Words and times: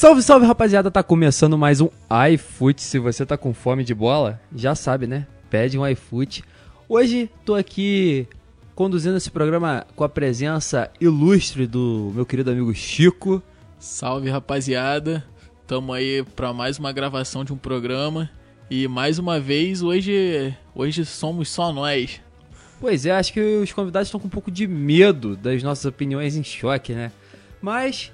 Salve, 0.00 0.22
salve 0.22 0.46
rapaziada, 0.46 0.90
tá 0.90 1.02
começando 1.02 1.58
mais 1.58 1.82
um 1.82 1.90
iFoot. 2.32 2.80
Se 2.80 2.98
você 2.98 3.26
tá 3.26 3.36
com 3.36 3.52
fome 3.52 3.84
de 3.84 3.94
bola, 3.94 4.40
já 4.56 4.74
sabe, 4.74 5.06
né? 5.06 5.26
Pede 5.50 5.78
um 5.78 5.86
iFoot. 5.86 6.42
Hoje 6.88 7.30
tô 7.44 7.54
aqui 7.54 8.26
conduzindo 8.74 9.18
esse 9.18 9.30
programa 9.30 9.86
com 9.94 10.02
a 10.02 10.08
presença 10.08 10.90
ilustre 10.98 11.66
do 11.66 12.12
meu 12.14 12.24
querido 12.24 12.50
amigo 12.50 12.74
Chico. 12.74 13.42
Salve 13.78 14.30
rapaziada, 14.30 15.22
tamo 15.66 15.92
aí 15.92 16.24
pra 16.34 16.54
mais 16.54 16.78
uma 16.78 16.92
gravação 16.92 17.44
de 17.44 17.52
um 17.52 17.58
programa 17.58 18.30
e 18.70 18.88
mais 18.88 19.18
uma 19.18 19.38
vez 19.38 19.82
hoje, 19.82 20.56
hoje 20.74 21.04
somos 21.04 21.50
só 21.50 21.74
nós. 21.74 22.22
Pois 22.80 23.04
é, 23.04 23.10
acho 23.10 23.34
que 23.34 23.58
os 23.58 23.70
convidados 23.70 24.08
estão 24.08 24.18
com 24.18 24.28
um 24.28 24.30
pouco 24.30 24.50
de 24.50 24.66
medo 24.66 25.36
das 25.36 25.62
nossas 25.62 25.84
opiniões 25.84 26.36
em 26.36 26.42
choque, 26.42 26.94
né? 26.94 27.12
Mas 27.60 28.10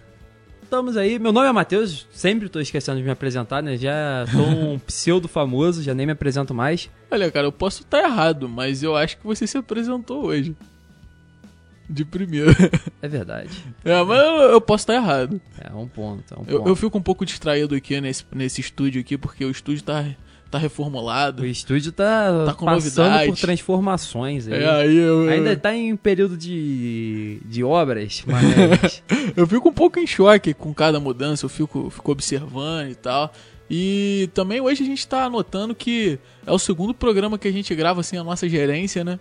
estamos 0.66 0.96
aí. 0.96 1.18
Meu 1.18 1.32
nome 1.32 1.46
é 1.48 1.52
Matheus, 1.52 2.06
sempre 2.12 2.48
tô 2.48 2.60
esquecendo 2.60 2.98
de 2.98 3.04
me 3.04 3.10
apresentar, 3.10 3.62
né? 3.62 3.76
Já 3.76 4.26
tô 4.30 4.38
um 4.42 4.78
pseudo 4.86 5.28
famoso, 5.28 5.82
já 5.82 5.94
nem 5.94 6.04
me 6.06 6.12
apresento 6.12 6.52
mais. 6.52 6.90
Olha, 7.10 7.30
cara, 7.30 7.46
eu 7.46 7.52
posso 7.52 7.82
estar 7.82 8.02
errado, 8.02 8.48
mas 8.48 8.82
eu 8.82 8.94
acho 8.96 9.16
que 9.16 9.24
você 9.26 9.46
se 9.46 9.56
apresentou 9.56 10.24
hoje. 10.26 10.54
De 11.88 12.04
primeiro. 12.04 12.50
É 13.02 13.08
verdade. 13.08 13.50
É, 13.84 14.02
mas 14.02 14.18
eu, 14.18 14.32
eu 14.50 14.60
posso 14.60 14.82
estar 14.82 14.94
errado. 14.94 15.40
É 15.60 15.72
um 15.72 15.86
ponto, 15.86 16.34
é 16.34 16.36
um 16.36 16.44
Eu, 16.48 16.58
ponto. 16.58 16.68
eu 16.70 16.74
fico 16.74 16.98
um 16.98 17.02
pouco 17.02 17.24
distraído 17.24 17.74
aqui 17.76 18.00
nesse, 18.00 18.24
nesse 18.34 18.60
estúdio 18.60 19.00
aqui, 19.00 19.16
porque 19.16 19.44
o 19.44 19.50
estúdio 19.50 19.84
tá, 19.84 20.04
tá 20.50 20.58
reformulado. 20.58 21.42
O 21.42 21.46
estúdio 21.46 21.92
tá, 21.92 22.44
Tá 22.46 22.54
com 22.54 22.64
passando 22.66 23.04
novidade. 23.06 23.30
por 23.30 23.38
transformações 23.38 24.48
aí. 24.48 24.62
É, 24.62 24.68
aí 24.70 24.96
eu, 24.96 25.28
Ainda 25.28 25.56
tá 25.56 25.74
em 25.74 25.94
período 25.96 26.36
de, 26.36 27.40
de 27.44 27.62
obras, 27.64 28.22
mas 28.26 29.02
eu 29.36 29.46
fico 29.46 29.68
um 29.68 29.72
pouco 29.72 29.98
em 29.98 30.06
choque 30.06 30.54
com 30.54 30.72
cada 30.72 31.00
mudança, 31.00 31.44
eu 31.44 31.48
fico, 31.48 31.90
fico 31.90 32.12
observando 32.12 32.90
e 32.90 32.94
tal. 32.94 33.32
E 33.68 34.30
também 34.32 34.60
hoje 34.60 34.82
a 34.84 34.86
gente 34.86 35.06
tá 35.06 35.28
notando 35.28 35.74
que 35.74 36.18
é 36.46 36.52
o 36.52 36.58
segundo 36.58 36.94
programa 36.94 37.36
que 37.36 37.48
a 37.48 37.52
gente 37.52 37.74
grava 37.74 38.02
sem 38.02 38.18
a 38.18 38.22
nossa 38.24 38.48
gerência, 38.48 39.02
né? 39.04 39.18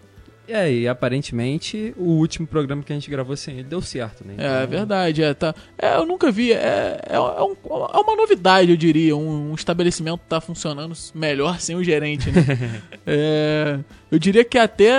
E 0.47 0.53
aí, 0.53 0.87
aparentemente, 0.87 1.93
o 1.97 2.03
último 2.13 2.45
programa 2.47 2.83
que 2.83 2.91
a 2.91 2.95
gente 2.95 3.09
gravou 3.09 3.35
sem 3.35 3.55
ele 3.55 3.63
deu 3.63 3.81
certo, 3.81 4.23
né? 4.25 4.35
É, 4.37 4.57
Então, 4.57 4.67
verdade, 4.67 5.23
é, 5.23 5.33
tá. 5.33 5.53
É, 5.77 5.95
eu 5.95 6.05
nunca 6.05 6.31
vi, 6.31 6.51
é, 6.53 6.99
é, 7.09 7.15
é 7.15 7.19
um- 7.19 7.55
é 7.93 7.97
uma 7.99 8.15
novidade, 8.15 8.71
eu 8.71 8.77
diria. 8.77 9.15
Um, 9.15 9.51
um 9.51 9.55
estabelecimento 9.55 10.19
tá 10.29 10.39
funcionando 10.41 10.93
melhor 11.13 11.59
sem 11.61 11.75
o 11.75 11.83
gerente, 11.83 12.29
né? 12.31 12.81
É, 13.07 13.79
eu 14.11 14.17
diria 14.17 14.43
que 14.43 14.57
é 14.57 14.61
até 14.61 14.91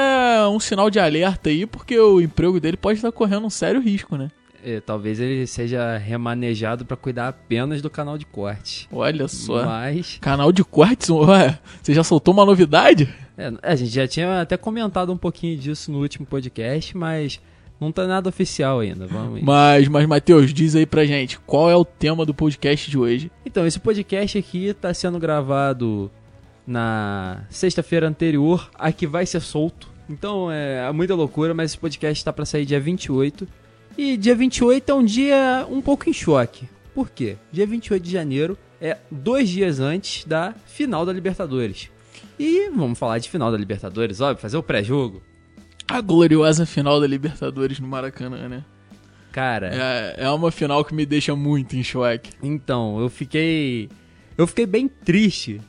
um 0.49 0.61
sinal 0.61 0.89
de 0.91 0.99
alerta 1.01 1.49
aí, 1.51 1.67
porque 1.67 1.99
o 1.99 2.21
emprego 2.21 2.61
dele 2.61 2.77
pode 2.77 2.99
estar 2.99 3.11
correndo 3.13 3.47
um 3.47 3.51
sério 3.51 3.81
risco, 3.81 4.17
né? 4.17 4.29
É, 4.67 4.81
talvez 4.81 5.21
ele 5.21 5.47
seja 5.47 5.97
remanejado 5.97 6.85
pra 6.85 6.97
cuidar 6.97 7.29
apenas 7.29 7.81
do 7.81 7.89
canal 7.89 8.19
de 8.19 8.27
corte. 8.27 8.89
Olha 8.91 9.29
só. 9.29 9.65
Mas 9.65 10.19
Canal 10.21 10.51
de 10.51 10.65
cortes, 10.65 11.09
ué, 11.09 11.57
você 11.81 11.95
já 11.95 12.03
soltou 12.03 12.35
uma 12.35 12.45
novidade? 12.45 13.09
é, 13.39 13.53
a 13.63 13.77
gente 13.77 13.93
já 13.93 14.09
tinha 14.09 14.41
até 14.41 14.57
comentado 14.57 15.13
um 15.13 15.17
pouquinho 15.17 15.57
disso 15.57 15.93
no 15.93 16.01
último 16.01 16.27
podcast, 16.27 16.97
mas 16.97 17.41
não 17.81 17.93
tá 17.93 18.09
nada 18.09 18.29
oficial 18.29 18.81
ainda. 18.81 19.07
Vamos. 19.07 19.41
Mas, 19.41 19.87
mas 19.87 20.05
Matheus, 20.05 20.53
diz 20.53 20.75
aí 20.75 20.85
pra 20.85 21.05
gente, 21.05 21.39
qual 21.41 21.71
é 21.71 21.77
o 21.77 21.85
tema 21.85 22.27
do 22.27 22.35
podcast 22.35 22.91
de 22.91 22.99
hoje? 22.99 23.31
Então, 23.45 23.65
esse 23.65 23.79
podcast 23.79 24.37
aqui 24.37 24.75
tá 24.75 24.93
sendo 24.93 25.21
gravado 25.21 26.11
na 26.67 27.45
sexta-feira 27.49 28.09
anterior 28.09 28.69
a 28.75 28.91
que 28.91 29.07
vai 29.07 29.25
ser 29.25 29.41
solto. 29.41 29.89
Então 30.11 30.51
é 30.51 30.91
muita 30.93 31.15
loucura, 31.15 31.55
mas 31.55 31.71
esse 31.71 31.79
podcast 31.79 32.25
tá 32.25 32.33
pra 32.33 32.45
sair 32.45 32.65
dia 32.65 32.81
28. 32.81 33.47
E 33.97 34.17
dia 34.17 34.35
28 34.35 34.91
é 34.91 34.95
um 34.95 35.05
dia 35.05 35.67
um 35.71 35.81
pouco 35.81 36.09
em 36.09 36.13
choque. 36.13 36.69
Por 36.95 37.11
quê? 37.11 37.37
Dia 37.53 37.67
28 37.67 38.03
de 38.03 38.11
janeiro 38.11 38.59
é 38.81 38.99
dois 39.11 39.49
dias 39.49 39.81
antes 39.81 40.25
da 40.25 40.55
final 40.67 41.07
da 41.07 41.13
Libertadores. 41.13 41.91
E 42.39 42.69
vamos 42.71 42.99
falar 42.99 43.19
de 43.19 43.31
final 43.31 43.51
da 43.51 43.57
Libertadores, 43.57 44.21
óbvio, 44.21 44.43
fazer 44.43 44.57
o 44.57 44.63
pré-jogo. 44.63 45.23
A 45.89 46.01
gloriosa 46.01 46.67
final 46.67 47.01
da 47.01 47.07
Libertadores 47.07 47.79
no 47.81 47.89
Maracanã, 47.89 48.49
né? 48.49 48.65
Cara, 49.33 49.71
É, 49.73 50.25
é 50.25 50.31
uma 50.31 50.51
final 50.51 50.85
que 50.85 50.95
me 50.95 51.05
deixa 51.07 51.37
muito 51.37 51.77
em 51.77 51.83
choque. 51.83 52.31
Então, 52.43 53.01
eu 53.01 53.09
fiquei. 53.09 53.89
Eu 54.37 54.47
fiquei 54.47 54.67
bem 54.67 54.89
triste 54.89 55.61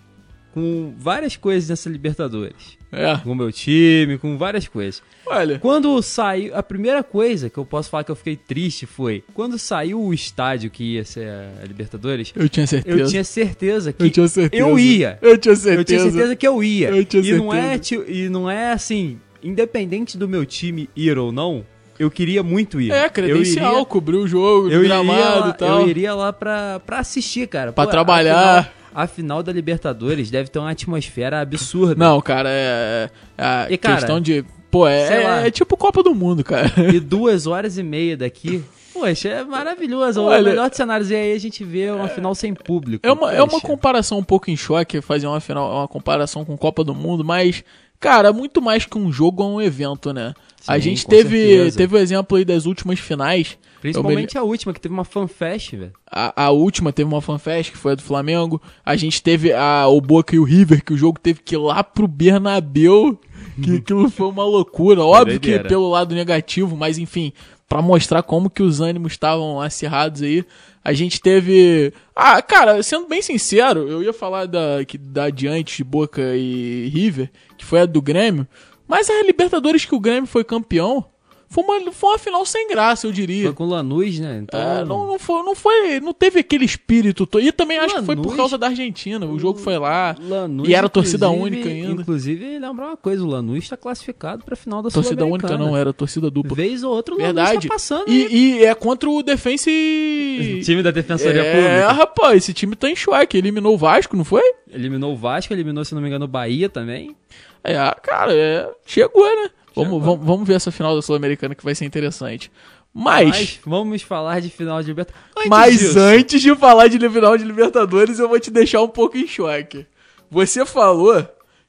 com 0.53 0.93
várias 0.97 1.35
coisas 1.35 1.69
nessa 1.69 1.89
Libertadores. 1.89 2.76
É, 2.91 3.17
Com 3.17 3.31
o 3.31 3.35
meu 3.35 3.51
time, 3.51 4.17
com 4.17 4.37
várias 4.37 4.67
coisas. 4.67 5.01
olha, 5.25 5.59
Quando 5.59 6.01
saiu. 6.01 6.55
A 6.55 6.63
primeira 6.63 7.03
coisa 7.03 7.49
que 7.49 7.57
eu 7.57 7.65
posso 7.65 7.89
falar 7.89 8.03
que 8.05 8.11
eu 8.11 8.15
fiquei 8.15 8.37
triste 8.37 8.85
foi. 8.85 9.23
Quando 9.33 9.59
saiu 9.59 10.01
o 10.01 10.13
estádio 10.13 10.69
que 10.71 10.95
ia 10.95 11.03
ser 11.03 11.27
a 11.29 11.65
Libertadores, 11.65 12.31
eu 12.35 12.47
tinha 12.47 12.65
certeza. 12.65 12.97
eu 12.97 13.07
tinha 13.07 13.23
certeza 13.23 13.91
que. 13.91 14.03
Eu 14.03 14.09
tinha 14.09 14.27
certeza. 14.27 14.63
eu 14.63 14.79
ia. 14.79 15.19
Eu 15.21 15.37
tinha 15.37 15.55
certeza. 15.55 15.79
Eu 15.81 15.83
tinha 15.83 15.99
certeza 15.99 16.35
que 16.35 16.47
eu 16.47 16.63
ia. 16.63 16.89
Eu 16.89 17.03
tinha 17.03 17.21
e, 17.23 17.37
não 17.37 17.53
é, 17.53 17.71
certeza. 17.81 18.05
e 18.11 18.29
não 18.29 18.49
é 18.49 18.71
assim. 18.71 19.19
Independente 19.43 20.17
do 20.17 20.27
meu 20.27 20.45
time 20.45 20.89
ir 20.95 21.17
ou 21.17 21.31
não, 21.31 21.65
eu 21.99 22.09
queria 22.09 22.41
muito 22.43 22.79
ir. 22.79 22.91
É, 22.91 23.09
credencial, 23.09 23.65
Eu 23.65 23.71
iria, 23.73 23.85
cobrir 23.85 24.17
o 24.17 24.27
jogo, 24.27 24.69
eu 24.69 24.83
iria, 24.83 24.95
gramado 25.03 25.39
lá, 25.41 25.49
e 25.49 25.53
tal. 25.53 25.81
eu 25.81 25.89
iria 25.89 26.13
lá 26.13 26.31
pra, 26.31 26.79
pra 26.79 26.99
assistir, 26.99 27.47
cara. 27.47 27.71
Pra 27.73 27.85
Pô, 27.85 27.91
trabalhar. 27.91 28.73
A 28.97 29.05
final, 29.05 29.43
da 29.43 29.51
Libertadores 29.53 30.31
deve 30.31 30.49
ter 30.49 30.57
uma 30.57 30.71
atmosfera 30.71 31.39
absurda. 31.39 31.93
Não, 31.95 32.19
cara, 32.19 32.49
é. 32.49 33.11
é 33.37 33.43
a 33.43 33.67
E, 33.69 33.77
cara, 33.77 33.97
questão 33.97 34.19
de. 34.19 34.43
Pô, 34.71 34.87
é, 34.87 35.23
lá. 35.23 35.45
é 35.45 35.51
tipo 35.51 35.77
Copa 35.77 36.01
do 36.01 36.15
Mundo, 36.15 36.43
cara. 36.43 36.71
E 36.91 36.99
duas 36.99 37.45
horas 37.45 37.77
e 37.77 37.83
meia 37.83 38.17
daqui. 38.17 38.63
Poxa, 38.91 39.29
é 39.29 39.43
maravilhoso. 39.43 40.23
Olha- 40.23 40.41
o 40.41 40.45
melhor 40.45 40.67
dos 40.69 40.77
cenários 40.77 41.11
é 41.11 41.21
aí 41.21 41.33
a 41.33 41.39
gente 41.39 41.63
vê 41.63 41.91
uma 41.91 42.07
final 42.07 42.33
sem 42.33 42.55
público. 42.55 43.05
É 43.05 43.11
uma, 43.11 43.31
é 43.31 43.43
uma 43.43 43.61
comparação 43.61 44.17
um 44.17 44.23
pouco 44.23 44.49
em 44.49 44.57
choque 44.57 44.99
fazer 44.99 45.27
uma 45.27 45.39
final, 45.39 45.71
uma 45.71 45.87
comparação 45.87 46.43
com 46.43 46.57
Copa 46.57 46.83
do 46.83 46.95
Mundo, 46.95 47.23
mas, 47.23 47.63
cara, 47.99 48.33
muito 48.33 48.59
mais 48.63 48.87
que 48.87 48.97
um 48.97 49.11
jogo 49.11 49.43
é 49.43 49.45
um 49.45 49.61
evento, 49.61 50.11
né? 50.11 50.33
A 50.67 50.79
gente 50.79 51.07
teve, 51.07 51.39
certeza. 51.39 51.77
teve 51.77 51.95
o 51.95 51.99
exemplo 51.99 52.37
aí 52.37 52.45
das 52.45 52.65
últimas 52.65 52.99
finais. 52.99 53.57
Principalmente 53.81 54.37
a 54.37 54.43
última, 54.43 54.73
que 54.73 54.81
teve 54.81 54.93
uma 54.93 55.05
fanfest, 55.05 55.75
velho. 55.75 55.93
A, 56.09 56.45
a 56.45 56.51
última 56.51 56.91
teve 56.91 57.07
uma 57.07 57.21
fanfest, 57.21 57.71
que 57.71 57.77
foi 57.77 57.93
a 57.93 57.95
do 57.95 58.01
Flamengo. 58.01 58.61
A 58.83 58.95
gente 58.95 59.21
teve 59.21 59.53
a, 59.53 59.87
o 59.87 60.01
Boca 60.01 60.35
e 60.35 60.39
o 60.39 60.43
River, 60.43 60.83
que 60.83 60.93
o 60.93 60.97
jogo 60.97 61.19
teve 61.19 61.41
que 61.41 61.55
ir 61.55 61.59
lá 61.59 61.83
pro 61.83 62.07
Bernabéu. 62.07 63.19
Que 63.63 63.77
aquilo 63.77 64.09
foi 64.09 64.27
uma 64.27 64.43
loucura. 64.43 65.03
Óbvio 65.03 65.39
que 65.39 65.59
pelo 65.59 65.89
lado 65.89 66.15
negativo, 66.15 66.75
mas 66.75 66.97
enfim, 66.97 67.31
pra 67.69 67.81
mostrar 67.81 68.23
como 68.23 68.49
que 68.49 68.63
os 68.63 68.81
ânimos 68.81 69.13
estavam 69.13 69.61
acirrados 69.61 70.21
aí. 70.21 70.43
A 70.83 70.93
gente 70.93 71.21
teve. 71.21 71.93
Ah, 72.15 72.41
cara, 72.41 72.81
sendo 72.81 73.07
bem 73.07 73.21
sincero, 73.21 73.87
eu 73.87 74.01
ia 74.01 74.13
falar 74.13 74.45
da, 74.45 74.83
que, 74.85 74.97
da 74.97 75.29
de 75.29 75.83
Boca 75.83 76.21
e 76.35 76.89
River, 76.93 77.29
que 77.57 77.65
foi 77.65 77.81
a 77.81 77.85
do 77.85 78.01
Grêmio. 78.01 78.47
Mas 78.87 79.09
a 79.09 79.23
Libertadores 79.23 79.85
que 79.85 79.95
o 79.95 79.99
Grêmio 79.99 80.27
foi 80.27 80.43
campeão 80.43 81.05
foi 81.49 81.63
uma, 81.63 81.91
foi 81.93 82.09
uma 82.09 82.17
final 82.19 82.45
sem 82.45 82.67
graça, 82.67 83.07
eu 83.07 83.11
diria. 83.11 83.45
Foi 83.45 83.53
com 83.53 83.63
o 83.63 83.69
Lanús, 83.69 84.19
né? 84.19 84.41
Então, 84.43 84.59
É, 84.59 84.83
não, 84.83 85.07
não, 85.07 85.17
foi, 85.17 85.41
não 85.43 85.55
foi. 85.55 85.99
Não 86.01 86.13
teve 86.13 86.39
aquele 86.41 86.65
espírito 86.65 87.25
todo. 87.25 87.41
E 87.41 87.53
também 87.53 87.77
acho 87.77 87.95
que 87.95 88.03
foi 88.03 88.17
por 88.17 88.35
causa 88.35 88.57
da 88.57 88.67
Argentina. 88.67 89.25
O 89.25 89.39
jogo 89.39 89.57
foi 89.57 89.77
lá. 89.77 90.13
Lanús, 90.19 90.67
E 90.67 90.75
era 90.75 90.89
torcida 90.89 91.29
única 91.29 91.69
ainda. 91.69 92.01
Inclusive, 92.01 92.59
lembrar 92.59 92.87
uma 92.87 92.97
coisa, 92.97 93.23
o 93.23 93.27
Lanús 93.27 93.63
está 93.63 93.77
classificado 93.77 94.43
pra 94.43 94.57
final 94.57 94.81
da 94.81 94.89
Torcida 94.89 95.25
única 95.25 95.57
não, 95.57 95.75
era 95.75 95.93
torcida 95.93 96.29
dupla. 96.29 96.53
Vez 96.55 96.83
ou 96.83 96.93
outra 96.93 97.15
o 97.15 97.17
Lanús 97.17 97.33
Verdade. 97.35 97.67
tá 97.67 97.73
passando. 97.73 98.09
E, 98.09 98.57
e 98.59 98.65
é 98.65 98.75
contra 98.75 99.09
o 99.09 99.23
Defensa 99.23 99.69
e. 99.71 100.59
Time 100.65 100.83
da 100.83 100.91
Defensoria 100.91 101.43
É, 101.43 101.53
Pública. 101.53 101.91
rapaz, 101.93 102.43
esse 102.43 102.53
time 102.53 102.75
tá 102.75 102.89
em 102.89 102.95
choque. 102.95 103.37
Eliminou 103.37 103.73
o 103.73 103.77
Vasco, 103.77 104.17
não 104.17 104.25
foi? 104.25 104.43
Eliminou 104.69 105.13
o 105.13 105.15
Vasco, 105.15 105.53
eliminou, 105.53 105.85
se 105.85 105.95
não 105.95 106.01
me 106.01 106.09
engano, 106.09 106.25
o 106.25 106.27
Bahia 106.27 106.67
também. 106.67 107.15
É, 107.63 107.75
cara, 108.01 108.33
é, 108.33 108.69
chegou, 108.85 109.23
né? 109.23 109.49
Vamos, 109.75 109.93
Chegou. 109.93 110.01
vamos, 110.01 110.25
vamos 110.25 110.47
ver 110.47 110.55
essa 110.55 110.71
final 110.71 110.95
da 110.95 111.01
Sul-Americana 111.01 111.53
que 111.53 111.63
vai 111.63 111.75
ser 111.75 111.85
interessante. 111.85 112.51
Mas, 112.93 113.29
Mas 113.29 113.59
vamos 113.63 114.01
falar 114.01 114.41
de 114.41 114.49
final 114.49 114.81
de 114.81 114.87
Libertadores. 114.87 115.27
Antes 115.37 115.49
mas 115.49 115.79
disso, 115.79 115.99
antes 115.99 116.41
de 116.41 116.55
falar 116.55 116.87
de 116.87 116.97
final 117.09 117.37
de 117.37 117.43
Libertadores, 117.43 118.17
eu 118.17 118.27
vou 118.27 118.39
te 118.39 118.49
deixar 118.49 118.81
um 118.81 118.87
pouco 118.87 119.17
em 119.17 119.27
choque. 119.27 119.85
Você 120.31 120.65
falou 120.65 121.27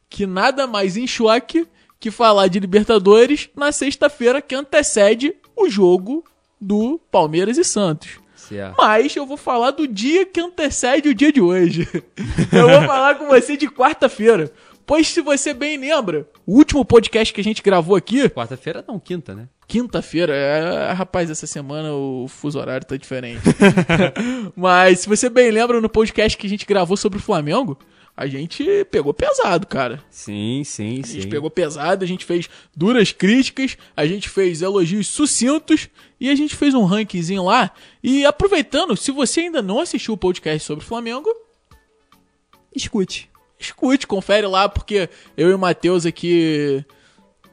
que 0.09 0.27
nada 0.27 0.67
mais 0.67 0.97
em 0.97 1.07
choque 1.07 1.67
que 2.01 2.11
falar 2.11 2.49
de 2.49 2.59
Libertadores 2.59 3.51
na 3.55 3.73
sexta-feira 3.73 4.41
que 4.41 4.55
antecede 4.55 5.35
o 5.55 5.69
jogo 5.69 6.25
do 6.61 6.99
Palmeiras 7.11 7.59
e 7.59 7.65
Santos. 7.65 8.19
Certo. 8.35 8.77
Mas 8.79 9.15
eu 9.15 9.27
vou 9.27 9.37
falar 9.37 9.73
do 9.73 9.87
dia 9.87 10.25
que 10.25 10.41
antecede 10.41 11.11
o 11.11 11.15
dia 11.15 11.31
de 11.31 11.41
hoje. 11.41 11.87
Eu 12.51 12.67
vou 12.67 12.83
falar 12.87 13.17
com 13.17 13.27
você 13.27 13.59
de 13.59 13.69
quarta-feira. 13.69 14.51
Pois 14.89 15.07
se 15.09 15.21
você 15.21 15.53
bem 15.53 15.77
lembra, 15.77 16.27
o 16.47 16.57
último 16.57 16.83
podcast 16.83 17.35
que 17.35 17.43
a 17.43 17.45
gente 17.45 17.63
gravou 17.63 17.95
aqui, 17.95 18.27
Quarta-feira 18.31 18.83
não, 18.89 18.99
quinta, 18.99 19.35
né? 19.35 19.47
quinta-feira, 19.67 20.35
é, 20.35 20.93
rapaz, 20.93 21.29
essa 21.29 21.47
semana 21.47 21.93
o 21.93 22.27
fuso 22.27 22.59
horário 22.59 22.87
tá 22.87 22.97
diferente. 22.97 23.43
Mas 24.57 25.01
se 25.01 25.09
você 25.11 25.29
bem 25.29 25.51
lembra 25.51 25.79
no 25.79 25.91
podcast 25.91 26.39
que 26.39 26.47
a 26.47 26.51
gente 26.51 26.65
gravou 26.65 26.97
sobre 26.97 27.19
o 27.19 27.23
Flamengo, 27.23 27.79
a 28.17 28.27
gente 28.27 28.65
pegou 28.91 29.13
pesado, 29.13 29.67
cara. 29.67 30.03
Sim, 30.09 30.63
sim, 30.65 31.01
A 31.03 31.07
sim. 31.07 31.13
gente 31.21 31.27
pegou 31.29 31.51
pesado, 31.51 32.03
a 32.03 32.09
gente 32.09 32.25
fez 32.25 32.49
duras 32.75 33.13
críticas, 33.13 33.77
a 33.95 34.07
gente 34.07 34.27
fez 34.27 34.63
elogios 34.63 35.07
sucintos 35.07 35.91
e 36.19 36.31
a 36.31 36.35
gente 36.35 36.57
fez 36.57 36.73
um 36.73 36.87
rankingzinho 36.87 37.45
lá. 37.45 37.73
E 38.03 38.25
aproveitando, 38.25 38.97
se 38.97 39.13
você 39.13 39.41
ainda 39.41 39.61
não 39.61 39.81
assistiu 39.81 40.15
o 40.15 40.19
podcast 40.19 40.67
sobre 40.67 40.83
o 40.83 40.89
Flamengo, 40.89 41.29
Escute. 42.75 43.29
Escute, 43.59 44.07
confere 44.07 44.47
lá, 44.47 44.69
porque 44.69 45.09
eu 45.37 45.51
e 45.51 45.55
o 45.55 45.59
Matheus 45.59 46.07
aqui, 46.07 46.85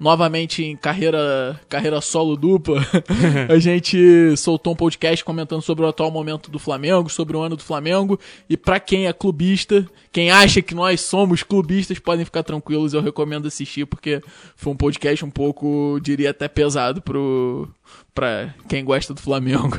novamente 0.05 0.63
em 0.63 0.75
carreira, 0.77 1.59
carreira 1.67 1.99
solo 1.99 2.37
dupla, 2.37 2.79
a 3.49 3.57
gente 3.57 4.37
soltou 4.37 4.73
um 4.73 4.75
podcast 4.75 5.25
comentando 5.25 5.63
sobre 5.63 5.83
o 5.83 5.87
atual 5.87 6.11
momento 6.11 6.51
do 6.51 6.59
Flamengo, 6.59 7.09
sobre 7.09 7.35
o 7.35 7.41
ano 7.41 7.55
do 7.55 7.63
Flamengo. 7.63 8.19
E 8.47 8.55
pra 8.55 8.79
quem 8.79 9.07
é 9.07 9.13
clubista, 9.13 9.83
quem 10.11 10.29
acha 10.29 10.61
que 10.61 10.75
nós 10.75 11.01
somos 11.01 11.41
clubistas, 11.41 11.97
podem 11.97 12.23
ficar 12.23 12.43
tranquilos, 12.43 12.93
eu 12.93 13.01
recomendo 13.01 13.47
assistir, 13.47 13.87
porque 13.87 14.21
foi 14.55 14.73
um 14.73 14.77
podcast 14.77 15.25
um 15.25 15.29
pouco, 15.31 15.99
diria 16.03 16.29
até 16.29 16.47
pesado 16.47 17.01
pro. 17.01 17.67
Pra 18.13 18.53
quem 18.69 18.83
gosta 18.83 19.13
do 19.13 19.21
Flamengo. 19.21 19.77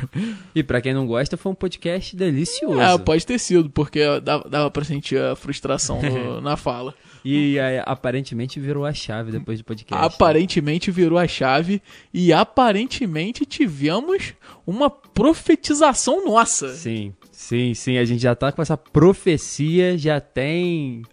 E 0.53 0.61
pra 0.63 0.79
quem 0.79 0.93
não 0.93 1.07
gosta, 1.07 1.35
foi 1.37 1.51
um 1.51 1.55
podcast 1.55 2.15
delicioso. 2.15 2.79
É, 2.79 2.97
pode 2.97 3.25
ter 3.25 3.39
sido, 3.39 3.69
porque 3.69 4.01
dava, 4.21 4.47
dava 4.47 4.71
pra 4.71 4.83
sentir 4.83 5.19
a 5.19 5.35
frustração 5.35 5.99
no- 6.01 6.39
na 6.41 6.55
fala. 6.55 6.93
E 7.29 7.57
é, 7.57 7.83
aparentemente 7.85 8.57
virou 8.57 8.85
a 8.85 8.93
chave 8.93 9.33
depois 9.33 9.59
do 9.59 9.65
podcast. 9.65 10.05
Aparentemente 10.05 10.89
virou 10.89 11.19
a 11.19 11.27
chave 11.27 11.81
e 12.13 12.31
aparentemente 12.31 13.45
tivemos 13.45 14.33
uma 14.65 14.89
profetização 14.89 16.23
nossa. 16.23 16.73
Sim, 16.73 17.13
sim, 17.29 17.73
sim. 17.73 17.97
A 17.97 18.05
gente 18.05 18.21
já 18.21 18.33
tá 18.33 18.49
com 18.53 18.61
essa 18.61 18.77
profecia 18.77 19.97
já 19.97 20.21
tem 20.21 21.03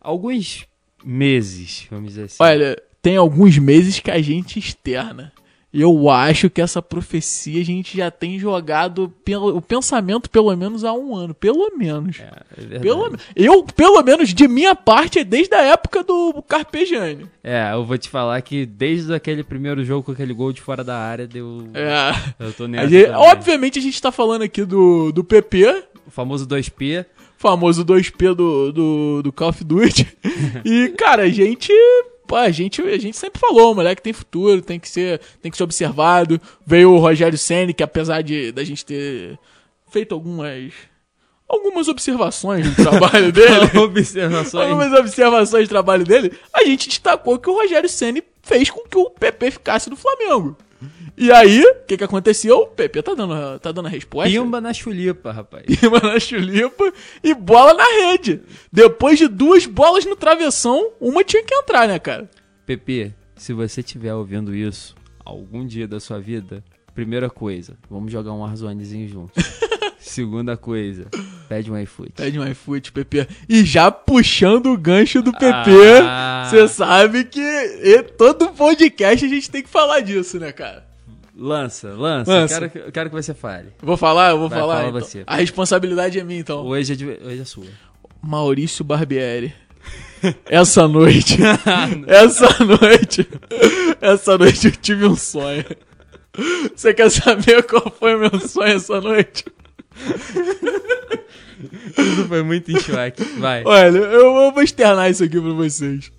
alguns 0.00 0.66
meses, 1.04 1.86
vamos 1.88 2.08
dizer 2.08 2.24
assim. 2.24 2.38
Olha, 2.40 2.82
tem 3.00 3.16
alguns 3.16 3.56
meses 3.56 4.00
que 4.00 4.10
a 4.10 4.20
gente 4.20 4.58
externa. 4.58 5.32
Eu 5.74 6.08
acho 6.08 6.48
que 6.48 6.62
essa 6.62 6.80
profecia 6.80 7.60
a 7.60 7.64
gente 7.64 7.98
já 7.98 8.10
tem 8.10 8.38
jogado 8.38 9.12
pelo, 9.24 9.54
o 9.56 9.60
pensamento 9.60 10.30
pelo 10.30 10.54
menos 10.56 10.84
há 10.84 10.92
um 10.94 11.14
ano. 11.14 11.34
Pelo 11.34 11.70
menos. 11.76 12.18
É, 12.20 12.76
é. 12.76 12.78
Pelo, 12.78 13.14
eu, 13.34 13.62
pelo 13.62 14.02
menos, 14.02 14.32
de 14.32 14.48
minha 14.48 14.74
parte, 14.74 15.18
é 15.18 15.24
desde 15.24 15.54
a 15.54 15.62
época 15.62 16.02
do 16.02 16.42
Carpegiani. 16.48 17.26
É, 17.44 17.72
eu 17.74 17.84
vou 17.84 17.98
te 17.98 18.08
falar 18.08 18.40
que 18.40 18.64
desde 18.64 19.12
aquele 19.12 19.42
primeiro 19.44 19.84
jogo 19.84 20.02
com 20.04 20.12
aquele 20.12 20.32
gol 20.32 20.50
de 20.52 20.62
fora 20.62 20.82
da 20.82 20.96
área, 20.96 21.26
deu. 21.26 21.68
É. 21.74 22.10
Eu 22.38 22.52
tô 22.54 22.64
A 22.64 22.68
nessa. 22.68 22.88
gente- 22.88 23.06
também. 23.06 23.20
obviamente 23.30 23.78
a 23.78 23.82
gente 23.82 24.00
tá 24.00 24.10
falando 24.10 24.42
aqui 24.42 24.64
do, 24.64 25.12
do 25.12 25.22
PP, 25.22 25.84
O 26.06 26.10
famoso 26.10 26.46
2P. 26.46 27.04
famoso 27.36 27.84
2P 27.84 28.34
do, 28.34 28.72
do, 28.72 29.22
do 29.24 29.32
Call 29.32 29.50
of 29.50 29.62
Duty. 29.62 30.06
e, 30.64 30.88
cara, 30.96 31.24
a 31.24 31.28
gente. 31.28 31.70
Pô, 32.26 32.36
a 32.36 32.50
gente, 32.50 32.82
a 32.82 32.98
gente 32.98 33.16
sempre 33.16 33.40
falou, 33.40 33.72
o 33.72 33.74
moleque 33.74 34.02
tem 34.02 34.12
futuro, 34.12 34.60
tem 34.60 34.78
que 34.80 34.88
ser, 34.88 35.20
tem 35.40 35.50
que 35.50 35.56
ser 35.56 35.62
observado. 35.64 36.40
Veio 36.66 36.92
o 36.92 36.98
Rogério 36.98 37.38
Senni, 37.38 37.72
que 37.72 37.82
apesar 37.82 38.22
de 38.22 38.52
da 38.52 38.64
gente 38.64 38.84
ter 38.84 39.38
feito 39.90 40.14
algumas 40.14 40.72
algumas 41.48 41.86
observações 41.86 42.66
no 42.66 42.74
trabalho 42.74 43.30
dele, 43.32 43.70
Observações. 43.78 44.64
algumas 44.68 44.92
observações 44.98 45.68
do 45.68 45.70
trabalho 45.70 46.04
dele, 46.04 46.32
a 46.52 46.64
gente 46.64 46.88
destacou 46.88 47.38
que 47.38 47.48
o 47.48 47.54
Rogério 47.54 47.88
Senni 47.88 48.22
fez 48.42 48.68
com 48.68 48.80
que 48.80 48.98
o 48.98 49.10
PP 49.10 49.52
ficasse 49.52 49.88
no 49.88 49.96
Flamengo. 49.96 50.56
E 51.16 51.32
aí, 51.32 51.62
o 51.62 51.74
que 51.86 51.96
que 51.96 52.04
aconteceu? 52.04 52.58
O 52.58 52.66
PP 52.66 53.02
tá 53.02 53.14
dando, 53.14 53.58
tá 53.58 53.72
dando 53.72 53.86
a 53.86 53.88
resposta. 53.88 54.30
Pimba 54.30 54.60
na 54.60 54.72
chulipa, 54.74 55.32
rapaz. 55.32 55.64
Pima 55.64 55.98
na 56.00 56.20
chulipa 56.20 56.92
e 57.24 57.32
bola 57.34 57.72
na 57.74 57.84
rede. 58.10 58.42
Depois 58.70 59.18
de 59.18 59.26
duas 59.26 59.64
bolas 59.64 60.04
no 60.04 60.14
travessão, 60.14 60.90
uma 61.00 61.24
tinha 61.24 61.42
que 61.42 61.54
entrar, 61.54 61.88
né, 61.88 61.98
cara? 61.98 62.28
Pepe, 62.66 63.14
se 63.34 63.52
você 63.54 63.80
estiver 63.80 64.12
ouvindo 64.14 64.54
isso 64.54 64.94
algum 65.24 65.66
dia 65.66 65.88
da 65.88 65.98
sua 65.98 66.20
vida, 66.20 66.62
primeira 66.94 67.30
coisa, 67.30 67.76
vamos 67.90 68.12
jogar 68.12 68.32
um 68.32 68.40
Warzonezinho 68.40 69.08
junto. 69.08 69.32
Segunda 69.98 70.56
coisa, 70.56 71.06
pede 71.48 71.70
um 71.72 71.78
iFood. 71.78 72.12
Pede 72.14 72.38
um 72.38 72.46
iFoot, 72.46 72.92
PP. 72.92 73.26
E 73.48 73.64
já 73.64 73.90
puxando 73.90 74.66
o 74.66 74.76
gancho 74.78 75.20
do 75.20 75.32
PP, 75.32 75.70
Ah. 76.02 76.46
você 76.48 76.68
sabe 76.68 77.24
que 77.24 77.42
todo 78.16 78.50
podcast 78.50 79.24
a 79.24 79.28
gente 79.28 79.50
tem 79.50 79.62
que 79.62 79.68
falar 79.68 80.00
disso, 80.00 80.38
né, 80.38 80.52
cara? 80.52 80.85
Lança, 81.38 81.88
lança. 81.90 82.30
Lança. 82.32 82.54
Quero, 82.60 82.70
que- 82.70 82.92
quero 82.92 83.10
que 83.10 83.16
você 83.16 83.34
fale. 83.34 83.68
Vou 83.82 83.96
falar, 83.96 84.30
eu 84.30 84.38
vou 84.38 84.48
Vai, 84.48 84.58
falar. 84.58 84.76
fala 84.76 84.88
então. 84.88 85.00
você. 85.00 85.22
A 85.26 85.36
responsabilidade 85.36 86.18
é 86.18 86.24
minha, 86.24 86.40
então. 86.40 86.64
Hoje 86.64 86.94
é, 86.94 86.96
de- 86.96 87.06
hoje 87.22 87.40
é 87.40 87.44
sua. 87.44 87.66
Maurício 88.22 88.82
Barbieri. 88.84 89.52
Essa 90.46 90.88
noite, 90.88 91.36
essa 92.08 92.48
noite, 92.64 93.28
essa 94.00 94.36
noite 94.38 94.66
eu 94.66 94.72
tive 94.72 95.06
um 95.06 95.14
sonho. 95.14 95.64
Você 96.74 96.92
quer 96.92 97.10
saber 97.10 97.62
qual 97.64 97.94
foi 97.96 98.16
o 98.16 98.18
meu 98.18 98.40
sonho 98.40 98.74
essa 98.76 99.00
noite? 99.00 99.44
Isso 101.98 102.24
foi 102.26 102.42
muito 102.42 102.70
enxuaque. 102.70 103.22
Vai. 103.38 103.62
Olha, 103.64 103.96
eu, 103.96 104.36
eu 104.36 104.52
vou 104.52 104.62
externar 104.62 105.10
isso 105.10 105.24
aqui 105.24 105.40
pra 105.40 105.52
vocês. 105.52 106.10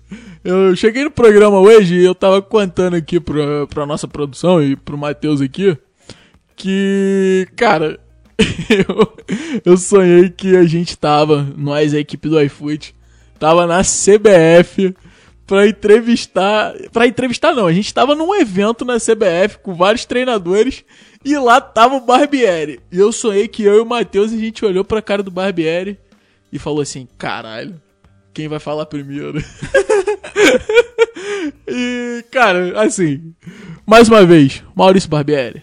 Eu 0.44 0.74
cheguei 0.74 1.04
no 1.04 1.10
programa 1.10 1.58
hoje 1.58 1.96
e 1.96 2.04
eu 2.04 2.14
tava 2.14 2.40
contando 2.40 2.94
aqui 2.94 3.20
pra, 3.20 3.66
pra 3.66 3.86
nossa 3.86 4.08
produção 4.08 4.62
e 4.62 4.76
pro 4.76 4.96
Matheus 4.96 5.40
aqui 5.40 5.76
que, 6.58 7.46
cara, 7.56 7.98
eu, 8.68 9.16
eu 9.64 9.76
sonhei 9.76 10.28
que 10.28 10.56
a 10.56 10.64
gente 10.64 10.98
tava, 10.98 11.46
nós, 11.56 11.94
a 11.94 12.00
equipe 12.00 12.28
do 12.28 12.40
iFood, 12.42 12.94
tava 13.38 13.66
na 13.66 13.80
CBF 13.82 14.94
pra 15.46 15.66
entrevistar. 15.66 16.74
Pra 16.92 17.06
entrevistar, 17.06 17.54
não, 17.54 17.66
a 17.66 17.72
gente 17.72 17.94
tava 17.94 18.14
num 18.14 18.34
evento 18.34 18.84
na 18.84 18.96
CBF 18.96 19.58
com 19.62 19.74
vários 19.74 20.04
treinadores 20.04 20.84
e 21.24 21.36
lá 21.36 21.60
tava 21.60 21.96
o 21.96 22.00
Barbieri. 22.00 22.80
E 22.90 22.98
eu 22.98 23.12
sonhei 23.12 23.48
que 23.48 23.62
eu 23.62 23.76
e 23.76 23.80
o 23.80 23.86
Matheus 23.86 24.32
a 24.32 24.36
gente 24.36 24.64
olhou 24.64 24.84
pra 24.84 25.02
cara 25.02 25.22
do 25.22 25.30
Barbieri 25.30 25.98
e 26.52 26.58
falou 26.58 26.80
assim: 26.80 27.08
caralho, 27.18 27.80
quem 28.32 28.48
vai 28.48 28.58
falar 28.58 28.86
primeiro? 28.86 29.38
e, 31.66 32.24
cara, 32.30 32.80
assim, 32.80 33.34
mais 33.86 34.08
uma 34.08 34.24
vez, 34.24 34.62
Maurício 34.74 35.10
Barbieri. 35.10 35.62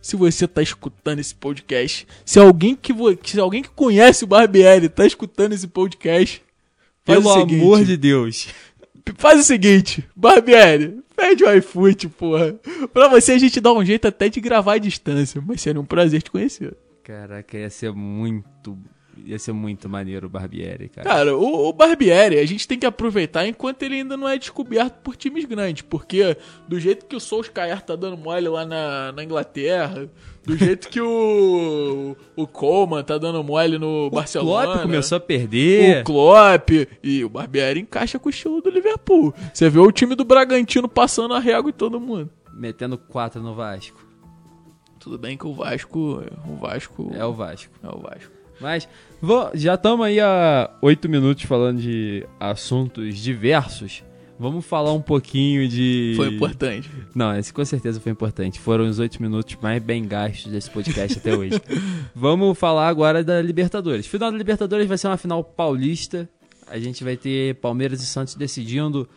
Se 0.00 0.16
você 0.16 0.48
tá 0.48 0.62
escutando 0.62 1.20
esse 1.20 1.34
podcast, 1.34 2.06
se 2.24 2.38
alguém 2.38 2.74
que, 2.74 2.92
se 3.24 3.38
alguém 3.38 3.62
que 3.62 3.70
conhece 3.70 4.24
o 4.24 4.26
Barbieri 4.26 4.88
tá 4.88 5.06
escutando 5.06 5.52
esse 5.52 5.68
podcast, 5.68 6.42
faz 7.04 7.18
Pelo 7.18 7.30
o 7.30 7.38
seguinte, 7.38 7.62
amor 7.62 7.84
de 7.84 7.96
Deus. 7.96 8.48
Faz 9.16 9.40
o 9.40 9.44
seguinte, 9.44 10.04
Barbieri, 10.14 11.02
pede 11.22 11.44
o 11.44 11.54
iFood, 11.54 12.08
porra. 12.08 12.54
Pra 12.92 13.06
você 13.06 13.32
a 13.32 13.38
gente 13.38 13.60
dá 13.60 13.72
um 13.72 13.84
jeito 13.84 14.08
até 14.08 14.28
de 14.28 14.40
gravar 14.40 14.74
à 14.74 14.78
distância, 14.78 15.42
mas 15.46 15.60
seria 15.60 15.80
um 15.80 15.84
prazer 15.84 16.20
te 16.20 16.30
conhecer. 16.30 16.76
Caraca, 17.04 17.56
ia 17.56 17.70
ser 17.70 17.92
muito. 17.92 18.76
Ia 19.24 19.38
ser 19.38 19.52
muito 19.52 19.88
maneiro 19.88 20.26
o 20.26 20.30
Barbieri, 20.30 20.88
cara. 20.88 21.08
Cara, 21.08 21.36
o, 21.36 21.68
o 21.68 21.72
Barbieri, 21.72 22.38
a 22.38 22.46
gente 22.46 22.66
tem 22.66 22.78
que 22.78 22.86
aproveitar 22.86 23.46
enquanto 23.46 23.82
ele 23.82 23.96
ainda 23.96 24.16
não 24.16 24.26
é 24.26 24.38
descoberto 24.38 25.00
por 25.00 25.14
times 25.14 25.44
grandes, 25.44 25.82
porque 25.82 26.36
do 26.66 26.80
jeito 26.80 27.06
que 27.06 27.14
o 27.14 27.20
Solskjaer 27.20 27.82
tá 27.82 27.94
dando 27.94 28.16
mole 28.16 28.48
lá 28.48 28.64
na, 28.64 29.12
na 29.12 29.22
Inglaterra, 29.22 30.08
do 30.44 30.56
jeito 30.56 30.88
que 30.88 31.00
o, 31.00 32.16
o 32.36 32.46
Coleman 32.46 33.02
tá 33.04 33.16
dando 33.18 33.42
mole 33.44 33.78
no 33.78 34.06
o 34.06 34.10
Barcelona... 34.10 34.66
Klopp 34.66 34.82
começou 34.82 35.16
a 35.16 35.20
perder. 35.20 36.00
O 36.02 36.04
Klopp 36.04 36.70
e 37.02 37.24
o 37.24 37.28
Barbieri 37.28 37.80
encaixa 37.80 38.18
com 38.18 38.28
o 38.28 38.30
estilo 38.30 38.60
do 38.60 38.70
Liverpool. 38.70 39.32
Você 39.52 39.70
vê 39.70 39.78
o 39.78 39.92
time 39.92 40.14
do 40.14 40.24
Bragantino 40.24 40.88
passando 40.88 41.34
a 41.34 41.38
régua 41.38 41.70
em 41.70 41.74
todo 41.74 42.00
mundo. 42.00 42.28
Metendo 42.52 42.98
4 42.98 43.40
no 43.40 43.54
Vasco. 43.54 44.04
Tudo 44.98 45.18
bem 45.18 45.36
que 45.36 45.46
o 45.46 45.52
Vasco, 45.54 46.22
o 46.48 46.56
Vasco 46.56 47.10
É 47.14 47.24
o 47.24 47.32
Vasco. 47.32 47.72
é 47.82 47.88
o 47.88 47.98
Vasco. 47.98 48.32
Mas 48.60 48.88
vou- 49.20 49.50
já 49.54 49.74
estamos 49.74 50.06
aí 50.06 50.20
há 50.20 50.70
8 50.80 51.08
minutos 51.08 51.42
falando 51.44 51.80
de 51.80 52.24
assuntos 52.38 53.16
diversos. 53.18 54.04
Vamos 54.42 54.64
falar 54.66 54.92
um 54.92 55.00
pouquinho 55.00 55.68
de. 55.68 56.14
Foi 56.16 56.26
importante. 56.26 56.90
Não, 57.14 57.32
esse 57.38 57.52
com 57.52 57.64
certeza 57.64 58.00
foi 58.00 58.10
importante. 58.10 58.58
Foram 58.58 58.88
os 58.88 58.98
8 58.98 59.22
minutos 59.22 59.56
mais 59.62 59.80
bem 59.80 60.04
gastos 60.04 60.50
desse 60.50 60.68
podcast 60.68 61.16
até 61.18 61.32
hoje. 61.36 61.62
Vamos 62.12 62.58
falar 62.58 62.88
agora 62.88 63.22
da 63.22 63.40
Libertadores. 63.40 64.04
Final 64.04 64.32
da 64.32 64.36
Libertadores 64.36 64.88
vai 64.88 64.98
ser 64.98 65.06
uma 65.06 65.16
final 65.16 65.44
paulista. 65.44 66.28
A 66.68 66.76
gente 66.76 67.04
vai 67.04 67.16
ter 67.16 67.54
Palmeiras 67.60 68.02
e 68.02 68.06
Santos 68.06 68.34
decidindo 68.34 69.08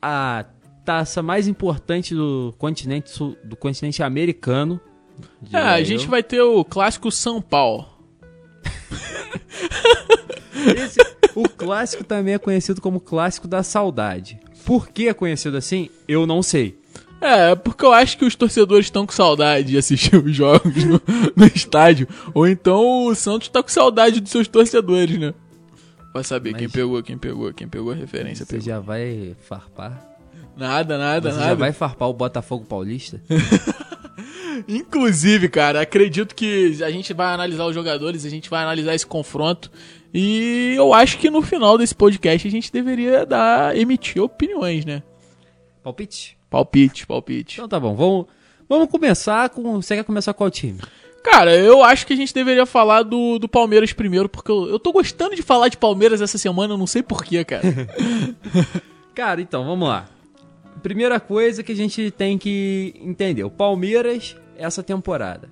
a 0.00 0.44
taça 0.84 1.22
mais 1.22 1.48
importante 1.48 2.14
do 2.14 2.54
continente 2.56 3.10
do 3.42 3.56
continente 3.56 4.00
americano. 4.00 4.80
É, 5.52 5.58
a 5.58 5.82
gente 5.82 6.06
vai 6.06 6.22
ter 6.22 6.40
o 6.40 6.64
clássico 6.64 7.10
São 7.10 7.42
Paulo. 7.42 7.88
Esse- 10.76 11.00
o 11.34 11.48
clássico 11.48 12.04
também 12.04 12.34
é 12.34 12.38
conhecido 12.38 12.80
como 12.80 13.00
clássico 13.00 13.48
da 13.48 13.62
saudade. 13.62 14.38
Por 14.64 14.88
que 14.88 15.08
é 15.08 15.14
conhecido 15.14 15.56
assim? 15.56 15.88
Eu 16.06 16.26
não 16.26 16.42
sei. 16.42 16.78
É, 17.20 17.54
porque 17.54 17.84
eu 17.84 17.92
acho 17.92 18.18
que 18.18 18.24
os 18.24 18.34
torcedores 18.34 18.86
estão 18.86 19.06
com 19.06 19.12
saudade 19.12 19.68
de 19.68 19.78
assistir 19.78 20.16
os 20.22 20.34
jogos 20.34 20.84
no, 20.84 21.00
no 21.36 21.46
estádio. 21.54 22.08
Ou 22.34 22.48
então 22.48 23.06
o 23.06 23.14
Santos 23.14 23.48
tá 23.48 23.62
com 23.62 23.68
saudade 23.68 24.20
dos 24.20 24.30
seus 24.30 24.48
torcedores, 24.48 25.18
né? 25.18 25.32
Vai 26.12 26.24
saber 26.24 26.50
Mas- 26.52 26.60
quem 26.60 26.68
pegou, 26.68 27.02
quem 27.02 27.16
pegou, 27.16 27.52
quem 27.54 27.68
pegou 27.68 27.92
a 27.92 27.94
referência. 27.94 28.44
Você 28.44 28.52
Pegou. 28.56 28.66
já 28.66 28.80
vai 28.80 29.34
farpar? 29.48 30.04
Nada, 30.56 30.98
nada, 30.98 31.30
Você 31.30 31.36
nada. 31.36 31.48
já 31.50 31.54
vai 31.54 31.72
farpar 31.72 32.08
o 32.08 32.12
Botafogo 32.12 32.66
Paulista? 32.66 33.20
Inclusive, 34.68 35.48
cara, 35.48 35.80
acredito 35.80 36.34
que 36.34 36.82
a 36.82 36.90
gente 36.90 37.12
vai 37.14 37.32
analisar 37.32 37.64
os 37.66 37.74
jogadores, 37.74 38.24
a 38.24 38.28
gente 38.28 38.50
vai 38.50 38.62
analisar 38.62 38.94
esse 38.94 39.06
confronto. 39.06 39.70
E 40.12 40.74
eu 40.76 40.92
acho 40.92 41.18
que 41.18 41.30
no 41.30 41.40
final 41.40 41.78
desse 41.78 41.94
podcast 41.94 42.46
a 42.46 42.50
gente 42.50 42.70
deveria 42.70 43.24
dar, 43.24 43.76
emitir 43.76 44.22
opiniões, 44.22 44.84
né? 44.84 45.02
Palpite? 45.82 46.36
Palpite, 46.50 47.06
palpite. 47.06 47.54
Então 47.56 47.68
tá 47.68 47.80
bom, 47.80 47.94
vamos, 47.94 48.26
vamos 48.68 48.90
começar 48.90 49.48
com... 49.48 49.80
Você 49.80 49.96
quer 49.96 50.04
começar 50.04 50.34
qual 50.34 50.50
time? 50.50 50.78
Cara, 51.22 51.56
eu 51.56 51.82
acho 51.82 52.06
que 52.06 52.12
a 52.12 52.16
gente 52.16 52.34
deveria 52.34 52.66
falar 52.66 53.04
do, 53.04 53.38
do 53.38 53.48
Palmeiras 53.48 53.92
primeiro, 53.92 54.28
porque 54.28 54.50
eu, 54.50 54.68
eu 54.68 54.78
tô 54.78 54.92
gostando 54.92 55.36
de 55.36 55.42
falar 55.42 55.68
de 55.68 55.76
Palmeiras 55.76 56.20
essa 56.20 56.36
semana, 56.36 56.74
eu 56.74 56.78
não 56.78 56.86
sei 56.86 57.02
porquê, 57.02 57.44
cara. 57.44 57.62
Cara, 59.14 59.42
então, 59.42 59.64
vamos 59.64 59.88
lá. 59.88 60.08
Primeira 60.82 61.20
coisa 61.20 61.62
que 61.62 61.72
a 61.72 61.76
gente 61.76 62.10
tem 62.10 62.38
que 62.38 62.94
entender. 62.98 63.44
O 63.44 63.50
Palmeiras, 63.50 64.36
essa 64.56 64.82
temporada, 64.82 65.50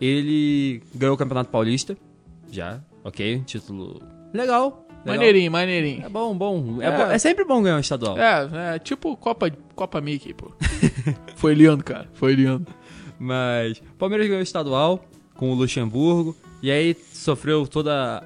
ele 0.00 0.82
ganhou 0.94 1.14
o 1.14 1.18
Campeonato 1.18 1.50
Paulista. 1.50 1.96
Já, 2.50 2.80
ok, 3.04 3.42
título 3.46 4.00
legal. 4.32 4.86
legal. 4.88 4.88
maneirinho, 5.04 5.50
maneirinho. 5.52 6.04
É 6.06 6.08
bom, 6.08 6.36
bom. 6.36 6.80
É, 6.80 6.86
É. 6.86 6.96
bom- 6.96 7.10
é 7.12 7.18
sempre 7.18 7.44
bom 7.44 7.62
ganhar 7.62 7.76
um 7.76 7.80
estadual. 7.80 8.16
É, 8.18 8.74
é 8.74 8.78
tipo 8.78 9.16
Copa, 9.16 9.50
Copa 9.74 10.00
Mickey, 10.00 10.32
pô. 10.34 10.52
Foi 11.36 11.54
lindo, 11.54 11.82
cara, 11.82 12.08
foi 12.12 12.34
lindo. 12.34 12.66
Mas 13.18 13.78
o 13.78 13.94
Palmeiras 13.98 14.26
ganhou 14.26 14.40
o 14.40 14.42
estadual 14.44 15.04
com 15.34 15.50
o 15.50 15.54
Luxemburgo. 15.54 16.36
E 16.62 16.70
aí 16.70 16.96
sofreu 17.12 17.66
toda 17.66 18.22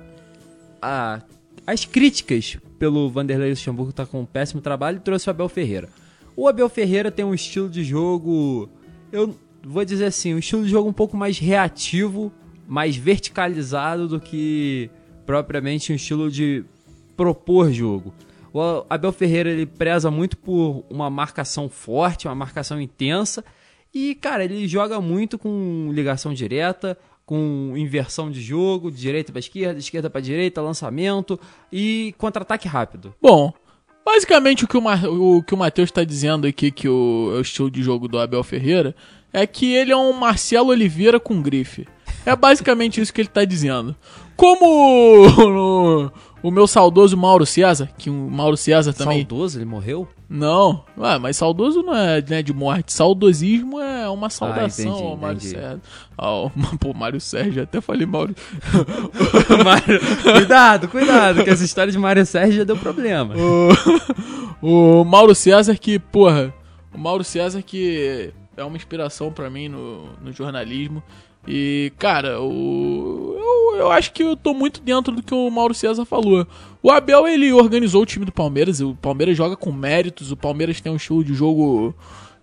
a, 0.82 1.22
as 1.66 1.84
críticas 1.84 2.58
pelo 2.78 3.08
Vanderlei 3.10 3.50
Luxemburgo 3.50 3.92
tá 3.92 4.04
com 4.04 4.20
um 4.20 4.26
péssimo 4.26 4.60
trabalho 4.60 4.98
e 4.98 5.00
trouxe 5.00 5.28
o 5.28 5.30
Abel 5.30 5.48
Ferreira. 5.48 5.88
O 6.36 6.46
Abel 6.46 6.68
Ferreira 6.68 7.10
tem 7.10 7.24
um 7.24 7.32
estilo 7.32 7.68
de 7.70 7.82
jogo, 7.82 8.68
eu 9.10 9.34
vou 9.64 9.82
dizer 9.84 10.04
assim, 10.04 10.34
um 10.34 10.38
estilo 10.38 10.62
de 10.64 10.68
jogo 10.68 10.86
um 10.88 10.92
pouco 10.92 11.16
mais 11.16 11.38
reativo, 11.38 12.30
mais 12.66 12.96
verticalizado 12.96 14.08
do 14.08 14.20
que 14.20 14.90
propriamente 15.24 15.92
um 15.92 15.96
estilo 15.96 16.30
de 16.30 16.64
propor 17.16 17.72
jogo. 17.72 18.12
O 18.52 18.86
Abel 18.88 19.12
Ferreira 19.12 19.50
ele 19.50 19.66
preza 19.66 20.10
muito 20.10 20.36
por 20.36 20.84
uma 20.88 21.10
marcação 21.10 21.68
forte, 21.68 22.26
uma 22.26 22.34
marcação 22.34 22.80
intensa. 22.80 23.44
E, 23.94 24.14
cara, 24.14 24.44
ele 24.44 24.66
joga 24.66 25.00
muito 25.00 25.38
com 25.38 25.90
ligação 25.92 26.32
direta, 26.34 26.98
com 27.24 27.74
inversão 27.76 28.30
de 28.30 28.40
jogo, 28.40 28.90
de 28.90 28.98
direita 28.98 29.32
para 29.32 29.40
esquerda, 29.40 29.78
esquerda 29.78 30.08
para 30.08 30.20
direita, 30.20 30.62
lançamento 30.62 31.38
e 31.72 32.14
contra-ataque 32.18 32.68
rápido. 32.68 33.14
Bom, 33.20 33.52
basicamente 34.04 34.64
o 34.64 34.68
que 34.68 34.76
o, 34.76 34.82
Mar- 34.82 35.04
o, 35.04 35.42
que 35.42 35.54
o 35.54 35.56
Matheus 35.56 35.90
tá 35.90 36.04
dizendo 36.04 36.46
aqui, 36.46 36.70
que 36.70 36.88
o, 36.88 37.32
é 37.34 37.38
o 37.38 37.40
estilo 37.40 37.70
de 37.70 37.82
jogo 37.82 38.06
do 38.06 38.18
Abel 38.18 38.44
Ferreira, 38.44 38.94
é 39.32 39.46
que 39.46 39.74
ele 39.74 39.92
é 39.92 39.96
um 39.96 40.12
Marcelo 40.12 40.70
Oliveira 40.70 41.18
com 41.18 41.42
grife. 41.42 41.86
É 42.26 42.34
basicamente 42.34 43.00
isso 43.00 43.12
que 43.12 43.20
ele 43.20 43.28
tá 43.28 43.44
dizendo. 43.44 43.94
Como 44.36 46.10
o 46.42 46.50
meu 46.50 46.66
saudoso 46.66 47.16
Mauro 47.16 47.46
César, 47.46 47.88
que 47.96 48.10
o 48.10 48.12
Mauro 48.12 48.56
César 48.56 48.92
também. 48.92 49.20
Saudoso, 49.20 49.58
ele 49.58 49.64
morreu? 49.64 50.06
Não, 50.28 50.84
ah, 51.00 51.18
mas 51.20 51.36
saudoso 51.36 51.82
não 51.82 51.94
é 51.94 52.20
né, 52.20 52.42
de 52.42 52.52
morte. 52.52 52.92
Saudosismo 52.92 53.80
é 53.80 54.08
uma 54.08 54.28
saudação 54.28 54.86
entendi, 54.86 55.02
ao 55.04 55.16
Mário. 55.16 55.40
Sérgio. 55.40 55.80
Ao, 56.18 56.50
pô, 56.80 56.92
Mário 56.92 57.20
Sérgio, 57.20 57.62
até 57.62 57.80
falei 57.80 58.06
Mauro. 58.06 58.34
Mário- 59.64 60.00
cuidado, 60.22 60.88
cuidado, 60.88 61.44
que 61.44 61.50
essa 61.50 61.64
história 61.64 61.92
de 61.92 61.98
Mário 61.98 62.26
Sérgio 62.26 62.58
já 62.58 62.64
deu 62.64 62.76
problema. 62.76 63.34
O, 64.60 65.00
o 65.00 65.04
Mauro 65.04 65.34
César 65.34 65.76
que, 65.76 65.98
porra, 65.98 66.52
o 66.92 66.98
Mauro 66.98 67.22
César 67.22 67.62
que 67.62 68.32
é 68.56 68.64
uma 68.64 68.76
inspiração 68.76 69.30
pra 69.30 69.50
mim 69.50 69.68
no, 69.68 70.06
no 70.22 70.32
jornalismo. 70.32 71.02
E, 71.46 71.92
cara, 71.98 72.40
o, 72.40 73.36
eu, 73.38 73.78
eu 73.78 73.92
acho 73.92 74.12
que 74.12 74.22
eu 74.22 74.36
tô 74.36 74.52
muito 74.52 74.80
dentro 74.80 75.14
do 75.14 75.22
que 75.22 75.34
o 75.34 75.50
Mauro 75.50 75.74
César 75.74 76.04
falou. 76.04 76.46
O 76.82 76.90
Abel, 76.90 77.26
ele 77.28 77.52
organizou 77.52 78.02
o 78.02 78.06
time 78.06 78.24
do 78.24 78.32
Palmeiras, 78.32 78.80
o 78.80 78.94
Palmeiras 78.94 79.36
joga 79.36 79.56
com 79.56 79.72
méritos, 79.72 80.32
o 80.32 80.36
Palmeiras 80.36 80.80
tem 80.80 80.90
um 80.92 80.96
estilo 80.96 81.22
de 81.22 81.34
jogo 81.34 81.94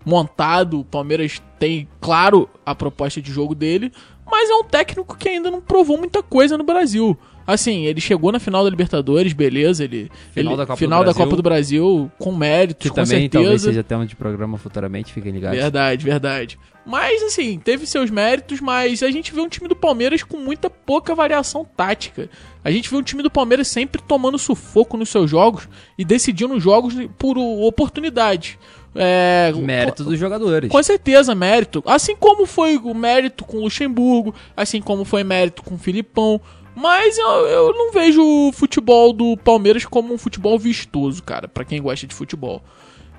montado, 0.06 0.80
o 0.80 0.86
Palmeiras 0.86 1.42
tem, 1.60 1.88
claro, 2.02 2.50
a 2.66 2.76
proposta 2.76 3.22
de 3.22 3.32
jogo 3.32 3.56
dele, 3.56 3.92
mas 4.30 4.50
é 4.50 4.54
um 4.56 4.64
técnico 4.64 5.18
que 5.18 5.30
ainda 5.30 5.50
não 5.50 5.62
provou 5.62 5.98
muita 5.98 6.22
coisa 6.22 6.58
no 6.58 6.64
Brasil. 6.64 7.18
Assim, 7.46 7.86
ele 7.86 8.00
chegou 8.00 8.32
na 8.32 8.40
final 8.40 8.64
da 8.64 8.70
Libertadores, 8.70 9.34
beleza, 9.34 9.84
ele 9.84 10.10
Final 10.34 10.54
ele- 10.54 10.58
da 10.58 10.66
Copa 10.66 10.76
do 10.76 10.80
final 10.80 11.00
da 11.00 11.06
Brasil. 11.06 11.24
Copa 11.24 11.36
do 11.36 11.44
Brasil 11.44 12.12
com 12.18 12.32
méritos, 12.36 12.84
Que 12.84 12.90
com 12.90 12.96
também 12.96 13.22
certeza. 13.22 13.44
talvez 13.44 13.62
seja 13.62 13.84
tema 13.84 14.06
de 14.06 14.16
programa 14.16 14.58
futuramente, 14.58 15.12
fiquem 15.12 15.32
ligados. 15.32 15.60
Verdade, 15.60 16.06
verdade. 16.06 16.60
Mas 16.86 17.24
assim, 17.24 17.58
teve 17.60 17.86
seus 17.86 18.10
méritos, 18.10 18.60
mas 18.60 19.02
a 19.04 19.10
gente 19.10 19.34
vê 19.34 19.40
um 19.40 19.48
time 19.48 19.70
do 19.70 19.76
Palmeiras 19.76 20.22
com 20.22 20.38
muita 20.38 20.70
pouca 20.70 21.16
variação 21.16 21.66
tática. 21.78 22.30
A 22.64 22.70
gente 22.72 22.90
vê 22.90 22.96
um 22.98 23.02
time 23.04 23.24
do 23.24 23.32
Palmeiras 23.32 23.70
sempre 23.70 24.02
tomando 24.02 24.38
sufoco 24.38 24.98
nos 24.98 25.08
seus 25.10 25.30
jogos 25.30 25.68
e 25.98 26.04
decidindo 26.04 26.54
os 26.56 26.62
jogos 26.64 26.94
por 27.18 27.38
oportunidade. 27.38 28.60
É, 28.96 29.52
Mérito 29.56 30.04
dos 30.04 30.20
jogadores. 30.20 30.70
com 30.70 30.84
certeza, 30.84 31.34
mérito. 31.34 31.82
Assim 31.86 32.16
como 32.16 32.46
foi 32.46 32.78
o 32.78 32.94
mérito 32.94 33.44
com 33.44 33.58
o 33.58 33.62
Luxemburgo, 33.64 34.36
assim 34.56 34.82
como 34.82 35.04
foi 35.04 35.24
mérito 35.24 35.64
com 35.64 35.76
o 35.76 35.78
Filipão. 35.80 36.40
Mas 36.76 37.18
eu, 37.18 37.28
eu 37.28 37.74
não 37.74 37.92
vejo 37.92 38.22
o 38.22 38.52
futebol 38.52 39.14
do 39.14 39.38
Palmeiras 39.38 39.86
como 39.86 40.14
um 40.14 40.18
futebol 40.18 40.58
vistoso, 40.58 41.22
cara, 41.22 41.48
pra 41.48 41.64
quem 41.64 41.82
gosta 41.82 42.08
de 42.08 42.16
futebol. 42.16 42.62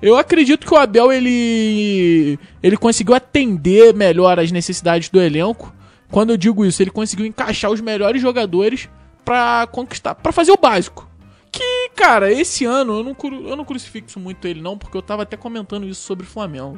Eu 0.01 0.17
acredito 0.17 0.67
que 0.67 0.73
o 0.73 0.77
Abel 0.77 1.11
ele 1.11 2.37
ele 2.61 2.77
conseguiu 2.77 3.15
atender 3.15 3.93
melhor 3.93 4.39
as 4.39 4.51
necessidades 4.51 5.09
do 5.09 5.21
elenco. 5.21 5.73
Quando 6.11 6.31
eu 6.31 6.37
digo 6.37 6.65
isso, 6.65 6.81
ele 6.81 6.91
conseguiu 6.91 7.25
encaixar 7.25 7.71
os 7.71 7.81
melhores 7.81 8.21
jogadores 8.21 8.89
pra 9.23 9.67
conquistar, 9.71 10.15
para 10.15 10.31
fazer 10.31 10.51
o 10.51 10.57
básico. 10.57 11.09
Que, 11.51 11.89
cara, 11.95 12.31
esse 12.31 12.65
ano 12.65 12.99
eu 12.99 13.03
não, 13.03 13.15
eu 13.47 13.55
não 13.55 13.63
crucifixo 13.63 14.19
muito 14.19 14.45
ele 14.45 14.61
não, 14.61 14.77
porque 14.77 14.97
eu 14.97 15.01
tava 15.01 15.23
até 15.23 15.37
comentando 15.37 15.87
isso 15.87 16.01
sobre 16.01 16.25
o 16.25 16.29
Flamengo. 16.29 16.77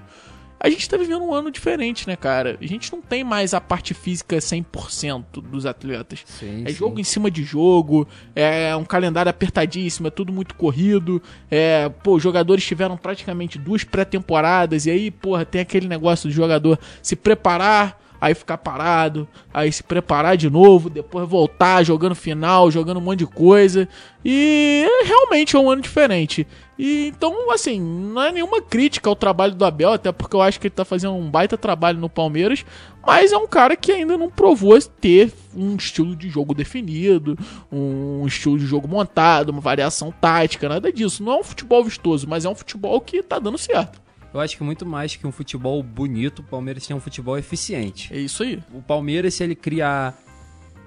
A 0.60 0.70
gente 0.70 0.90
tá 0.90 0.98
vivendo 0.98 1.22
um 1.24 1.34
ano 1.34 1.52
diferente, 1.52 2.08
né, 2.08 2.16
cara? 2.16 2.58
A 2.60 2.66
gente 2.66 2.92
não 2.92 3.00
tem 3.02 3.24
mais 3.24 3.54
a 3.54 3.62
parte 3.62 3.94
física 3.94 4.38
100% 4.38 5.42
dos 5.42 5.66
atletas. 5.66 6.24
Sim, 6.26 6.64
É 6.66 6.70
sim. 6.70 6.76
jogo 6.76 7.00
em 7.00 7.04
cima 7.04 7.30
de 7.30 7.44
jogo, 7.44 8.08
é 8.36 8.76
um 8.76 8.84
calendário 8.84 9.30
apertadíssimo, 9.30 10.08
é 10.08 10.12
tudo 10.12 10.34
muito 10.34 10.56
corrido. 10.56 11.22
É, 11.50 11.90
pô, 11.90 12.16
os 12.16 12.24
jogadores 12.24 12.66
tiveram 12.66 12.98
praticamente 12.98 13.60
duas 13.60 13.84
pré-temporadas 13.84 14.86
e 14.86 14.92
aí, 14.92 15.12
porra, 15.12 15.46
tem 15.46 15.62
aquele 15.62 15.88
negócio 15.88 16.28
do 16.30 16.34
jogador 16.34 16.80
se 17.02 17.16
preparar, 17.16 18.02
aí 18.20 18.34
ficar 18.34 18.58
parado, 18.58 19.28
aí 19.54 19.72
se 19.72 19.84
preparar 19.84 20.38
de 20.38 20.50
novo, 20.50 20.90
depois 20.90 21.28
voltar 21.28 21.84
jogando 21.84 22.16
final, 22.16 22.72
jogando 22.72 22.98
um 22.98 23.02
monte 23.02 23.20
de 23.20 23.28
coisa. 23.28 23.88
E 24.24 24.86
é, 24.86 25.06
realmente 25.06 25.56
é 25.56 25.60
um 25.60 25.70
ano 25.70 25.82
diferente. 25.82 26.46
E 26.78 27.08
então, 27.08 27.52
assim, 27.52 27.80
não 27.80 28.22
é 28.22 28.32
nenhuma 28.32 28.62
crítica 28.62 29.10
ao 29.10 29.16
trabalho 29.16 29.56
do 29.56 29.66
Abel, 29.66 29.94
até 29.94 30.12
porque 30.12 30.36
eu 30.36 30.42
acho 30.42 30.60
que 30.60 30.68
ele 30.68 30.76
tá 30.76 30.86
fazendo 30.86 31.14
um 31.14 31.30
baita 31.30 31.58
trabalho 31.58 32.00
no 32.00 32.10
Palmeiras, 32.10 32.64
mas 33.06 33.32
é 33.32 33.38
um 33.38 33.48
cara 33.48 33.76
que 33.76 33.92
ainda 33.92 34.18
não 34.18 34.30
provou 34.30 34.80
ter 34.82 35.34
um 35.56 35.76
estilo 35.76 36.16
de 36.16 36.30
jogo 36.30 36.54
definido, 36.54 37.38
um 37.72 38.28
estilo 38.28 38.60
de 38.60 38.66
jogo 38.66 38.88
montado, 38.88 39.50
uma 39.50 39.62
variação 39.62 40.12
tática, 40.12 40.70
nada 40.70 40.92
disso. 40.92 41.24
Não 41.24 41.34
é 41.34 41.40
um 41.40 41.44
futebol 41.44 41.84
vistoso, 41.84 42.28
mas 42.28 42.46
é 42.46 42.50
um 42.50 42.56
futebol 42.56 43.00
que 43.02 43.24
tá 43.24 43.40
dando 43.40 43.58
certo. 43.58 44.07
Eu 44.34 44.40
acho 44.40 44.58
que 44.58 44.64
muito 44.64 44.86
mais 44.86 45.16
que 45.16 45.26
um 45.26 45.32
futebol 45.32 45.82
bonito, 45.82 46.40
o 46.40 46.44
Palmeiras 46.44 46.86
tem 46.86 46.96
um 46.96 47.00
futebol 47.00 47.38
eficiente. 47.38 48.14
É 48.14 48.20
isso 48.20 48.44
aí. 48.44 48.62
O 48.74 48.82
Palmeiras, 48.82 49.34
se 49.34 49.44
ele 49.44 49.56
criar 49.56 50.18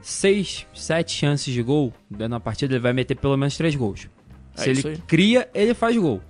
6, 0.03 0.67
7 0.75 1.13
chances 1.13 1.53
de 1.53 1.63
gol 1.63 1.93
na 2.11 2.39
partida, 2.39 2.75
ele 2.75 2.81
vai 2.81 2.93
meter 2.93 3.17
pelo 3.17 3.37
menos 3.37 3.57
3 3.57 3.75
gols. 3.75 4.09
É 4.57 4.63
Se 4.63 4.71
ele 4.71 4.89
aí. 4.89 4.97
cria, 5.07 5.49
ele 5.55 5.75
faz 5.75 5.97
gol. 5.97 6.21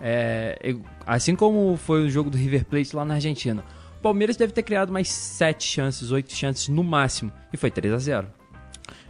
É, 0.00 0.76
assim 1.06 1.34
como 1.34 1.76
foi 1.76 2.04
o 2.04 2.10
jogo 2.10 2.30
do 2.30 2.36
River 2.36 2.64
Plate 2.64 2.94
lá 2.94 3.04
na 3.04 3.14
Argentina. 3.14 3.64
O 3.98 4.00
Palmeiras 4.00 4.36
deve 4.36 4.52
ter 4.52 4.62
criado 4.62 4.92
mais 4.92 5.08
7 5.08 5.66
chances, 5.66 6.10
8 6.12 6.32
chances 6.32 6.68
no 6.68 6.84
máximo. 6.84 7.32
E 7.52 7.56
foi 7.56 7.70
3 7.70 7.92
a 7.92 7.98
0 7.98 8.28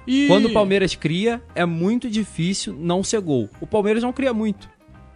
E... 0.07 0.27
Quando 0.29 0.47
o 0.47 0.53
Palmeiras 0.53 0.95
cria, 0.95 1.43
é 1.55 1.67
muito 1.67 2.09
difícil 2.09 2.73
não 2.73 3.05
ser 3.05 3.21
gol. 3.21 3.51
O 3.61 3.67
Palmeiras 3.67 4.03
não 4.03 4.13
cria 4.13 4.33
muito. 4.33 4.69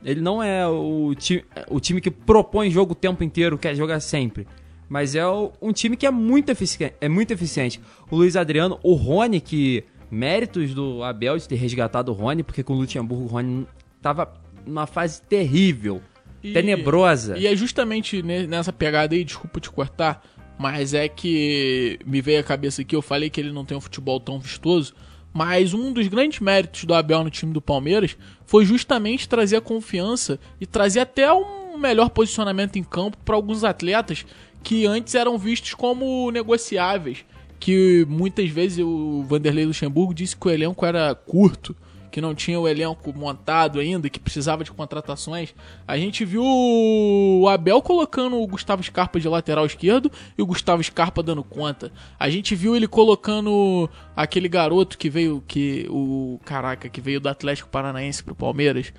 Ele 0.04 0.20
não 0.20 0.42
é 0.42 0.66
o, 0.66 1.14
ti 1.14 1.44
o 1.70 1.78
time 1.80 2.00
que 2.00 2.10
propõe 2.10 2.70
jogo 2.70 2.92
o 2.92 2.94
tempo 2.94 3.22
inteiro, 3.22 3.56
quer 3.58 3.74
jogar 3.74 4.00
sempre. 4.00 4.46
Mas 4.88 5.14
é 5.14 5.26
o- 5.26 5.52
um 5.62 5.72
time 5.72 5.96
que 5.96 6.06
é 6.06 6.10
muito, 6.10 6.50
efici 6.50 6.92
é 7.00 7.08
muito 7.08 7.30
eficiente. 7.32 7.80
O 8.10 8.16
Luiz 8.16 8.36
Adriano, 8.36 8.78
o 8.82 8.94
Rony, 8.94 9.40
que 9.40 9.84
méritos 10.10 10.74
do 10.74 11.02
Abel 11.02 11.38
de 11.38 11.48
ter 11.48 11.54
resgatado 11.56 12.10
o 12.12 12.14
Rony, 12.14 12.42
porque 12.42 12.62
com 12.62 12.74
o 12.74 12.76
Luxemburgo 12.76 13.24
o 13.24 13.26
Rony 13.28 13.66
tava 14.02 14.32
numa 14.66 14.86
fase 14.86 15.22
terrível, 15.22 16.02
E- 16.42 16.52
tenebrosa. 16.52 17.38
E 17.38 17.46
é 17.46 17.56
justamente 17.56 18.22
ne- 18.22 18.46
nessa 18.46 18.72
pegada 18.72 19.14
aí, 19.14 19.24
desculpa 19.24 19.58
te 19.60 19.70
cortar, 19.70 20.22
mas 20.58 20.92
é 20.92 21.08
que 21.08 21.98
me 22.04 22.20
veio 22.20 22.40
a 22.40 22.42
cabeça 22.42 22.82
aqui, 22.82 22.94
eu 22.94 23.00
falei 23.02 23.30
que 23.30 23.40
ele 23.40 23.52
não 23.52 23.64
tem 23.64 23.76
um 23.76 23.80
futebol 23.80 24.20
tão 24.20 24.38
vistoso, 24.38 24.92
Mas 25.32 25.72
um 25.72 25.92
dos 25.92 26.06
grandes 26.08 26.40
méritos 26.40 26.84
do 26.84 26.94
Abel 26.94 27.24
no 27.24 27.30
time 27.30 27.52
do 27.52 27.60
Palmeiras 27.60 28.16
foi 28.44 28.64
justamente 28.64 29.28
trazer 29.28 29.56
a 29.56 29.60
confiança 29.60 30.38
e 30.60 30.66
trazer 30.66 31.00
até 31.00 31.32
um 31.32 31.78
melhor 31.78 32.10
posicionamento 32.10 32.76
em 32.76 32.84
campo 32.84 33.16
para 33.24 33.34
alguns 33.34 33.64
atletas 33.64 34.26
que 34.62 34.86
antes 34.86 35.14
eram 35.14 35.38
vistos 35.38 35.74
como 35.74 36.30
negociáveis. 36.30 37.24
Que 37.58 38.04
muitas 38.08 38.50
vezes 38.50 38.84
o 38.84 39.22
Vanderlei 39.22 39.64
Luxemburgo 39.64 40.12
disse 40.12 40.36
que 40.36 40.46
o 40.46 40.50
elenco 40.50 40.84
era 40.84 41.14
curto 41.14 41.74
que 42.12 42.20
não 42.20 42.34
tinha 42.34 42.60
o 42.60 42.68
elenco 42.68 43.12
montado 43.16 43.80
ainda, 43.80 44.10
que 44.10 44.20
precisava 44.20 44.62
de 44.62 44.70
contratações. 44.70 45.54
A 45.88 45.96
gente 45.96 46.26
viu 46.26 46.44
o 46.44 47.48
Abel 47.48 47.80
colocando 47.80 48.36
o 48.40 48.46
Gustavo 48.46 48.82
Scarpa 48.82 49.18
de 49.18 49.26
lateral 49.26 49.64
esquerdo 49.64 50.12
e 50.36 50.42
o 50.42 50.46
Gustavo 50.46 50.84
Scarpa 50.84 51.22
dando 51.22 51.42
conta. 51.42 51.90
A 52.20 52.28
gente 52.28 52.54
viu 52.54 52.76
ele 52.76 52.86
colocando 52.86 53.88
aquele 54.14 54.46
garoto 54.46 54.98
que 54.98 55.08
veio, 55.08 55.42
que 55.48 55.86
o 55.88 56.38
caraca, 56.44 56.88
que 56.90 57.00
veio 57.00 57.18
do 57.18 57.30
Atlético 57.30 57.70
Paranaense 57.70 58.22
pro 58.22 58.34
Palmeiras. 58.34 58.92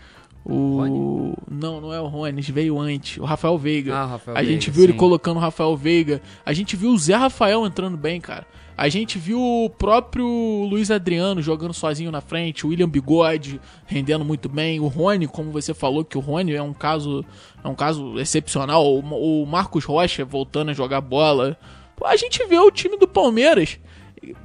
O. 0.44 0.78
Rony? 0.78 1.34
Não, 1.50 1.80
não 1.80 1.94
é 1.94 2.02
o 2.02 2.08
Rony, 2.08 2.42
veio 2.42 2.80
antes. 2.80 3.18
O 3.18 3.26
Rafael 3.26 3.58
Veiga. 3.60 3.96
Ah, 3.96 4.06
Rafael 4.06 4.38
a 4.38 4.42
Veiga, 4.42 4.54
gente 4.54 4.72
viu 4.72 4.84
ele 4.84 4.94
sim. 4.94 4.98
colocando 4.98 5.38
o 5.38 5.40
Rafael 5.40 5.78
Veiga. 5.78 6.20
A 6.44 6.52
gente 6.52 6.76
viu 6.76 6.90
o 6.90 6.98
Zé 6.98 7.16
Rafael 7.16 7.64
entrando 7.66 7.96
bem, 7.96 8.20
cara. 8.20 8.46
A 8.76 8.90
gente 8.90 9.20
viu 9.20 9.40
o 9.40 9.70
próprio 9.70 10.26
Luiz 10.26 10.90
Adriano 10.90 11.42
jogando 11.42 11.74
sozinho 11.74 12.12
na 12.12 12.22
frente, 12.22 12.66
o 12.66 12.70
William 12.70 12.90
Bigode 12.90 13.62
rendendo 13.86 14.26
muito 14.26 14.50
bem, 14.50 14.80
o 14.80 14.88
Rony, 14.88 15.28
como 15.28 15.52
você 15.52 15.74
falou, 15.74 16.04
que 16.04 16.18
o 16.18 16.22
Rony 16.22 16.56
é 16.56 16.62
um 16.62 16.74
caso, 16.74 17.24
é 17.64 17.68
um 17.68 17.76
caso 17.76 18.20
excepcional, 18.20 18.86
o, 18.86 19.44
o 19.44 19.46
Marcos 19.46 19.86
Rocha 19.86 20.26
voltando 20.26 20.72
a 20.72 20.74
jogar 20.74 21.02
bola. 21.02 21.58
A 22.04 22.16
gente 22.16 22.44
vê 22.46 22.58
o 22.58 22.72
time 22.72 22.98
do 22.98 23.08
Palmeiras 23.08 23.80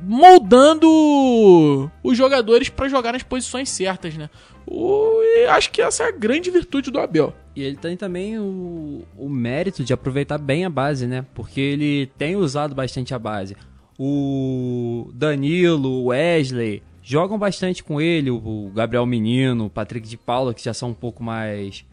moldando 0.02 1.90
os 2.02 2.16
jogadores 2.16 2.68
para 2.68 2.88
jogar 2.88 3.12
nas 3.12 3.22
posições 3.22 3.68
certas, 3.68 4.16
né? 4.16 4.28
O, 4.66 5.20
acho 5.50 5.70
que 5.70 5.80
essa 5.80 6.04
é 6.04 6.08
a 6.08 6.12
grande 6.12 6.50
virtude 6.50 6.90
do 6.90 6.98
Abel. 6.98 7.32
E 7.54 7.62
ele 7.62 7.76
tem 7.76 7.96
também 7.96 8.38
o, 8.38 9.04
o 9.16 9.28
mérito 9.28 9.84
de 9.84 9.92
aproveitar 9.92 10.38
bem 10.38 10.64
a 10.64 10.70
base, 10.70 11.06
né? 11.06 11.24
Porque 11.34 11.60
ele 11.60 12.06
tem 12.18 12.36
usado 12.36 12.74
bastante 12.74 13.14
a 13.14 13.18
base. 13.18 13.56
O 13.98 15.10
Danilo, 15.12 15.88
o 15.88 16.04
Wesley 16.06 16.82
jogam 17.02 17.38
bastante 17.38 17.82
com 17.82 18.00
ele, 18.00 18.30
o 18.30 18.70
Gabriel 18.74 19.04
Menino, 19.06 19.66
o 19.66 19.70
Patrick 19.70 20.06
de 20.08 20.16
Paula, 20.16 20.54
que 20.54 20.62
já 20.64 20.72
são 20.72 20.90
um 20.90 20.94
pouco 20.94 21.22
mais. 21.22 21.84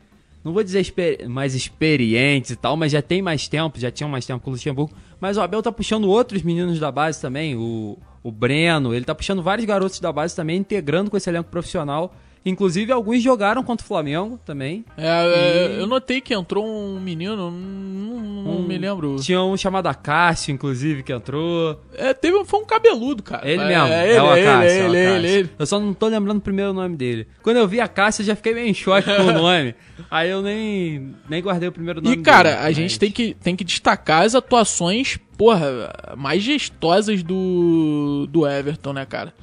Não 0.43 0.53
vou 0.53 0.63
dizer 0.63 0.81
exper- 0.81 1.27
mais 1.27 1.55
experientes 1.55 2.51
e 2.51 2.55
tal, 2.55 2.77
mas 2.77 2.91
já 2.91 3.01
tem 3.01 3.21
mais 3.21 3.47
tempo, 3.47 3.79
já 3.79 3.89
tinham 3.89 4.09
mais 4.09 4.25
tempo 4.25 4.43
com 4.43 4.51
o 4.51 4.53
Luxemburgo. 4.53 4.93
Mas 5.19 5.37
o 5.37 5.41
Abel 5.41 5.63
tá 5.63 5.71
puxando 5.71 6.07
outros 6.07 6.43
meninos 6.43 6.79
da 6.79 6.91
base 6.91 7.19
também, 7.19 7.55
o, 7.55 7.97
o 8.21 8.31
Breno, 8.31 8.93
ele 8.93 9.05
tá 9.05 9.15
puxando 9.15 9.41
vários 9.41 9.65
garotos 9.65 9.99
da 9.99 10.11
base 10.11 10.35
também, 10.35 10.57
integrando 10.57 11.09
com 11.09 11.17
esse 11.17 11.29
elenco 11.29 11.49
profissional. 11.49 12.13
Inclusive, 12.45 12.91
alguns 12.91 13.23
jogaram 13.23 13.63
contra 13.63 13.83
o 13.83 13.87
Flamengo 13.87 14.39
também. 14.45 14.85
É, 14.95 15.07
é, 15.07 15.81
Eu 15.81 15.87
notei 15.87 16.21
que 16.21 16.31
entrou 16.33 16.63
um 16.65 16.99
menino, 16.99 17.35
não, 17.35 17.49
não- 17.51 18.35
Um- 18.57 18.65
me 18.67 18.77
lembro. 18.77 19.15
Tinha 19.19 19.41
um 19.41 19.57
chamado 19.57 19.87
Acácio, 19.87 20.51
inclusive, 20.53 21.01
que 21.01 21.11
entrou. 21.11 21.81
É, 21.95 22.13
teve, 22.13 22.37
um- 22.37 22.45
foi 22.45 22.59
um 22.59 22.65
cabeludo, 22.65 23.23
cara. 23.23 23.47
Ele 23.49 23.61
é, 23.63 23.67
mesmo, 23.67 23.87
É, 23.87 24.05
é, 24.07 24.09
ele, 24.11 24.19
o 24.19 24.33
é 24.35 24.39
ele, 24.39 24.47
Acácio. 24.47 24.69
é 24.69 24.77
é 24.77 24.81
o 24.81 24.85
ele, 24.85 24.97
Acácio. 25.01 25.15
ele, 25.25 25.27
ele. 25.39 25.49
Eu 25.57 25.65
só 25.65 25.79
não 25.79 25.93
tô 25.93 26.07
lembrando 26.07 26.37
o 26.37 26.41
primeiro 26.41 26.71
nome 26.71 26.95
dele. 26.95 27.27
Quando 27.41 27.57
eu 27.57 27.67
vi 27.67 27.79
Acácio, 27.81 28.21
eu 28.21 28.25
já 28.27 28.35
fiquei 28.35 28.53
meio 28.53 28.67
em 28.67 28.73
choque 28.75 29.09
com 29.15 29.23
o 29.23 29.31
nome. 29.33 29.73
Aí 30.11 30.29
eu 30.29 30.41
nem, 30.43 31.15
nem 31.27 31.41
guardei 31.41 31.67
o 31.67 31.71
primeiro 31.71 31.99
nome 32.01 32.15
E, 32.15 32.21
cara, 32.21 32.49
dele, 32.51 32.61
a 32.61 32.63
mas- 32.65 32.75
gente 32.75 32.99
tem 32.99 33.09
que, 33.11 33.33
tem 33.33 33.55
que 33.55 33.63
destacar 33.63 34.21
as 34.23 34.35
atuações, 34.35 35.17
porra, 35.35 35.91
majestosas 36.15 37.23
do, 37.23 38.27
do 38.29 38.47
Everton, 38.47 38.93
né, 38.93 39.05
cara? 39.05 39.33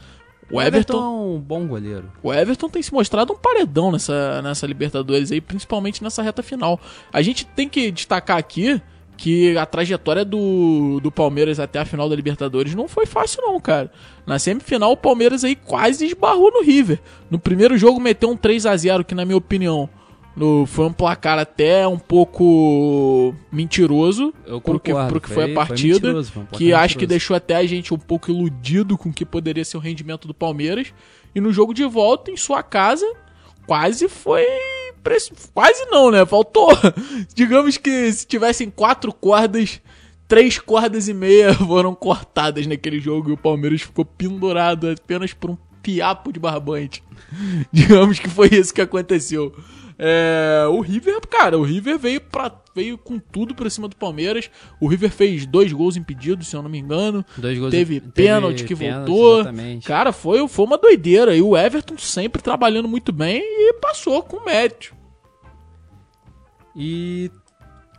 O 0.53 0.61
Everton, 0.61 0.93
Everton 0.93 1.03
é 1.03 1.37
um 1.37 1.41
bom 1.41 1.67
goleiro. 1.67 2.13
o 2.23 2.33
Everton 2.33 2.69
tem 2.69 2.83
se 2.83 2.93
mostrado 2.93 3.33
um 3.33 3.37
paredão 3.37 3.91
nessa, 3.91 4.43
nessa 4.43 4.67
Libertadores 4.67 5.33
aí, 5.33 5.41
principalmente 5.41 6.05
nessa 6.05 6.23
reta 6.23 6.43
final. 6.43 6.79
A 7.11 7.23
gente 7.23 7.47
tem 7.47 7.67
que 7.69 7.91
destacar 7.91 8.37
aqui 8.37 8.81
que 9.17 9.57
a 9.57 9.65
trajetória 9.65 10.25
do, 10.25 11.01
do 11.01 11.11
Palmeiras 11.11 11.59
até 11.59 11.79
a 11.79 11.85
final 11.85 12.09
da 12.09 12.17
Libertadores 12.17 12.75
não 12.75 12.87
foi 12.87 13.07
fácil 13.07 13.41
não, 13.43 13.59
cara. 13.61 13.91
Na 14.27 14.39
semifinal 14.39 14.93
o 14.93 14.97
Palmeiras 14.97 15.43
aí 15.43 15.57
quase 15.57 16.07
esbarrou 16.07 16.51
no 16.51 16.63
River. 16.63 17.01
No 17.31 17.39
primeiro 17.39 17.79
jogo 17.79 18.01
meteu 18.01 18.31
um 18.31 18.37
3 18.37 18.67
a 18.67 18.77
0 18.77 19.05
que 19.05 19.15
na 19.15 19.25
minha 19.25 19.39
opinião 19.39 19.89
no, 20.35 20.65
foi 20.67 20.87
um 20.87 20.93
placar 20.93 21.39
até 21.39 21.87
um 21.87 21.99
pouco 21.99 23.35
mentiroso 23.51 24.33
Eu 24.47 24.61
pro 24.61 24.81
que, 24.81 24.93
pro 24.93 25.21
que 25.21 25.29
foi, 25.29 25.45
a 25.45 25.47
foi 25.47 25.55
partida. 25.55 25.95
mentiroso, 25.95 26.33
foi 26.33 26.43
um 26.43 26.47
que 26.47 26.73
acho 26.73 26.95
que 26.95 27.03
mentiroso. 27.03 27.09
deixou 27.09 27.37
até 27.37 27.57
a 27.57 27.67
gente 27.67 27.93
um 27.93 27.99
pouco 27.99 28.31
iludido 28.31 28.97
com 28.97 29.11
o 29.11 29.13
que 29.13 29.27
poderia 29.27 29.65
ser 29.65 29.77
o 29.77 29.81
rendimento 29.81 30.27
do 30.27 30.35
Palmeiras. 30.35 30.93
E 31.35 31.41
no 31.41 31.53
jogo 31.53 31.75
de 31.75 31.85
volta, 31.85 32.31
em 32.31 32.37
sua 32.37 32.63
casa, 32.63 33.07
quase 33.67 34.09
foi. 34.09 34.47
Quase 35.53 35.85
não, 35.87 36.11
né? 36.11 36.25
Faltou. 36.25 36.69
Digamos 37.35 37.77
que 37.77 38.13
se 38.13 38.27
tivessem 38.27 38.71
quatro 38.71 39.13
cordas, 39.13 39.81
três 40.29 40.59
cordas 40.59 41.09
e 41.09 41.15
meia 41.15 41.53
foram 41.55 41.95
cortadas 41.95 42.67
naquele 42.67 43.01
jogo 43.01 43.31
e 43.31 43.33
o 43.33 43.37
Palmeiras 43.37 43.83
ficou 43.83 44.05
pendurado 44.05 44.89
apenas 44.89 45.33
por 45.35 45.51
um 45.51 45.59
fiapo 45.83 46.33
de 46.33 46.41
barbante. 46.41 47.03
Digamos 47.73 48.19
que 48.19 48.29
foi 48.29 48.49
isso 48.53 48.73
que 48.73 48.81
aconteceu. 48.81 49.53
É, 49.99 50.65
o 50.69 50.81
River, 50.81 51.21
cara, 51.29 51.59
o 51.59 51.63
River 51.63 51.99
veio, 51.99 52.21
pra, 52.21 52.51
veio 52.75 52.97
com 52.99 53.19
tudo 53.19 53.55
pra 53.55 53.69
cima 53.71 53.89
do 53.89 53.97
Palmeiras. 53.97 54.51
O 54.81 54.89
River 54.89 55.11
fez 55.11 55.47
dois 55.47 55.73
gols 55.73 55.97
impedidos, 55.97 56.49
se 56.49 56.57
eu 56.57 56.63
não 56.63 56.71
me 56.71 56.79
engano. 56.79 57.25
Dois 57.37 57.59
gols 57.59 57.71
Teve 57.71 58.01
pênalti 58.01 58.65
que 58.65 58.75
pênalti, 58.75 59.09
voltou. 59.09 59.41
exatamente. 59.41 59.87
Cara, 59.87 60.13
foi, 60.13 60.47
foi 60.49 60.65
uma 60.65 60.79
doideira. 60.79 61.35
E 61.37 61.43
o 61.43 61.57
Everton 61.57 61.97
sempre 61.99 62.43
trabalhando 62.43 62.89
muito 62.89 63.13
bem 63.13 63.43
e 63.43 63.75
passou 63.75 64.23
com 64.23 64.45
mérito. 64.45 64.95
E 66.75 67.31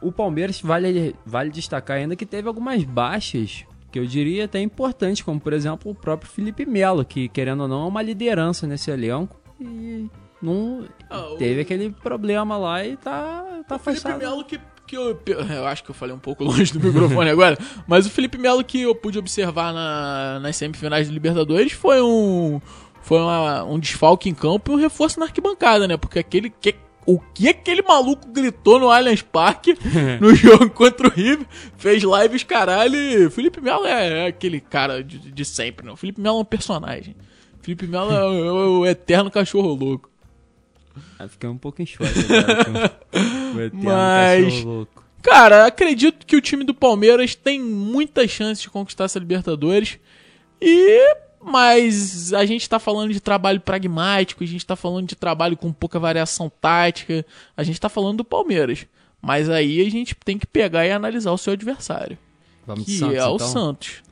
o 0.01 0.11
Palmeiras 0.11 0.59
vale, 0.61 1.15
vale 1.25 1.49
destacar 1.49 1.97
ainda 1.97 2.15
que 2.15 2.25
teve 2.25 2.47
algumas 2.47 2.83
baixas 2.83 3.65
que 3.91 3.99
eu 3.99 4.05
diria 4.05 4.45
até 4.45 4.59
importantes, 4.59 5.21
como 5.21 5.39
por 5.39 5.53
exemplo 5.53 5.91
o 5.91 5.95
próprio 5.95 6.29
Felipe 6.29 6.65
Melo, 6.65 7.05
que 7.05 7.29
querendo 7.29 7.61
ou 7.61 7.67
não 7.67 7.83
é 7.83 7.87
uma 7.87 8.01
liderança 8.01 8.65
nesse 8.65 8.89
elenco 8.89 9.39
e 9.61 10.09
não 10.43 10.85
Ah, 11.09 11.29
o- 11.29 11.37
teve 11.37 11.61
aquele 11.61 11.89
problema 11.89 12.57
lá 12.57 12.85
e 12.85 12.97
tá, 12.97 13.43
tá 13.67 13.79
Felipe 13.79 13.99
afastado. 13.99 14.19
Melo 14.19 14.43
que, 14.43 14.59
que 14.85 14.97
eu, 14.97 15.19
eu 15.49 15.65
acho 15.65 15.83
que 15.83 15.89
eu 15.91 15.95
falei 15.95 16.13
um 16.15 16.19
pouco 16.19 16.43
longe 16.45 16.71
do 16.73 16.79
microfone 16.85 17.29
agora, 17.29 17.57
mas 17.87 18.05
o 18.05 18.09
Felipe 18.09 18.37
Melo 18.37 18.63
que 18.63 18.81
eu 18.81 18.93
pude 18.93 19.17
observar 19.17 19.73
na, 19.73 20.39
nas 20.41 20.55
semifinais 20.55 21.07
de 21.07 21.13
Libertadores 21.13 21.71
foi 21.71 22.01
um 22.01 22.59
foi 23.01 23.19
uma- 23.19 23.63
um 23.63 23.79
desfalque 23.79 24.29
em 24.29 24.33
campo 24.33 24.71
e 24.71 24.75
um 24.75 24.77
reforço 24.77 25.19
na 25.19 25.25
arquibancada, 25.25 25.87
né? 25.87 25.97
Porque 25.97 26.19
aquele 26.19 26.49
que 26.49 26.75
o 27.05 27.19
que 27.33 27.49
aquele 27.49 27.81
maluco 27.81 28.29
gritou 28.29 28.79
no 28.79 28.89
Allianz 28.89 29.21
Parque 29.21 29.75
no 30.21 30.33
jogo 30.33 30.69
contra 30.69 31.07
o 31.09 31.11
River, 31.11 31.45
fez 31.75 32.01
lives 32.01 32.43
caralho 32.45 32.95
e 32.95 33.29
Felipe 33.29 33.59
Melo 33.59 33.85
é, 33.85 34.23
é 34.23 34.27
aquele 34.27 34.61
cara 34.61 35.03
de, 35.03 35.17
de 35.19 35.43
sempre, 35.43 35.85
né? 35.85 35.91
O 35.91 35.97
Felipe 35.97 36.21
Melo 36.21 36.37
é 36.37 36.41
um 36.41 36.45
personagem. 36.45 37.13
Felipe 37.61 37.87
Melo 37.87 38.09
é, 38.13 38.23
o- 38.25 38.45
é 38.45 38.51
o 38.79 38.85
eterno 38.85 39.29
cachorro 39.29 39.73
louco. 39.73 40.09
Ah, 41.19 41.27
Fiquei 41.27 41.49
um 41.49 41.57
pouco 41.57 41.81
em 41.81 41.85
choque 41.85 42.09
agora 42.09 43.71
Mas- 43.73 44.63
louco. 44.63 45.03
Cara, 45.21 45.65
acredito 45.65 46.25
que 46.25 46.35
o 46.35 46.41
time 46.41 46.63
do 46.65 46.73
Palmeiras 46.73 47.33
tem 47.33 47.61
muitas 47.61 48.29
chances 48.29 48.61
de 48.61 48.69
conquistar 48.69 49.05
essa 49.05 49.19
Libertadores. 49.19 49.97
E. 50.61 51.15
Mas 51.45 52.31
a 52.33 52.45
gente 52.45 52.69
tá 52.69 52.79
falando 52.79 53.11
de 53.11 53.19
trabalho 53.19 53.59
pragmático, 53.59 54.43
a 54.43 54.47
gente 54.47 54.65
tá 54.65 54.75
falando 54.77 55.07
de 55.07 55.15
trabalho 55.15 55.57
com 55.57 55.73
pouca 55.73 55.99
variação 55.99 56.49
tática, 56.61 57.25
a 57.55 57.63
gente 57.63 57.79
tá 57.81 57.89
falando 57.89 58.17
do 58.17 58.23
Palmeiras. 58.23 58.85
Mas 59.21 59.49
aí 59.49 59.85
a 59.85 59.89
gente 59.89 60.15
tem 60.23 60.37
que 60.37 60.47
pegar 60.47 60.85
e 60.85 60.91
analisar 60.91 61.31
o 61.33 61.37
seu 61.37 61.51
adversário, 61.53 62.17
Vamos 62.65 62.85
que 62.85 62.97
Santos, 62.97 63.15
é 63.17 63.25
o 63.27 63.35
então. 63.35 63.47
Santos. 63.47 64.03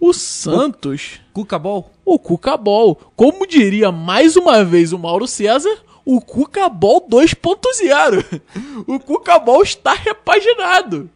O 0.00 0.12
Santos, 0.12 1.20
Cuca 1.32 1.56
Ball? 1.56 1.88
o 2.04 2.18
Cuca 2.18 2.56
Ball. 2.56 2.96
Como 3.14 3.46
diria 3.46 3.92
mais 3.92 4.34
uma 4.36 4.64
vez 4.64 4.92
o 4.92 4.98
Mauro 4.98 5.28
César, 5.28 5.76
o 6.04 6.20
Cuca 6.20 6.68
Ball 6.68 7.06
2.0. 7.08 8.40
O 8.86 8.98
Cuca 8.98 9.38
Ball 9.38 9.62
está 9.62 9.92
repaginado. 9.92 11.08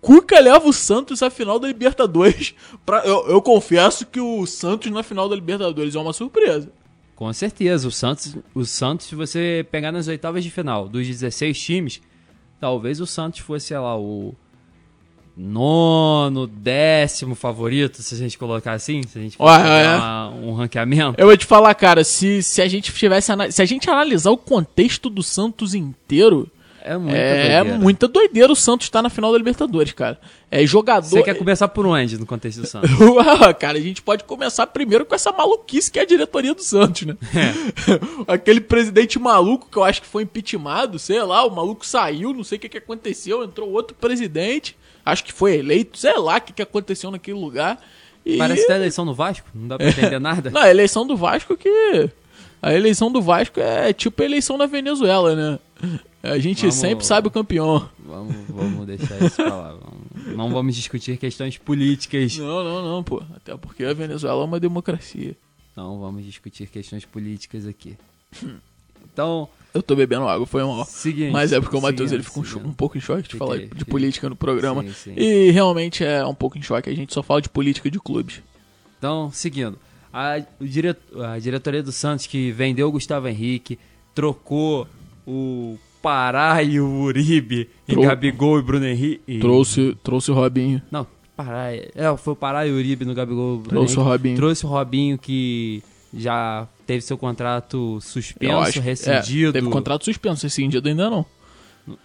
Cuca 0.00 0.38
leva 0.38 0.68
o 0.68 0.72
Santos 0.72 1.22
à 1.22 1.30
final 1.30 1.58
da 1.58 1.68
Libertadores. 1.68 2.54
Pra, 2.86 3.04
eu, 3.04 3.26
eu 3.28 3.42
confesso 3.42 4.06
que 4.06 4.20
o 4.20 4.46
Santos 4.46 4.90
na 4.90 5.02
final 5.02 5.28
da 5.28 5.34
Libertadores 5.34 5.94
é 5.94 5.98
uma 5.98 6.12
surpresa. 6.12 6.70
Com 7.16 7.32
certeza, 7.32 7.88
o 7.88 7.90
Santos, 7.90 8.36
o 8.54 8.64
Santos, 8.64 9.06
se 9.06 9.14
você 9.16 9.66
pegar 9.72 9.90
nas 9.90 10.06
oitavas 10.06 10.44
de 10.44 10.50
final 10.50 10.88
dos 10.88 11.04
16 11.04 11.60
times, 11.60 12.00
talvez 12.60 13.00
o 13.00 13.06
Santos 13.06 13.40
fosse, 13.40 13.66
sei 13.66 13.78
lá, 13.78 13.98
o 13.98 14.34
nono, 15.38 16.46
décimo 16.48 17.34
favorito, 17.36 18.02
se 18.02 18.14
a 18.14 18.18
gente 18.18 18.36
colocar 18.36 18.72
assim, 18.72 19.02
se 19.08 19.18
a 19.18 19.22
gente 19.22 19.36
Olha, 19.38 19.62
é. 19.62 19.96
uma- 19.96 20.28
um 20.30 20.52
ranqueamento. 20.54 21.14
Eu 21.16 21.26
vou 21.26 21.36
te 21.36 21.46
falar, 21.46 21.72
cara, 21.74 22.02
se, 22.02 22.42
se 22.42 22.60
a 22.60 22.66
gente 22.68 22.92
tivesse 22.92 23.32
se 23.52 23.62
a 23.62 23.64
gente 23.64 23.88
analisar 23.88 24.30
o 24.30 24.36
contexto 24.36 25.08
do 25.08 25.22
Santos 25.22 25.74
inteiro, 25.74 26.50
É 26.82 26.96
muita 26.96 27.16
É 27.18 27.58
doideira. 27.58 27.78
muita 27.78 28.08
doideira 28.08 28.52
o 28.52 28.56
Santos 28.56 28.88
tá 28.88 29.02
na 29.02 29.10
final 29.10 29.30
da 29.30 29.36
Libertadores, 29.38 29.92
cara. 29.92 30.18
É 30.50 30.64
jogador. 30.64 31.06
Você 31.06 31.22
quer 31.22 31.34
começar 31.34 31.68
por 31.68 31.84
onde 31.84 32.16
no 32.16 32.24
contexto 32.24 32.62
do 32.62 32.66
Santos? 32.68 32.88
Cara, 33.58 33.76
a 33.76 33.80
gente 33.80 34.00
pode 34.00 34.24
começar 34.24 34.66
primeiro 34.68 35.04
com 35.04 35.14
essa 35.14 35.30
maluquice 35.30 35.90
que 35.90 35.98
é 35.98 36.02
a 36.02 36.06
diretoria 36.06 36.54
do 36.54 36.62
Santos, 36.62 37.02
né? 37.02 37.14
Aquele 38.26 38.60
presidente 38.60 39.18
maluco 39.18 39.68
que 39.70 39.76
eu 39.76 39.84
acho 39.84 40.00
que 40.00 40.08
foi 40.08 40.22
impeachmentado, 40.22 40.98
sei 40.98 41.22
lá, 41.22 41.44
o 41.44 41.54
maluco 41.54 41.84
saiu, 41.84 42.32
não 42.32 42.44
sei 42.44 42.56
o 42.56 42.60
que, 42.60 42.68
que 42.70 42.78
aconteceu, 42.78 43.44
entrou 43.44 43.70
outro 43.70 43.94
presidente, 43.94 44.74
acho 45.10 45.24
que 45.24 45.32
foi 45.32 45.56
eleito, 45.56 45.98
sei 45.98 46.16
lá 46.18 46.36
o 46.36 46.40
que, 46.40 46.52
que 46.52 46.62
aconteceu 46.62 47.10
naquele 47.10 47.38
lugar. 47.38 47.80
E... 48.24 48.36
Parece 48.36 48.64
até 48.64 48.74
a 48.74 48.76
eleição 48.76 49.04
no 49.04 49.14
Vasco, 49.14 49.48
não 49.54 49.68
dá 49.68 49.76
pra 49.78 49.88
entender 49.88 50.18
nada. 50.18 50.50
Não, 50.50 50.60
a 50.60 50.68
eleição 50.70 51.06
do 51.06 51.16
Vasco 51.16 51.56
que. 51.56 52.10
A 52.60 52.74
eleição 52.74 53.10
do 53.10 53.22
Vasco 53.22 53.60
é 53.60 53.92
tipo 53.92 54.20
a 54.20 54.24
eleição 54.24 54.58
da 54.58 54.66
Venezuela, 54.66 55.34
né? 55.34 55.58
A 56.22 56.38
gente 56.38 56.60
Vamos- 56.62 56.74
sempre 56.74 57.06
sabe 57.06 57.28
o 57.28 57.30
campeão. 57.30 57.88
Vamos, 58.00 58.34
vamos 58.48 58.86
deixar 58.86 59.22
isso 59.22 59.36
pra 59.36 59.54
lá. 59.54 59.72
Vamos- 59.74 60.36
não 60.36 60.50
vamos 60.50 60.74
discutir 60.74 61.16
questões 61.16 61.56
políticas. 61.56 62.36
Não, 62.36 62.64
não, 62.64 62.82
não, 62.84 63.04
pô. 63.04 63.22
Até 63.36 63.56
porque 63.56 63.84
a 63.84 63.94
Venezuela 63.94 64.42
é 64.42 64.44
uma 64.44 64.58
democracia. 64.58 65.36
Não 65.76 66.00
vamos 66.00 66.24
discutir 66.24 66.66
questões 66.66 67.04
políticas 67.04 67.64
aqui. 67.66 67.96
Então, 69.12 69.48
Eu 69.74 69.82
tô 69.82 69.94
bebendo 69.94 70.26
água, 70.26 70.46
foi 70.46 70.62
mal. 70.64 70.84
seguinte. 70.86 71.30
Mas 71.30 71.52
é 71.52 71.60
porque 71.60 71.76
o 71.76 71.80
Matheus 71.80 72.10
ele 72.10 72.22
ficou 72.22 72.42
um, 72.42 72.68
um 72.68 72.72
pouco 72.72 72.96
em 72.96 73.00
choque 73.00 73.22
de 73.22 73.28
Fiquei, 73.28 73.38
falar 73.38 73.58
de 73.58 73.68
fiquei. 73.68 73.84
política 73.84 74.28
no 74.28 74.34
programa. 74.36 74.82
Sim, 74.82 74.92
sim. 74.92 75.14
E 75.16 75.50
realmente 75.50 76.02
é 76.04 76.24
um 76.26 76.34
pouco 76.34 76.56
em 76.58 76.62
choque. 76.62 76.88
A 76.90 76.94
gente 76.94 77.12
só 77.12 77.22
fala 77.22 77.42
de 77.42 77.48
política 77.48 77.90
de 77.90 77.98
clubes. 78.00 78.42
Então, 78.98 79.30
seguindo. 79.32 79.78
A, 80.12 80.40
o 80.58 80.64
dire- 80.66 80.96
a 81.22 81.38
diretoria 81.38 81.82
do 81.82 81.92
Santos 81.92 82.26
que 82.26 82.50
vendeu 82.50 82.88
o 82.88 82.92
Gustavo 82.92 83.28
Henrique, 83.28 83.78
trocou 84.14 84.88
o 85.26 85.78
Pará 86.02 86.62
e 86.62 86.80
o 86.80 86.88
Uribe 87.02 87.68
em 87.86 87.92
Trou- 87.92 88.06
Gabigol 88.06 88.58
e 88.58 88.62
Bruno 88.62 88.86
Henrique. 88.86 89.38
Trouxe, 89.38 89.96
trouxe 90.02 90.30
o 90.30 90.34
Robinho. 90.34 90.80
Não, 90.90 91.06
Pará. 91.36 91.72
É, 91.74 92.16
foi 92.16 92.32
o 92.32 92.36
Pará 92.36 92.66
e 92.66 92.70
o 92.72 92.74
Uribe 92.76 93.04
no 93.04 93.14
Gabigol. 93.14 93.58
Bruno 93.58 93.68
Trouxe 93.68 93.94
o 93.96 94.00
Henrique. 94.00 94.10
Robinho. 94.10 94.36
Trouxe 94.36 94.66
o 94.66 94.68
Robinho 94.68 95.18
que 95.18 95.82
já 96.12 96.66
teve 96.86 97.00
seu 97.02 97.18
contrato 97.18 98.00
suspenso, 98.00 98.58
acho, 98.58 98.80
rescindido. 98.80 99.50
É, 99.50 99.60
teve 99.60 99.70
contrato 99.70 100.04
suspenso, 100.04 100.44
rescindido 100.44 100.88
ainda 100.88 101.10
não. 101.10 101.26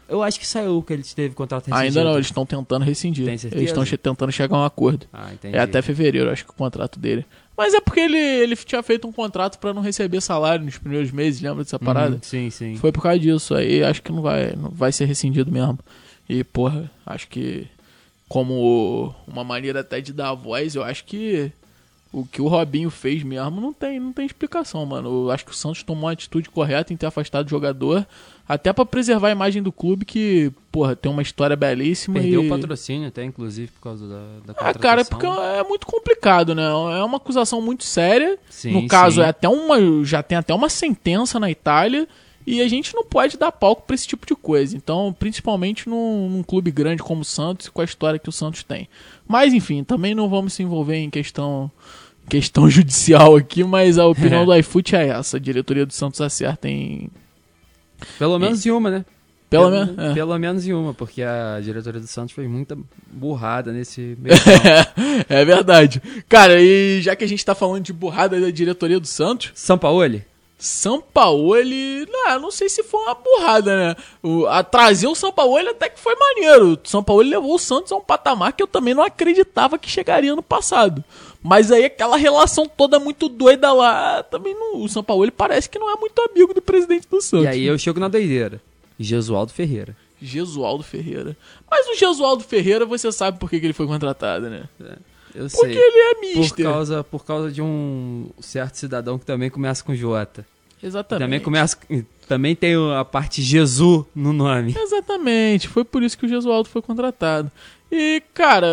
Eu 0.08 0.24
acho 0.24 0.40
que 0.40 0.48
saiu 0.48 0.82
que 0.82 0.94
ele 0.94 1.04
teve 1.04 1.36
contrato 1.36 1.68
rescindido. 1.68 2.00
Ainda 2.00 2.10
não, 2.10 2.16
eles 2.16 2.28
estão 2.28 2.46
tentando 2.46 2.86
rescindir. 2.86 3.26
Tem 3.26 3.38
certeza? 3.38 3.62
Eles 3.62 3.70
estão 3.70 3.86
tentando 3.86 4.32
chegar 4.32 4.56
a 4.56 4.62
um 4.62 4.66
acordo. 4.66 5.06
Ah, 5.12 5.34
entendi. 5.34 5.56
É 5.56 5.60
até 5.60 5.82
fevereiro, 5.82 6.30
acho 6.30 6.46
que 6.46 6.52
o 6.52 6.54
contrato 6.54 7.00
dele. 7.00 7.26
Mas 7.56 7.74
é 7.74 7.82
porque 7.82 8.00
ele, 8.00 8.18
ele 8.18 8.56
tinha 8.56 8.82
feito 8.82 9.08
um 9.08 9.12
contrato 9.12 9.60
pra 9.60 9.74
não 9.74 9.82
receber 9.82 10.22
salário 10.22 10.66
nos 10.66 10.78
primeiros 10.78 11.12
meses, 11.12 11.42
lembra 11.42 11.64
dessa 11.64 11.78
parada? 11.78 12.16
Uhum, 12.16 12.22
sim, 12.22 12.50
sim. 12.50 12.78
Foi 12.78 12.92
por 12.92 13.04
causa 13.04 13.20
disso. 13.20 13.54
Aí 13.54 13.84
acho 13.84 14.02
que 14.02 14.12
não 14.12 14.22
vai, 14.22 14.56
não 14.56 14.70
vai 14.70 14.92
ser 14.92 15.06
rescindido 15.06 15.52
mesmo. 15.52 15.78
E, 16.28 16.44
porra, 16.44 16.90
acho 17.06 17.28
que 17.28 17.68
como 18.28 19.14
uma 19.28 19.44
maneira 19.44 19.82
até 19.82 20.02
de 20.02 20.12
dar 20.14 20.34
voz, 20.34 20.74
eu 20.76 20.84
acho 20.84 21.04
que 21.06 21.52
o 22.14 22.24
que 22.24 22.40
o 22.40 22.48
Robinho 22.48 22.92
fez 22.92 23.24
mesmo 23.24 23.60
não 23.60 23.74
tem, 23.74 24.00
não 24.00 24.14
tem 24.14 24.24
explicação, 24.24 24.86
mano. 24.86 25.26
Eu 25.26 25.32
acho 25.32 25.44
que 25.44 25.52
o 25.52 25.56
Santos 25.56 25.82
tomou 25.82 26.04
uma 26.04 26.12
atitude 26.12 26.48
correta 26.48 26.94
em 26.94 26.96
ter 26.96 27.08
afastado 27.08 27.48
o 27.48 27.50
jogador, 27.50 28.06
até 28.48 28.72
pra 28.72 28.86
preservar 28.86 29.30
a 29.30 29.32
imagem 29.32 29.64
do 29.64 29.72
clube 29.72 30.06
que, 30.06 30.52
porra, 30.72 30.96
tem 30.96 31.12
uma 31.12 31.24
história 31.24 31.56
belíssima 31.56 32.20
Perdeu 32.20 32.44
e... 32.44 32.46
o 32.46 32.50
patrocínio 32.50 33.08
até, 33.08 33.24
inclusive, 33.24 33.72
por 33.72 33.82
causa 33.82 34.08
da, 34.08 34.54
da 34.54 34.60
Ah, 34.60 34.74
cara, 34.76 35.02
é 35.02 35.04
porque 35.04 35.26
é 35.26 35.64
muito 35.64 35.88
complicado, 35.88 36.54
né? 36.54 36.64
É 36.64 37.04
uma 37.04 37.18
acusação 37.18 37.60
muito 37.60 37.84
séria. 37.84 38.38
Sim, 38.48 38.74
no 38.74 38.88
caso, 38.88 39.16
sim. 39.16 39.22
é 39.22 39.30
até 39.30 39.50
uma. 39.50 40.06
Já 40.06 40.22
tem 40.22 40.38
até 40.38 40.54
uma 40.54 40.70
sentença 40.70 41.40
na 41.40 41.50
Itália. 41.50 42.08
E 42.46 42.62
a 42.62 42.68
gente 42.68 42.94
não 42.94 43.04
pode 43.06 43.38
dar 43.38 43.52
palco 43.52 43.84
pra 43.86 43.96
esse 43.96 44.08
tipo 44.08 44.26
de 44.26 44.36
coisa. 44.36 44.76
Então, 44.76 45.16
principalmente 45.18 45.88
num, 45.88 46.30
num 46.30 46.44
clube 46.44 46.72
grande 46.72 47.02
como 47.04 47.22
o 47.22 47.26
Santos, 47.26 47.70
com 47.70 47.82
a 47.82 47.86
história 47.86 48.20
que 48.20 48.30
o 48.30 48.34
Santos 48.34 48.64
tem. 48.64 48.88
Mas, 49.28 49.54
enfim, 49.54 49.84
também 49.84 50.14
não 50.14 50.28
vamos 50.30 50.54
se 50.54 50.64
envolver 50.64 50.98
em 50.98 51.10
questão, 51.10 51.72
questão 52.30 52.68
judicial 52.70 53.36
aqui, 53.36 53.64
mas 53.64 53.98
a 53.98 54.06
opinião 54.08 54.44
É. 54.44 54.46
do 54.48 54.56
iFoot 54.58 54.96
é 54.96 55.08
essa. 55.08 55.38
A 55.38 55.40
diretoria 55.40 55.86
do 55.86 55.94
Santos 55.94 56.20
acerta 56.22 56.68
em. 56.70 57.10
Pelo 58.20 58.38
menos 58.38 58.66
em 58.66 58.72
uma, 58.72 58.90
né? 58.92 59.06
Pelo 59.50 59.70
menos. 59.70 59.98
é. 60.00 60.14
Pelo 60.16 60.40
menos 60.40 60.68
em 60.68 60.74
uma, 60.74 60.94
porque 60.96 61.22
a 61.22 61.60
diretoria 61.62 62.02
do 62.02 62.08
Santos 62.08 62.34
foi 62.34 62.48
muita 62.48 62.76
burrada 63.12 63.72
nesse 63.72 64.18
meio 64.20 64.36
é 65.30 65.46
verdade. 65.46 66.02
Cara, 66.28 66.60
e 66.60 67.00
já 67.04 67.16
que 67.16 67.24
a 67.24 67.28
gente 67.28 67.46
tá 67.46 67.54
falando 67.54 67.84
de 67.84 67.94
burrada 67.94 68.42
da 68.42 68.50
diretoria 68.50 69.00
do 69.00 69.06
Santos, 69.06 69.52
Sampaoli? 70.64 71.74
Sampaoli, 72.04 72.08
não, 72.10 72.40
não 72.40 72.52
sei 72.52 72.70
se 72.70 72.84
foi 72.84 73.02
uma 73.02 73.16
burrada, 73.16 73.76
né? 73.76 73.96
O, 74.22 74.46
a 74.46 74.64
trazer 74.64 75.08
o 75.08 75.16
Sampaoli 75.16 75.68
até 75.68 75.90
que 75.90 76.00
foi 76.00 76.16
maneiro. 76.16 76.80
O 76.84 76.88
Sampaoli 76.88 77.30
levou 77.30 77.56
o 77.56 77.60
Santos 77.60 77.92
a 77.92 77.98
um 77.98 78.02
patamar 78.02 78.54
que 78.54 78.64
eu 78.64 78.68
também 78.68 78.94
não 78.94 79.04
acreditava 79.04 79.78
que 79.78 79.90
chegaria 79.90 80.34
no 80.34 80.42
passado. 80.42 81.04
Mas 81.42 81.70
aí 81.70 81.84
aquela 81.84 82.16
relação 82.16 82.66
toda 82.66 82.98
muito 82.98 83.28
doida 83.28 83.74
lá, 83.74 84.24
também 84.24 84.54
não, 84.56 84.82
o 84.82 84.88
Sampaoli 84.88 85.32
parece 85.32 85.70
que 85.70 85.78
não 85.78 85.92
é 85.92 86.00
muito 86.00 86.18
amigo 86.22 86.54
do 86.54 86.62
presidente 86.62 87.08
do 87.10 87.22
Santos. 87.22 87.46
E 87.46 87.48
aí 87.50 87.66
eu 87.66 87.78
chego 87.78 88.00
na 88.00 88.08
doideira. 88.08 88.62
Jesualdo 88.98 89.52
Ferreira. 89.52 89.98
Gesualdo 90.22 90.84
Ferreira. 90.84 91.36
Mas 91.70 91.88
o 91.90 91.96
Gesualdo 91.96 92.44
Ferreira, 92.44 92.86
você 92.86 93.12
sabe 93.12 93.38
por 93.38 93.50
que, 93.50 93.60
que 93.60 93.66
ele 93.66 93.74
foi 93.74 93.86
contratado, 93.86 94.50
né? 94.50 94.64
Eu 95.36 95.50
Porque 95.50 95.74
sei. 95.74 95.78
ele 95.78 96.00
é 96.00 96.14
Por 96.14 96.40
mister. 96.40 96.66
causa, 96.66 97.04
por 97.04 97.26
causa 97.26 97.52
de 97.52 97.62
um 97.62 98.30
certo 98.40 98.76
cidadão 98.76 99.20
que 99.20 99.26
também 99.26 99.50
começa 99.50 99.84
com 99.84 99.94
J. 99.94 100.46
Exatamente. 100.84 101.26
Também 101.26 101.40
começa. 101.40 101.78
Também 102.28 102.56
tem 102.56 102.76
a 102.94 103.06
parte 103.06 103.42
Jesus 103.42 104.06
no 104.14 104.34
nome. 104.34 104.76
Exatamente, 104.78 105.68
foi 105.68 105.86
por 105.86 106.04
isso 106.04 106.18
que 106.18 106.26
o 106.26 106.30
Gesualdo 106.30 106.70
foi 106.70 106.82
contratado. 106.82 107.52
E, 107.92 108.22
cara, 108.34 108.68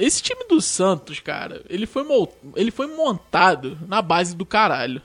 esse 0.00 0.22
time 0.22 0.44
do 0.48 0.60
Santos, 0.60 1.20
cara, 1.20 1.62
ele 1.68 1.86
foi, 1.86 2.04
ele 2.56 2.70
foi 2.70 2.88
montado 2.88 3.78
na 3.86 4.02
base 4.02 4.34
do 4.36 4.44
caralho. 4.44 5.00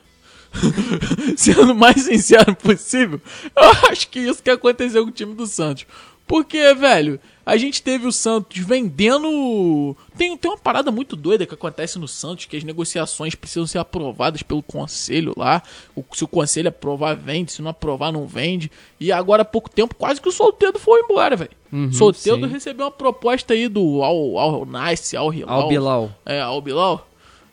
Sendo 1.38 1.74
o 1.74 1.76
mais 1.76 2.02
sincero 2.02 2.56
possível, 2.56 3.22
eu 3.56 3.92
acho 3.92 4.10
que 4.10 4.20
isso 4.20 4.42
que 4.42 4.50
aconteceu 4.50 5.04
com 5.04 5.10
o 5.10 5.14
time 5.14 5.36
do 5.36 5.46
Santos. 5.46 5.86
Porque, 6.26 6.74
velho, 6.74 7.20
a 7.50 7.58
gente 7.58 7.82
teve 7.82 8.08
o 8.08 8.12
Santos 8.12 8.58
vendendo. 8.60 9.96
Tem, 10.18 10.36
tem 10.38 10.52
uma 10.52 10.58
parada 10.58 10.92
muito 10.92 11.16
doida 11.16 11.46
que 11.46 11.54
acontece 11.54 11.98
no 12.00 12.08
Santos, 12.08 12.46
que 12.46 12.56
as 12.58 12.64
negociações 12.64 13.36
precisam 13.36 13.66
ser 13.68 13.78
aprovadas 13.80 14.42
pelo 14.44 14.62
conselho 14.64 15.34
lá. 15.38 15.62
O- 15.96 16.04
se 16.14 16.24
o 16.24 16.28
conselho 16.28 16.70
aprovar, 16.70 17.16
vende. 17.16 17.52
Se 17.52 17.62
não 17.62 17.72
aprovar, 17.72 18.12
não 18.12 18.26
vende. 18.28 18.72
E 19.00 19.12
agora 19.12 19.42
há 19.42 19.46
pouco 19.46 19.70
tempo, 19.70 19.96
quase 19.96 20.22
que 20.22 20.30
o 20.30 20.32
Solteiro 20.32 20.78
foi 20.80 21.02
embora, 21.02 21.36
velho. 21.36 21.52
Uhum, 21.72 21.92
Solteiro 21.94 22.46
recebeu 22.48 22.86
uma 22.86 22.92
proposta 22.92 23.54
aí 23.54 23.68
do 23.68 24.02
Al, 24.04 24.38
Al 24.40 24.66
Nice, 24.66 25.16
Al 25.16 25.34
Hilal. 25.34 25.62
Al 25.62 25.68
Bilal. 25.68 26.12
É, 26.26 26.42
Al 26.42 26.62
Bilal. 26.62 27.08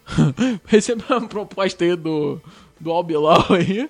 recebeu 0.67 1.05
uma 1.19 1.29
proposta 1.29 1.85
aí 1.85 1.97
do, 1.97 2.41
do 2.79 2.93
Al 2.93 3.03
Bilal 3.03 3.45
aí. 3.51 3.89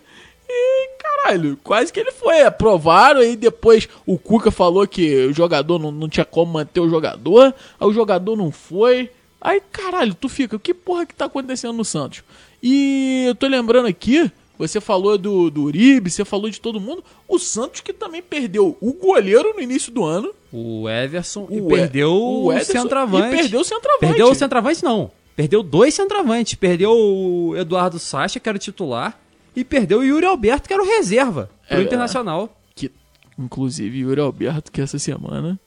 E, 1.27 1.37
caralho, 1.37 1.59
quase 1.63 1.93
que 1.93 2.01
ele 2.01 2.13
foi. 2.13 2.43
Aprovaram, 2.43 3.21
aí 3.21 3.37
depois 3.37 3.89
o 4.07 4.19
Cuca 4.19 4.51
falou 4.51 4.87
que 4.87 5.27
o 5.27 5.33
jogador 5.33 5.79
não, 5.79 5.91
não 5.91 6.09
tinha 6.09 6.25
como 6.25 6.53
manter 6.53 6.81
o 6.81 6.89
jogador. 6.89 7.55
Aí 7.81 7.87
o 7.87 7.93
jogador 7.93 8.37
não 8.37 8.51
foi. 8.51 9.11
Aí, 9.41 9.61
caralho, 9.71 10.15
tu 10.15 10.29
fica, 10.29 10.59
que 10.59 10.73
porra 10.75 11.07
que 11.07 11.15
tá 11.15 11.27
acontecendo 11.27 11.75
no 11.77 11.85
Santos? 11.85 12.23
E 12.63 13.25
eu 13.29 13.35
tô 13.35 13.47
lembrando 13.47 13.87
aqui, 13.87 14.31
você 14.59 14.81
falou 14.81 15.17
do, 15.19 15.51
do 15.51 15.63
Uribe, 15.65 16.11
você 16.11 16.25
falou 16.25 16.49
de 16.51 16.61
todo 16.61 16.81
mundo. 16.81 17.05
O 17.29 17.39
Santos 17.39 17.81
que 17.81 17.93
também 17.93 18.23
perdeu 18.23 18.77
o 18.81 18.93
goleiro 18.93 19.53
no 19.55 19.61
início 19.61 19.93
do 19.93 20.05
ano. 20.05 20.33
O 20.53 20.89
Everson 20.89 21.47
e 21.51 21.61
O 21.61 21.69
perdeu 21.69 22.11
o 22.13 22.45
o, 22.47 22.53
Ederson- 22.53 22.73
centroavante. 22.73 23.35
E 23.35 23.39
perdeu 23.39 23.61
o 23.61 23.65
centroavante. 23.65 24.07
Perdeu 24.07 24.31
o 24.31 24.35
centroavante, 24.35 24.83
não. 24.85 25.11
Perdeu 25.37 25.63
dois 25.63 25.93
centroavantes. 25.95 26.55
Perdeu 26.55 26.93
o 26.93 27.55
Eduardo 27.57 27.99
Sacha, 27.99 28.41
que 28.41 28.49
era 28.49 28.57
o 28.57 28.59
titular. 28.61 29.21
E 29.57 29.65
perdeu 29.65 30.01
o 30.01 30.05
Yuri 30.05 30.27
Alberto, 30.27 30.69
que 30.69 30.75
era 30.75 30.83
o 30.83 30.87
reserva. 30.87 31.51
Pro 31.67 31.79
É, 31.79 31.83
Internacional. 31.83 32.55
Que, 32.75 32.93
inclusive, 33.39 33.99
Yuri 34.01 34.21
Alberto, 34.21 34.71
que 34.71 34.81
essa 34.83 34.99
semana 34.99 35.59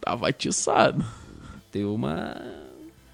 tava 0.00 0.28
atiçado. 0.28 1.04
Deu 1.72 1.94
uma. 1.94 2.34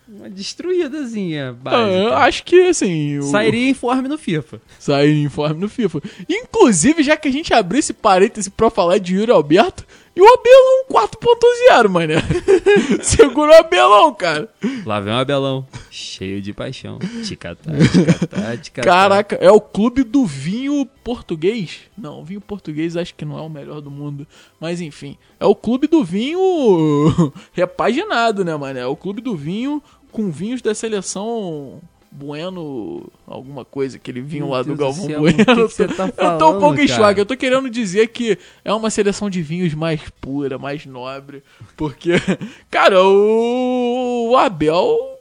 Uma 0.07 0.29
destruídazinha 0.29 1.53
básica. 1.55 1.91
eu 1.91 2.15
acho 2.15 2.45
que, 2.45 2.69
assim... 2.69 3.19
o- 3.19 3.23
Sairia 3.23 3.71
informe 3.71 4.07
no 4.07 4.19
FIFA. 4.19 4.61
Sair 4.79 5.23
informe 5.23 5.59
no 5.61 5.69
FIFA. 5.69 6.03
Inclusive, 6.29 7.03
já 7.03 7.17
que 7.17 7.27
a 7.27 7.33
gente 7.33 7.55
abriu 7.55 7.79
esse 7.81 7.95
parêntese 7.95 8.51
pra 8.51 8.69
falar 8.71 8.99
de 8.99 9.17
Yuri 9.17 9.33
Alberto, 9.33 9.85
e 10.17 10.21
o 10.21 10.33
Abelão 10.33 10.85
4.0, 10.91 11.89
mané. 11.89 12.15
Segurou 13.03 13.53
o 13.53 13.59
Abelão, 13.59 14.15
cara. 14.15 14.49
Lá 14.87 15.01
vem 15.01 15.13
o 15.13 15.17
Abelão. 15.17 15.67
Cheio 15.91 16.41
de 16.41 16.53
paixão. 16.53 17.01
Ticatá, 17.25 17.73
ticatá, 17.73 18.57
ticatá. 18.57 18.89
Caraca, 18.89 19.37
é 19.41 19.51
o 19.51 19.61
clube 19.61 20.05
do 20.05 20.25
vinho 20.25 20.87
português? 21.03 21.81
Não, 21.99 22.21
o 22.21 22.25
vinho 22.25 22.41
português 22.41 22.97
acho 22.97 23.15
que 23.15 23.25
não 23.25 23.37
é 23.39 23.43
o 23.43 23.49
melhor 23.49 23.81
do 23.81 23.91
mundo. 23.91 24.25
Mas 24.61 24.81
enfim, 24.81 25.19
é 25.41 25.47
o 25.47 25.55
clube 25.55 25.89
do 25.89 26.05
vinho 26.05 26.39
repaginado, 27.53 28.45
né, 28.45 28.57
mano? 28.57 28.79
É 28.79 28.87
o 28.87 28.97
clube 28.97 29.21
do 29.21 29.37
vinho 29.37 29.83
com 30.13 30.31
vinhos 30.31 30.63
da 30.63 30.75
seleção 30.77 31.81
Bueno, 32.17 33.11
alguma 33.27 33.65
coisa, 33.65 33.97
aquele 33.97 34.21
vinho 34.21 34.45
Meu 34.45 34.55
lá 34.55 34.63
Deus 34.63 34.77
do 34.79 34.81
Galvão 34.81 35.07
céu, 35.07 35.21
Bueno. 35.21 35.37
que 35.37 35.45
que 35.45 35.55
você 35.55 35.89
tá 35.89 36.05
eu 36.07 36.13
tô 36.13 36.23
um 36.23 36.39
falando, 36.39 36.61
pouco 36.61 36.81
em 36.81 36.87
choque. 36.87 37.19
Eu 37.19 37.27
tô 37.27 37.37
querendo 37.37 37.69
dizer 37.69 38.07
que 38.07 38.39
é 38.65 38.73
uma 38.73 38.89
seleção 38.89 39.29
de 39.29 39.43
vinhos 39.43 39.75
mais 39.75 40.01
pura, 40.21 40.57
mais 40.57 40.87
nobre. 40.87 41.43
Porque, 41.77 42.13
cara, 42.71 43.03
o, 43.03 44.29
o 44.31 44.37
Abel 44.37 45.19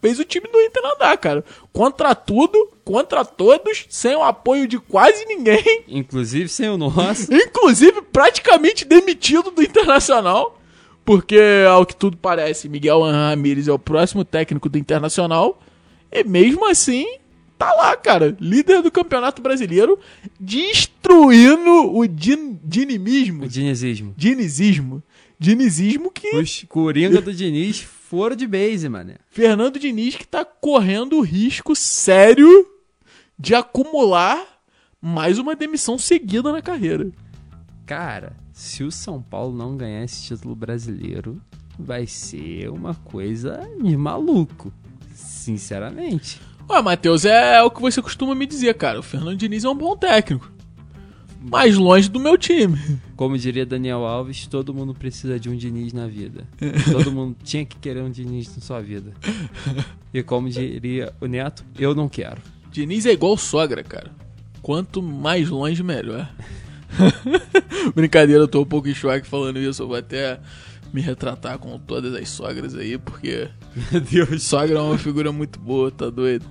fez 0.00 0.18
o 0.18 0.24
time 0.24 0.48
do 0.48 0.58
Inter 0.62 0.82
andar, 0.96 1.14
cara. 1.18 1.44
Contra 1.74 2.14
tudo, 2.14 2.70
contra 2.82 3.22
todos, 3.22 3.84
sem 3.90 4.16
o 4.16 4.22
apoio 4.22 4.66
de 4.66 4.78
quase 4.78 5.26
ninguém. 5.26 5.84
Inclusive 5.86 6.48
sem 6.48 6.70
o 6.70 6.78
nosso. 6.78 7.28
Inclusive, 7.32 8.00
praticamente 8.00 8.86
demitido 8.86 9.50
do 9.50 9.62
Internacional. 9.62 10.58
Porque, 11.04 11.38
ao 11.68 11.84
que 11.84 11.94
tudo 11.94 12.16
parece, 12.16 12.66
Miguel 12.66 13.02
Ramírez 13.02 13.68
é 13.68 13.72
o 13.72 13.78
próximo 13.78 14.24
técnico 14.24 14.70
do 14.70 14.78
Internacional. 14.78 15.60
E 16.10 16.24
mesmo 16.24 16.68
assim, 16.68 17.06
tá 17.58 17.72
lá, 17.74 17.96
cara. 17.96 18.36
Líder 18.40 18.82
do 18.82 18.90
Campeonato 18.90 19.42
Brasileiro, 19.42 19.98
destruindo 20.38 21.96
o 21.96 22.06
din 22.06 22.58
dinimismo. 22.64 23.44
o 23.44 23.48
dinizismo. 23.48 24.14
Dinizismo. 24.16 25.02
Dinizismo 25.38 26.10
que 26.10 26.36
Os 26.36 26.64
Coringa 26.68 27.20
do 27.20 27.34
Diniz 27.34 27.80
foram 27.80 28.36
de 28.36 28.46
base, 28.46 28.88
mano. 28.88 29.14
Fernando 29.28 29.78
Diniz 29.78 30.14
que 30.14 30.26
tá 30.26 30.44
correndo 30.44 31.18
o 31.18 31.22
risco 31.22 31.74
sério 31.74 32.66
de 33.38 33.54
acumular 33.54 34.42
mais 35.00 35.38
uma 35.38 35.56
demissão 35.56 35.98
seguida 35.98 36.52
na 36.52 36.62
carreira. 36.62 37.10
Cara, 37.84 38.36
se 38.52 38.82
o 38.84 38.90
São 38.90 39.20
Paulo 39.20 39.54
não 39.54 39.76
ganhar 39.76 40.04
esse 40.04 40.22
título 40.22 40.54
brasileiro, 40.54 41.42
vai 41.78 42.06
ser 42.06 42.70
uma 42.70 42.94
coisa 42.94 43.60
de 43.82 43.96
maluco. 43.96 44.72
Sinceramente. 45.14 46.40
Ué, 46.68 46.82
Matheus, 46.82 47.24
é, 47.24 47.62
o 47.62 47.70
que 47.70 47.80
você 47.80 48.02
costuma 48.02 48.34
me 48.34 48.46
dizer, 48.46 48.74
cara. 48.74 48.98
O 48.98 49.02
Fernando 49.02 49.36
Diniz 49.36 49.64
é 49.64 49.68
um 49.68 49.76
bom 49.76 49.96
técnico. 49.96 50.52
Mas 51.40 51.76
longe 51.76 52.08
do 52.08 52.18
meu 52.18 52.38
time. 52.38 52.78
Como 53.14 53.36
diria 53.36 53.66
Daniel 53.66 54.04
Alves, 54.06 54.46
todo 54.46 54.72
mundo 54.72 54.94
precisa 54.94 55.38
de 55.38 55.50
um 55.50 55.56
Diniz 55.56 55.92
na 55.92 56.06
vida. 56.06 56.48
Todo 56.90 57.12
mundo 57.12 57.36
tinha 57.44 57.66
que 57.66 57.76
querer 57.76 58.02
um 58.02 58.10
Diniz 58.10 58.54
na 58.56 58.62
sua 58.62 58.80
vida. 58.80 59.12
E 60.12 60.22
como 60.22 60.48
diria 60.48 61.12
o 61.20 61.26
Neto, 61.26 61.62
eu 61.78 61.94
não 61.94 62.08
quero. 62.08 62.40
Diniz 62.70 63.04
é 63.04 63.12
igual 63.12 63.36
sogra, 63.36 63.84
cara. 63.84 64.10
Quanto 64.62 65.02
mais 65.02 65.50
longe, 65.50 65.82
melhor. 65.82 66.32
Brincadeira, 67.94 68.42
eu 68.42 68.48
tô 68.48 68.62
um 68.62 68.66
pouco 68.66 68.88
em 68.88 68.94
choque 68.94 69.26
falando 69.26 69.58
isso. 69.58 69.82
Eu 69.82 69.88
vou 69.88 69.96
até 69.96 70.40
me 70.94 71.00
retratar 71.00 71.58
com 71.58 71.76
todas 71.76 72.14
as 72.14 72.28
sogras 72.28 72.76
aí, 72.76 72.96
porque 72.96 73.48
Meu 73.90 74.00
Deus. 74.00 74.44
sogra 74.44 74.78
é 74.78 74.80
uma 74.80 74.96
figura 74.96 75.32
muito 75.32 75.58
boa, 75.58 75.90
tá 75.90 76.08
doido? 76.08 76.46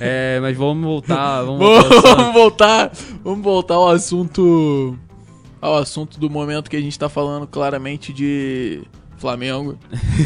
É, 0.00 0.40
mas 0.42 0.56
vamos 0.56 0.84
voltar. 0.84 1.42
Vamos 1.46 1.60
voltar 1.60 2.16
Vamos 2.16 2.34
voltar, 2.34 2.92
vamos 3.24 3.44
voltar 3.44 3.74
ao 3.74 3.88
assunto 3.88 4.98
ao 5.62 5.76
assunto 5.76 6.18
do 6.18 6.28
momento 6.28 6.68
que 6.68 6.76
a 6.76 6.80
gente 6.80 6.98
tá 6.98 7.08
falando 7.08 7.46
claramente 7.46 8.12
de 8.12 8.82
Flamengo. 9.16 9.78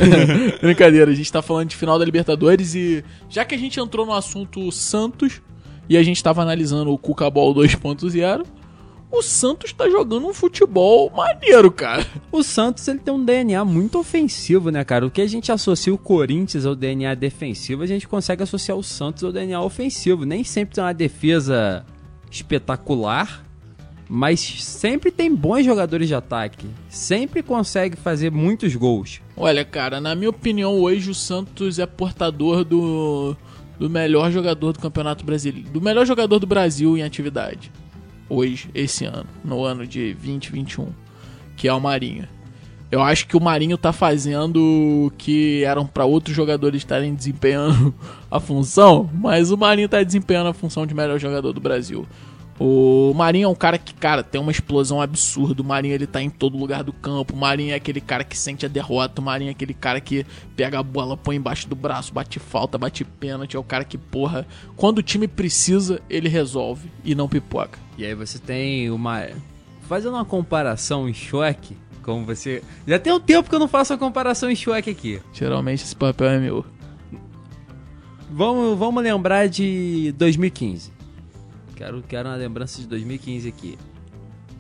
Brincadeira, 0.62 1.10
a 1.10 1.14
gente 1.14 1.30
tá 1.30 1.42
falando 1.42 1.68
de 1.68 1.76
final 1.76 1.98
da 1.98 2.04
Libertadores 2.04 2.74
e 2.74 3.04
já 3.28 3.44
que 3.44 3.54
a 3.54 3.58
gente 3.58 3.78
entrou 3.78 4.06
no 4.06 4.12
assunto 4.12 4.72
Santos 4.72 5.42
e 5.88 5.96
a 5.98 6.02
gente 6.02 6.22
tava 6.22 6.40
analisando 6.40 6.90
o 6.90 6.98
Cuca 6.98 7.28
Ball 7.28 7.54
2.0, 7.54 8.44
o 9.14 9.22
Santos 9.22 9.72
tá 9.72 9.88
jogando 9.88 10.26
um 10.26 10.34
futebol 10.34 11.10
maneiro, 11.10 11.70
cara. 11.70 12.06
O 12.32 12.42
Santos 12.42 12.86
ele 12.88 12.98
tem 12.98 13.14
um 13.14 13.24
DNA 13.24 13.64
muito 13.64 13.98
ofensivo, 13.98 14.70
né, 14.70 14.84
cara? 14.84 15.06
O 15.06 15.10
que 15.10 15.20
a 15.20 15.26
gente 15.26 15.52
associa 15.52 15.94
o 15.94 15.98
Corinthians 15.98 16.66
ao 16.66 16.74
DNA 16.74 17.14
defensivo, 17.14 17.82
a 17.82 17.86
gente 17.86 18.08
consegue 18.08 18.42
associar 18.42 18.76
o 18.76 18.82
Santos 18.82 19.22
ao 19.22 19.32
DNA 19.32 19.60
ofensivo. 19.60 20.24
Nem 20.24 20.42
sempre 20.42 20.74
tem 20.74 20.84
uma 20.84 20.92
defesa 20.92 21.84
espetacular, 22.30 23.44
mas 24.08 24.40
sempre 24.40 25.10
tem 25.10 25.34
bons 25.34 25.64
jogadores 25.64 26.08
de 26.08 26.14
ataque. 26.14 26.66
Sempre 26.88 27.42
consegue 27.42 27.96
fazer 27.96 28.30
muitos 28.30 28.74
gols. 28.74 29.20
Olha, 29.36 29.64
cara, 29.64 30.00
na 30.00 30.14
minha 30.14 30.30
opinião, 30.30 30.80
hoje 30.80 31.10
o 31.10 31.14
Santos 31.14 31.78
é 31.78 31.86
portador 31.86 32.64
do, 32.64 33.36
do 33.78 33.88
melhor 33.88 34.30
jogador 34.30 34.72
do 34.72 34.78
Campeonato 34.78 35.24
Brasileiro. 35.24 35.68
Do 35.70 35.80
melhor 35.80 36.04
jogador 36.04 36.38
do 36.38 36.46
Brasil 36.46 36.96
em 36.98 37.02
atividade. 37.02 37.70
Hoje, 38.28 38.70
esse 38.74 39.04
ano, 39.04 39.26
no 39.44 39.64
ano 39.64 39.86
de 39.86 40.14
2021, 40.14 40.88
que 41.56 41.68
é 41.68 41.72
o 41.72 41.80
Marinho. 41.80 42.26
Eu 42.90 43.02
acho 43.02 43.26
que 43.26 43.36
o 43.36 43.40
Marinho 43.40 43.76
tá 43.76 43.92
fazendo 43.92 44.58
o 44.58 45.12
que 45.18 45.64
eram 45.64 45.86
para 45.86 46.04
outros 46.04 46.34
jogadores 46.34 46.78
estarem 46.78 47.14
desempenhando 47.14 47.94
a 48.30 48.38
função, 48.38 49.10
mas 49.12 49.50
o 49.50 49.56
Marinho 49.56 49.88
tá 49.88 50.02
desempenhando 50.02 50.48
a 50.48 50.54
função 50.54 50.86
de 50.86 50.94
melhor 50.94 51.18
jogador 51.18 51.52
do 51.52 51.60
Brasil. 51.60 52.06
O 52.58 53.12
Marinho 53.14 53.46
é 53.46 53.48
um 53.48 53.54
cara 53.54 53.76
que, 53.76 53.92
cara, 53.92 54.22
tem 54.22 54.40
uma 54.40 54.52
explosão 54.52 55.00
absurda. 55.00 55.60
O 55.60 55.64
Marinho 55.64 55.94
ele 55.94 56.06
tá 56.06 56.22
em 56.22 56.30
todo 56.30 56.56
lugar 56.56 56.84
do 56.84 56.92
campo. 56.92 57.34
O 57.34 57.36
Marinho 57.36 57.72
é 57.72 57.74
aquele 57.74 58.00
cara 58.00 58.22
que 58.22 58.38
sente 58.38 58.64
a 58.64 58.68
derrota. 58.68 59.20
O 59.20 59.24
Marinho 59.24 59.48
é 59.48 59.52
aquele 59.52 59.74
cara 59.74 60.00
que 60.00 60.24
pega 60.54 60.78
a 60.78 60.82
bola, 60.82 61.16
põe 61.16 61.36
embaixo 61.36 61.68
do 61.68 61.74
braço, 61.74 62.14
bate 62.14 62.38
falta, 62.38 62.78
bate 62.78 63.04
pênalti. 63.04 63.56
É 63.56 63.58
o 63.58 63.64
cara 63.64 63.84
que, 63.84 63.98
porra, 63.98 64.46
quando 64.76 64.98
o 64.98 65.02
time 65.02 65.26
precisa, 65.26 66.00
ele 66.08 66.28
resolve 66.28 66.90
e 67.04 67.14
não 67.14 67.28
pipoca. 67.28 67.78
E 67.98 68.04
aí 68.04 68.14
você 68.14 68.38
tem 68.38 68.88
uma. 68.90 69.26
Fazendo 69.88 70.14
uma 70.14 70.24
comparação 70.24 71.08
em 71.08 71.14
choque, 71.14 71.76
como 72.02 72.24
você. 72.24 72.62
Já 72.86 73.00
tem 73.00 73.12
um 73.12 73.20
tempo 73.20 73.48
que 73.48 73.54
eu 73.54 73.58
não 73.58 73.68
faço 73.68 73.92
uma 73.92 73.98
comparação 73.98 74.48
em 74.48 74.56
choque 74.56 74.90
aqui. 74.90 75.20
Geralmente 75.32 75.82
esse 75.82 75.96
papel 75.96 76.28
é 76.28 76.38
meu. 76.38 76.64
Vamos, 78.30 78.78
vamos 78.78 79.02
lembrar 79.02 79.48
de 79.48 80.14
2015. 80.16 80.93
Quero, 81.74 82.02
quero 82.02 82.28
uma 82.28 82.36
lembrança 82.36 82.80
de 82.80 82.86
2015 82.88 83.48
aqui. 83.48 83.78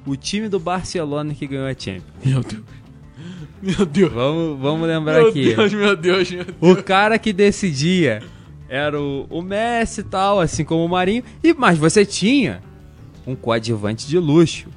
O 0.06 0.16
time 0.16 0.48
do 0.48 0.58
Barcelona 0.58 1.34
que 1.34 1.46
ganhou 1.46 1.66
a 1.66 1.72
Champions. 1.72 2.04
Meu 2.24 2.42
Deus. 2.42 2.62
Meu 3.62 3.86
Deus. 3.86 4.12
Vamos, 4.12 4.60
vamos 4.60 4.88
lembrar 4.88 5.20
Meu 5.20 5.28
aqui. 5.28 5.54
Deus, 5.54 5.72
meu 5.72 5.96
Deus, 5.96 6.30
meu 6.30 6.44
Deus. 6.44 6.56
O 6.60 6.82
cara 6.82 7.18
que 7.18 7.32
decidia 7.32 8.22
era 8.68 9.00
o, 9.00 9.26
o 9.30 9.40
Messi 9.40 10.00
e 10.00 10.04
tal, 10.04 10.40
assim 10.40 10.64
como 10.64 10.84
o 10.84 10.88
Marinho. 10.88 11.22
E, 11.42 11.54
mas 11.54 11.78
você 11.78 12.04
tinha 12.04 12.60
um 13.26 13.34
coadjuvante 13.34 14.06
de 14.06 14.18
luxo, 14.18 14.68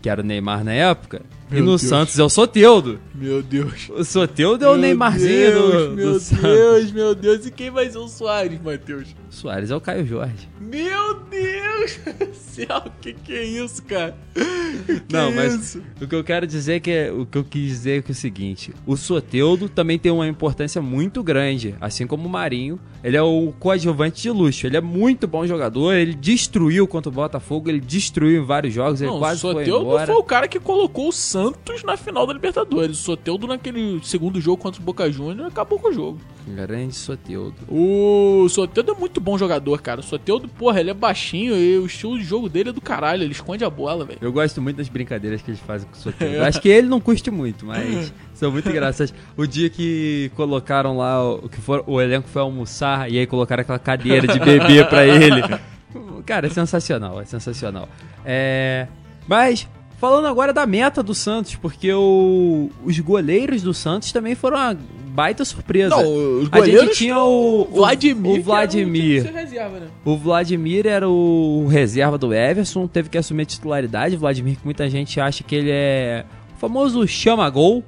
que 0.00 0.08
era 0.08 0.22
o 0.22 0.24
Neymar 0.24 0.64
na 0.64 0.72
época. 0.72 1.22
E 1.52 1.56
Meu 1.56 1.64
no 1.64 1.70
Deus. 1.78 1.82
Santos 1.82 2.18
é 2.18 2.22
o 2.24 2.28
Soteudo. 2.28 2.98
Meu 3.14 3.42
Deus. 3.42 3.88
O 3.90 4.02
Soteudo 4.04 4.64
é 4.64 4.68
o 4.68 4.72
Meu 4.72 4.80
Neymarzinho 4.80 5.50
Deus, 5.52 5.72
do, 5.90 5.94
Meu 5.96 6.12
do 6.14 6.20
Santos. 6.20 6.42
Deus, 6.42 6.92
meu 6.92 7.14
Deus. 7.14 7.46
E 7.46 7.50
quem 7.50 7.70
vai 7.70 7.88
ser 7.90 7.98
o 7.98 8.08
Soares, 8.08 8.60
Matheus? 8.62 9.14
Soares 9.30 9.70
é 9.70 9.76
o 9.76 9.80
Caio 9.80 10.06
Jorge. 10.06 10.48
Meu 10.60 11.14
Deus 11.30 11.98
do 12.18 12.34
céu, 12.34 12.84
que 13.00 13.12
que 13.12 13.32
é 13.34 13.44
isso, 13.44 13.82
cara? 13.82 14.16
Que 14.34 15.02
Não, 15.12 15.28
é 15.28 15.34
mas 15.34 15.54
isso? 15.54 15.82
o 16.00 16.06
que 16.06 16.14
eu 16.14 16.24
quero 16.24 16.46
dizer 16.46 16.74
é 16.74 16.80
que 16.80 16.90
é, 16.90 17.12
o 17.12 17.26
que 17.26 17.36
eu 17.36 17.44
quis 17.44 17.62
dizer 17.68 17.98
é, 17.98 18.02
que 18.02 18.10
é 18.10 18.12
o 18.12 18.14
seguinte: 18.14 18.72
o 18.86 18.96
Soteudo 18.96 19.68
também 19.68 19.98
tem 19.98 20.10
uma 20.10 20.26
importância 20.26 20.80
muito 20.80 21.22
grande, 21.22 21.74
assim 21.80 22.06
como 22.06 22.26
o 22.26 22.30
Marinho. 22.30 22.80
Ele 23.04 23.16
é 23.16 23.22
o 23.22 23.52
coadjuvante 23.58 24.22
de 24.22 24.30
luxo. 24.30 24.66
Ele 24.66 24.76
é 24.76 24.80
muito 24.80 25.26
bom 25.26 25.44
jogador. 25.46 25.92
Ele 25.92 26.14
destruiu 26.14 26.86
contra 26.86 27.08
o 27.10 27.12
Botafogo. 27.12 27.68
Ele 27.68 27.80
destruiu 27.80 28.40
em 28.42 28.46
vários 28.46 28.72
jogos. 28.72 29.00
Ele 29.00 29.10
Não, 29.10 29.16
o 29.16 29.20
quase 29.20 29.40
foi 29.40 29.52
Soteldo 29.52 29.84
embora. 29.84 30.06
foi 30.06 30.14
o 30.14 30.22
cara 30.22 30.46
que 30.48 30.60
colocou 30.60 31.08
o 31.08 31.12
Santos 31.12 31.41
na 31.84 31.96
final 31.96 32.26
da 32.26 32.32
Libertadores. 32.32 32.98
O 32.98 33.02
Soteldo 33.02 33.46
naquele 33.46 34.00
segundo 34.02 34.40
jogo 34.40 34.62
contra 34.62 34.80
o 34.80 34.84
Boca 34.84 35.10
Juniors 35.10 35.48
acabou 35.52 35.78
com 35.78 35.88
o 35.88 35.92
jogo. 35.92 36.18
Grande 36.46 36.94
Soteudo. 36.94 37.56
O 37.68 38.48
Soteldo 38.48 38.92
é 38.92 38.94
muito 38.94 39.20
bom 39.20 39.38
jogador, 39.38 39.80
cara. 39.80 40.00
O 40.00 40.02
Soteldo, 40.02 40.48
porra, 40.48 40.80
ele 40.80 40.90
é 40.90 40.94
baixinho 40.94 41.54
e 41.56 41.78
o 41.78 41.86
estilo 41.86 42.18
de 42.18 42.24
jogo 42.24 42.48
dele 42.48 42.70
é 42.70 42.72
do 42.72 42.80
caralho. 42.80 43.22
Ele 43.22 43.32
esconde 43.32 43.64
a 43.64 43.70
bola, 43.70 44.04
velho. 44.04 44.18
Eu 44.20 44.32
gosto 44.32 44.60
muito 44.60 44.76
das 44.76 44.88
brincadeiras 44.88 45.40
que 45.42 45.50
eles 45.50 45.60
fazem 45.60 45.88
com 45.88 45.94
o 45.94 45.98
Soteudo. 45.98 46.42
Acho 46.44 46.60
que 46.60 46.68
ele 46.68 46.88
não 46.88 47.00
curte 47.00 47.30
muito, 47.30 47.66
mas 47.66 48.12
são 48.34 48.50
muito 48.50 48.68
engraçadas. 48.68 49.14
O 49.36 49.46
dia 49.46 49.70
que 49.70 50.30
colocaram 50.34 50.96
lá, 50.96 51.32
o, 51.32 51.48
que 51.48 51.60
for, 51.60 51.84
o 51.86 52.00
elenco 52.00 52.28
foi 52.28 52.42
almoçar 52.42 53.10
e 53.10 53.18
aí 53.18 53.26
colocaram 53.26 53.62
aquela 53.62 53.78
cadeira 53.78 54.26
de 54.26 54.38
bebê 54.38 54.84
pra 54.84 55.06
ele. 55.06 55.42
Cara, 56.26 56.46
é 56.46 56.50
sensacional, 56.50 57.20
é 57.20 57.24
sensacional. 57.24 57.88
É, 58.24 58.86
mas 59.26 59.68
falando 60.02 60.26
agora 60.26 60.52
da 60.52 60.66
meta 60.66 61.00
do 61.00 61.14
Santos, 61.14 61.54
porque 61.54 61.92
o- 61.92 62.68
os 62.84 62.98
goleiros 62.98 63.62
do 63.62 63.72
Santos 63.72 64.10
também 64.10 64.34
foram 64.34 64.56
uma 64.58 64.76
baita 65.14 65.44
surpresa. 65.44 65.90
Não, 65.94 66.02
os 66.02 66.48
A 66.50 66.56
gente 66.58 66.70
goleiros. 66.72 66.98
tinha 66.98 67.18
o, 67.20 67.60
o 67.62 67.64
Vladimir. 67.76 68.40
o 68.40 68.42
Vladimir. 68.42 69.20
era 69.20 69.30
o 69.30 69.34
reserva, 69.36 69.78
né? 69.78 69.86
O 70.04 70.16
Vladimir 70.16 70.86
era 70.88 71.08
o 71.08 71.68
reserva 71.68 72.18
do 72.18 72.34
Everson, 72.34 72.88
teve 72.88 73.08
que 73.08 73.16
assumir 73.16 73.42
a 73.42 73.46
titularidade. 73.46 74.16
O 74.16 74.18
Vladimir, 74.18 74.56
que 74.56 74.64
muita 74.64 74.90
gente 74.90 75.20
acha 75.20 75.44
que 75.44 75.54
ele 75.54 75.70
é 75.70 76.24
o 76.56 76.58
famoso 76.58 77.06
chama-gol, 77.06 77.84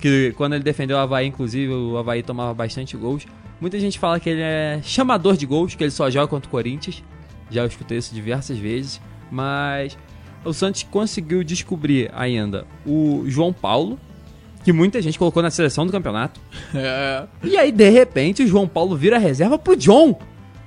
que 0.00 0.32
quando 0.36 0.54
ele 0.54 0.62
defendeu 0.62 0.96
o 0.96 1.00
Havaí, 1.00 1.26
inclusive, 1.26 1.72
o 1.72 1.96
Havaí 1.98 2.22
tomava 2.22 2.54
bastante 2.54 2.96
gols. 2.96 3.26
Muita 3.60 3.80
gente 3.80 3.98
fala 3.98 4.20
que 4.20 4.30
ele 4.30 4.42
é 4.42 4.78
chamador 4.84 5.36
de 5.36 5.44
gols, 5.44 5.74
que 5.74 5.82
ele 5.82 5.90
só 5.90 6.08
joga 6.08 6.28
contra 6.28 6.46
o 6.46 6.50
Corinthians. 6.52 7.02
Já 7.50 7.62
eu 7.62 7.66
escutei 7.66 7.98
isso 7.98 8.14
diversas 8.14 8.56
vezes, 8.58 9.00
mas 9.28 9.98
o 10.44 10.52
Santos 10.52 10.82
conseguiu 10.82 11.42
descobrir 11.42 12.10
ainda 12.14 12.66
o 12.86 13.24
João 13.26 13.52
Paulo, 13.52 13.98
que 14.64 14.72
muita 14.72 15.00
gente 15.00 15.18
colocou 15.18 15.42
na 15.42 15.50
seleção 15.50 15.86
do 15.86 15.92
campeonato. 15.92 16.40
É. 16.74 17.24
E 17.42 17.56
aí, 17.56 17.72
de 17.72 17.88
repente, 17.88 18.42
o 18.42 18.46
João 18.46 18.68
Paulo 18.68 18.96
vira 18.96 19.18
reserva 19.18 19.58
pro 19.58 19.76
John. 19.76 20.18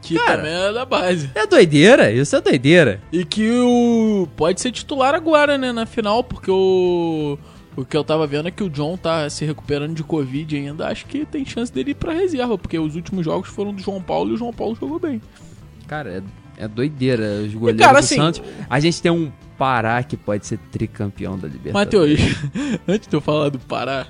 Que 0.02 0.16
Cara. 0.16 0.38
também 0.38 0.52
é 0.54 0.74
da 0.74 0.86
base. 0.86 1.30
É 1.36 1.46
doideira, 1.46 2.12
isso 2.12 2.36
é 2.36 2.42
doideira. 2.42 3.02
E 3.12 3.24
que 3.24 3.48
o. 3.52 4.28
Pode 4.36 4.60
ser 4.60 4.72
titular 4.72 5.14
agora, 5.14 5.58
né? 5.58 5.72
Na 5.72 5.86
final, 5.86 6.24
porque 6.24 6.50
o. 6.50 7.38
O 7.76 7.86
que 7.86 7.96
eu 7.96 8.04
tava 8.04 8.28
vendo 8.28 8.50
é 8.50 8.52
que 8.52 8.64
o 8.64 8.70
John 8.70 8.98
tá 8.98 9.30
se 9.30 9.46
recuperando 9.46 9.96
de 9.96 10.04
Covid 10.04 10.58
ainda. 10.58 10.88
Acho 10.88 11.06
que 11.06 11.26
tem 11.26 11.46
chance 11.46 11.72
dele 11.72 11.92
ir 11.92 11.96
pra 11.96 12.12
reserva, 12.12 12.58
porque 12.58 12.78
os 12.78 12.96
últimos 12.96 13.24
jogos 13.24 13.48
foram 13.50 13.74
do 13.74 13.82
João 13.82 14.02
Paulo 14.02 14.32
e 14.32 14.34
o 14.34 14.38
João 14.38 14.52
Paulo 14.52 14.76
jogou 14.76 15.00
bem. 15.00 15.22
Cara, 15.88 16.18
é, 16.18 16.22
é 16.62 16.68
doideira 16.68 17.42
os 17.46 17.54
goleiros 17.54 17.82
cara, 17.82 17.94
do 17.94 18.00
assim, 18.00 18.16
Santos. 18.16 18.42
A 18.70 18.80
gente 18.80 19.02
tem 19.02 19.12
um 19.12 19.32
Pará 19.58 20.02
que 20.04 20.16
pode 20.18 20.46
ser 20.48 20.58
tricampeão 20.72 21.38
da 21.38 21.48
Libertadores. 21.48 22.20
Matheus, 22.20 22.80
antes 22.88 23.08
de 23.08 23.16
eu 23.16 23.22
falar 23.22 23.50
do 23.50 23.60
Pará, 23.60 24.08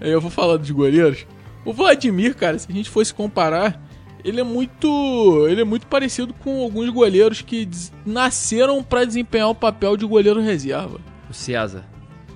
eu 0.00 0.20
vou 0.20 0.30
falar 0.30 0.56
dos 0.56 0.70
goleiros. 0.70 1.26
O 1.64 1.72
Vladimir, 1.72 2.34
cara, 2.34 2.58
se 2.58 2.66
a 2.70 2.74
gente 2.74 2.88
fosse 2.90 3.12
comparar, 3.12 3.82
ele 4.24 4.40
é 4.40 4.44
muito, 4.44 5.46
ele 5.48 5.60
é 5.60 5.64
muito 5.64 5.86
parecido 5.86 6.32
com 6.34 6.62
alguns 6.62 6.88
goleiros 6.90 7.42
que 7.42 7.68
nasceram 8.06 8.82
pra 8.82 9.04
desempenhar 9.04 9.48
o 9.50 9.54
papel 9.54 9.96
de 9.96 10.06
goleiro 10.06 10.40
reserva. 10.40 10.98
O 11.28 11.34
César. 11.34 11.84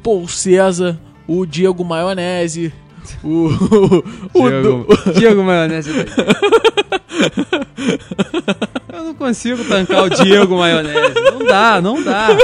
Pô, 0.03 0.19
o 0.21 0.29
César, 0.29 1.01
o 1.27 1.47
Diego 1.47 1.85
Maionese, 1.85 2.73
o 3.25 3.49
o, 4.35 4.49
Diego, 4.51 4.87
do- 4.87 5.13
Diego 5.13 5.43
Maionese. 5.43 5.91
Eu 8.99 9.05
não 9.05 9.15
consigo 9.15 9.63
tancar 9.65 10.07
o 10.07 10.11
Diego 10.11 10.57
Maionese. 10.57 11.15
Não 11.33 11.47
dá, 11.47 11.81
não 11.81 12.03
dá. 12.03 12.37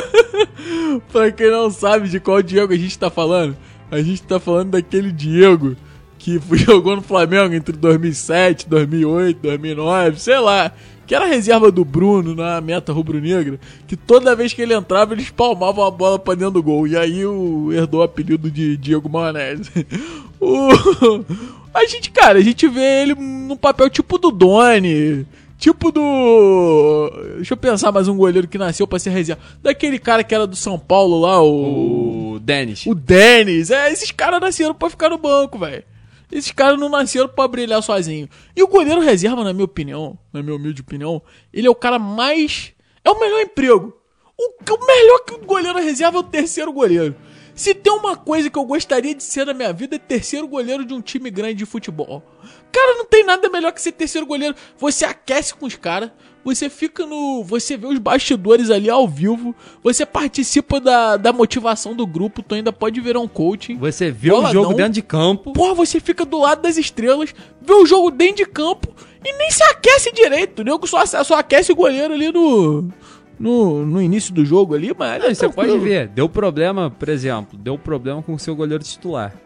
Pra 1.10 1.32
quem 1.32 1.50
não 1.50 1.68
sabe 1.68 2.08
de 2.08 2.20
qual 2.20 2.40
Diego 2.40 2.72
a 2.72 2.76
gente 2.76 2.96
tá 2.96 3.10
falando, 3.10 3.56
a 3.90 4.00
gente 4.00 4.22
tá 4.22 4.38
falando 4.38 4.70
daquele 4.70 5.10
Diego 5.10 5.76
que 6.16 6.40
jogou 6.56 6.94
no 6.94 7.02
Flamengo 7.02 7.52
entre 7.52 7.76
2007, 7.76 8.68
2008, 8.68 9.40
2009, 9.42 10.20
sei 10.20 10.38
lá. 10.38 10.70
Que 11.04 11.14
era 11.14 11.24
a 11.24 11.28
reserva 11.28 11.72
do 11.72 11.84
Bruno 11.84 12.36
na 12.36 12.60
meta 12.60 12.92
rubro-negra, 12.92 13.58
que 13.86 13.96
toda 13.96 14.36
vez 14.36 14.52
que 14.52 14.62
ele 14.62 14.72
entrava, 14.72 15.12
eles 15.12 15.30
palmavam 15.30 15.84
a 15.84 15.90
bola 15.90 16.20
pra 16.20 16.34
dentro 16.34 16.52
do 16.52 16.62
gol. 16.62 16.86
E 16.86 16.96
aí 16.96 17.26
o 17.26 17.72
herdou 17.72 18.00
o 18.00 18.04
apelido 18.04 18.48
de 18.48 18.76
Diego 18.76 19.08
Maionese. 19.08 19.70
O... 20.40 20.68
A 21.72 21.86
gente, 21.86 22.10
cara, 22.10 22.38
a 22.38 22.42
gente 22.42 22.68
vê 22.68 23.02
ele 23.02 23.14
num 23.14 23.56
papel 23.56 23.88
tipo 23.88 24.18
do 24.18 24.30
Doni, 24.30 25.26
tipo 25.64 25.90
do. 25.90 27.11
Deixa 27.37 27.55
eu 27.55 27.57
pensar 27.57 27.90
mais 27.90 28.07
um 28.07 28.16
goleiro 28.16 28.46
que 28.46 28.59
nasceu 28.59 28.87
pra 28.87 28.98
ser 28.98 29.11
reserva. 29.11 29.40
Daquele 29.62 29.98
cara 29.98 30.22
que 30.22 30.35
era 30.35 30.46
do 30.46 30.55
São 30.55 30.79
Paulo 30.79 31.20
lá, 31.20 31.42
o. 31.42 32.35
O 32.35 32.38
Denis. 32.38 32.85
O 32.85 32.94
Denis. 32.94 33.70
É, 33.70 33.90
esses 33.90 34.11
caras 34.11 34.40
nasceram 34.40 34.74
pra 34.74 34.90
ficar 34.90 35.09
no 35.09 35.16
banco, 35.16 35.59
velho. 35.59 35.83
Esses 36.31 36.53
caras 36.53 36.79
não 36.79 36.90
nasceram 36.90 37.29
pra 37.29 37.48
brilhar 37.48 37.83
sozinho. 37.83 38.29
E 38.55 38.62
o 38.62 38.68
goleiro 38.68 39.00
reserva, 39.00 39.42
na 39.42 39.55
minha 39.55 39.64
opinião, 39.64 40.18
na 40.33 40.42
minha 40.42 40.55
humilde 40.57 40.83
opinião, 40.83 41.22
ele 41.53 41.66
é 41.66 41.70
o 41.70 41.74
cara 41.74 41.98
mais. 41.98 42.72
É 43.03 43.11
o 43.11 43.18
melhor 43.18 43.40
emprego. 43.40 43.96
O, 44.37 44.74
o 44.74 44.87
melhor 44.87 45.20
que 45.20 45.35
o 45.35 45.46
goleiro 45.46 45.79
reserva 45.79 46.18
é 46.18 46.20
o 46.20 46.24
terceiro 46.24 46.72
goleiro. 46.72 47.14
Se 47.55 47.72
tem 47.72 47.92
uma 47.92 48.16
coisa 48.16 48.50
que 48.50 48.59
eu 48.59 48.64
gostaria 48.64 49.14
de 49.14 49.22
ser 49.22 49.46
na 49.46 49.55
minha 49.55 49.72
vida 49.72 49.96
é 49.96 49.98
terceiro 49.98 50.46
goleiro 50.46 50.85
de 50.85 50.92
um 50.92 51.00
time 51.00 51.31
grande 51.31 51.55
de 51.55 51.66
futebol. 51.66 52.22
Cara, 52.74 52.96
não 52.96 53.04
tem 53.04 53.24
nada 53.24 53.48
melhor 53.48 53.70
que 53.70 53.80
ser 53.80 53.92
terceiro 53.92 54.26
goleiro. 54.26 54.56
Você 54.76 55.04
aquece 55.04 55.54
com 55.54 55.64
os 55.64 55.76
caras, 55.76 56.10
você 56.44 56.68
fica 56.68 57.06
no. 57.06 57.44
Você 57.44 57.76
vê 57.76 57.87
os 57.87 58.00
bastidores 58.00 58.68
ali 58.68 58.90
ao 58.90 59.06
vivo, 59.06 59.54
você 59.80 60.04
participa 60.04 60.80
da, 60.80 61.16
da 61.16 61.32
motivação 61.32 61.94
do 61.94 62.04
grupo, 62.04 62.42
tu 62.42 62.56
ainda 62.56 62.72
pode 62.72 63.00
virar 63.00 63.20
um 63.20 63.28
coaching. 63.28 63.76
Você 63.76 64.10
vê 64.10 64.30
Boladão. 64.30 64.50
o 64.50 64.64
jogo 64.64 64.74
dentro 64.74 64.92
de 64.94 65.02
campo. 65.02 65.52
Porra, 65.52 65.72
você 65.72 66.00
fica 66.00 66.24
do 66.24 66.40
lado 66.40 66.62
das 66.62 66.76
estrelas, 66.76 67.32
vê 67.62 67.72
o 67.72 67.87
jogo 67.87 68.10
dentro 68.10 68.38
de 68.38 68.46
campo 68.46 68.92
e 69.24 69.32
nem 69.38 69.52
se 69.52 69.62
aquece 69.62 70.12
direito. 70.12 70.58
O 70.58 70.64
nego 70.64 70.84
só, 70.84 71.06
só 71.06 71.38
aquece 71.38 71.70
o 71.70 71.76
goleiro 71.76 72.12
ali 72.12 72.32
no. 72.32 72.90
No, 73.38 73.84
no 73.84 74.02
início 74.02 74.34
do 74.34 74.44
jogo 74.44 74.74
ali, 74.74 74.92
mas. 74.96 75.22
Não, 75.22 75.30
é 75.30 75.34
você 75.34 75.48
pode 75.48 75.78
ver, 75.78 76.08
deu 76.08 76.28
problema, 76.28 76.90
por 76.90 77.08
exemplo, 77.08 77.56
deu 77.56 77.78
problema 77.78 78.20
com 78.20 78.34
o 78.34 78.38
seu 78.38 78.56
goleiro 78.56 78.82
titular. 78.82 79.43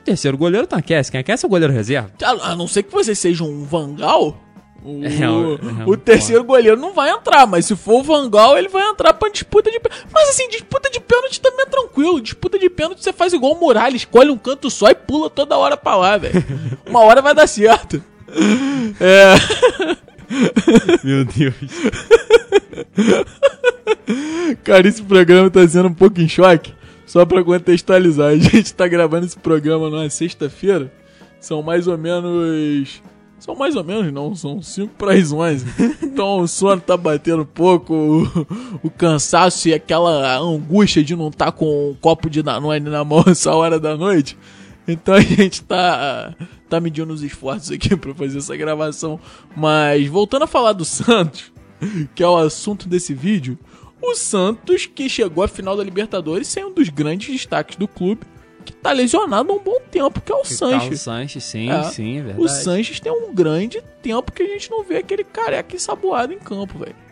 O 0.00 0.04
terceiro 0.04 0.36
goleiro 0.38 0.66
não 0.70 0.78
aquece, 0.78 1.10
quem 1.10 1.20
aquece 1.20 1.44
é 1.44 1.46
o 1.46 1.50
goleiro 1.50 1.72
reserva. 1.72 2.10
A, 2.22 2.52
a 2.52 2.56
não 2.56 2.66
ser 2.66 2.82
que 2.82 2.92
você 2.92 3.14
seja 3.14 3.44
um 3.44 3.64
Vangal, 3.64 4.40
o, 4.82 5.04
É, 5.04 5.08
é, 5.22 5.84
o 5.86 5.96
terceiro 5.96 6.42
goleiro 6.42 6.80
não 6.80 6.92
vai 6.94 7.10
entrar, 7.10 7.46
mas 7.46 7.66
se 7.66 7.76
for 7.76 8.00
o 8.00 8.02
Vangal, 8.02 8.56
ele 8.56 8.68
vai 8.68 8.82
entrar 8.88 9.12
pra 9.12 9.28
disputa 9.28 9.70
de 9.70 9.78
pênalti. 9.78 10.06
Mas 10.12 10.30
assim, 10.30 10.48
disputa 10.48 10.90
de 10.90 11.00
pênalti 11.00 11.40
também 11.40 11.66
é 11.66 11.68
tranquilo. 11.68 12.20
Disputa 12.20 12.58
de 12.58 12.70
pênalti 12.70 13.02
você 13.02 13.12
faz 13.12 13.32
igual 13.32 13.52
o 13.52 13.60
Muralha, 13.60 13.94
escolhe 13.96 14.30
um 14.30 14.38
canto 14.38 14.70
só 14.70 14.88
e 14.88 14.94
pula 14.94 15.28
toda 15.28 15.56
hora 15.56 15.76
pra 15.76 15.96
lá, 15.96 16.16
velho. 16.16 16.42
Uma 16.88 17.00
hora 17.00 17.20
vai 17.22 17.34
dar 17.34 17.46
certo. 17.46 18.02
É. 19.00 19.34
Meu 21.02 21.24
Deus. 21.24 21.54
Cara, 24.62 24.86
esse 24.86 25.02
programa 25.02 25.50
tá 25.50 25.66
sendo 25.66 25.88
um 25.88 25.94
pouco 25.94 26.20
em 26.20 26.28
choque. 26.28 26.72
Só 27.10 27.26
pra 27.26 27.42
contextualizar, 27.42 28.28
a 28.28 28.36
gente 28.38 28.72
tá 28.72 28.86
gravando 28.86 29.26
esse 29.26 29.36
programa 29.36 29.90
numa 29.90 30.08
sexta-feira. 30.08 30.92
São 31.40 31.60
mais 31.60 31.88
ou 31.88 31.98
menos. 31.98 33.02
São 33.36 33.56
mais 33.56 33.74
ou 33.74 33.82
menos, 33.82 34.12
não, 34.12 34.32
são 34.36 34.62
5 34.62 34.94
para 34.96 35.14
as 35.14 35.32
11. 35.32 35.66
Então 36.04 36.38
o 36.38 36.46
sono 36.46 36.80
tá 36.80 36.96
batendo 36.96 37.42
um 37.42 37.46
pouco, 37.46 37.92
o, 37.92 38.46
o 38.84 38.90
cansaço 38.90 39.68
e 39.68 39.74
aquela 39.74 40.38
angústia 40.38 41.02
de 41.02 41.16
não 41.16 41.30
estar 41.30 41.50
com 41.50 41.90
um 41.90 41.94
copo 41.94 42.30
de 42.30 42.42
Danone 42.42 42.88
na 42.88 43.02
mão 43.02 43.24
essa 43.26 43.52
hora 43.56 43.80
da 43.80 43.96
noite. 43.96 44.38
Então 44.86 45.14
a 45.14 45.20
gente 45.20 45.64
tá, 45.64 46.32
tá 46.68 46.80
medindo 46.80 47.12
os 47.12 47.24
esforços 47.24 47.72
aqui 47.72 47.96
pra 47.96 48.14
fazer 48.14 48.38
essa 48.38 48.56
gravação. 48.56 49.18
Mas 49.56 50.06
voltando 50.06 50.44
a 50.44 50.46
falar 50.46 50.74
do 50.74 50.84
Santos, 50.84 51.50
que 52.14 52.22
é 52.22 52.28
o 52.28 52.36
assunto 52.36 52.88
desse 52.88 53.14
vídeo, 53.14 53.58
o 54.02 54.14
Santos 54.14 54.86
que 54.86 55.08
chegou 55.08 55.42
à 55.44 55.48
final 55.48 55.76
da 55.76 55.84
Libertadores 55.84 56.48
sem 56.48 56.64
um 56.64 56.72
dos 56.72 56.88
grandes 56.88 57.30
destaques 57.30 57.76
do 57.76 57.86
clube, 57.88 58.22
que 58.64 58.72
tá 58.72 58.92
lesionado 58.92 59.50
há 59.50 59.54
um 59.54 59.58
bom 59.58 59.80
tempo, 59.90 60.20
que 60.20 60.30
é 60.30 60.34
o 60.34 60.38
Carlos 60.42 60.58
Sanches. 60.58 61.00
Sanches, 61.00 61.44
sim, 61.44 61.70
É. 61.70 61.82
sim, 61.84 62.18
é 62.18 62.22
verdade. 62.22 62.44
O 62.44 62.48
Sanches 62.48 63.00
tem 63.00 63.10
um 63.12 63.34
grande 63.34 63.82
tempo 64.02 64.30
que 64.32 64.42
a 64.42 64.46
gente 64.46 64.70
não 64.70 64.84
vê 64.84 64.98
aquele 64.98 65.24
careca 65.24 65.74
ensaboado 65.74 66.32
em 66.32 66.38
campo, 66.38 66.78
velho. 66.78 66.96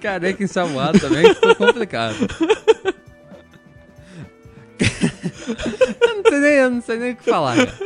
Careca 0.00 0.42
ensaboado 0.42 0.98
também 1.00 1.32
ficou 1.34 1.54
complicado. 1.54 2.16
eu, 6.00 6.16
não 6.16 6.22
sei 6.30 6.40
nem, 6.40 6.52
eu 6.54 6.70
não 6.70 6.80
sei 6.82 6.98
nem 6.98 7.12
o 7.12 7.16
que 7.16 7.24
falar, 7.24 7.56
cara. 7.56 7.76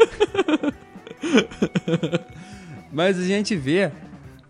Mas 2.92 3.18
a 3.18 3.24
gente 3.24 3.54
vê, 3.56 3.90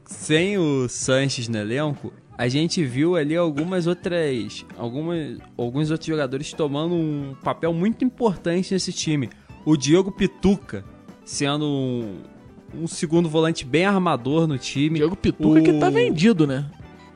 sem 0.04 0.56
o 0.58 0.88
Sanches 0.88 1.48
no 1.48 1.58
elenco, 1.58 2.12
a 2.38 2.48
gente 2.48 2.82
viu 2.84 3.16
ali 3.16 3.36
algumas 3.36 3.86
outras. 3.86 4.64
Algumas, 4.76 5.38
alguns 5.58 5.90
outros 5.90 6.06
jogadores 6.06 6.52
tomando 6.52 6.94
um 6.94 7.34
papel 7.42 7.72
muito 7.72 8.04
importante 8.04 8.72
nesse 8.72 8.92
time. 8.92 9.28
O 9.64 9.76
Diogo 9.76 10.10
Pituca 10.10 10.84
sendo 11.24 11.66
um, 11.66 12.16
um 12.74 12.86
segundo 12.86 13.28
volante 13.28 13.64
bem 13.64 13.84
armador 13.84 14.46
no 14.46 14.56
time. 14.58 14.98
Diego 14.98 15.14
Pituca 15.16 15.60
que 15.60 15.72
tá 15.78 15.88
O- 15.88 15.92
vendido, 15.92 16.46
né? 16.46 16.64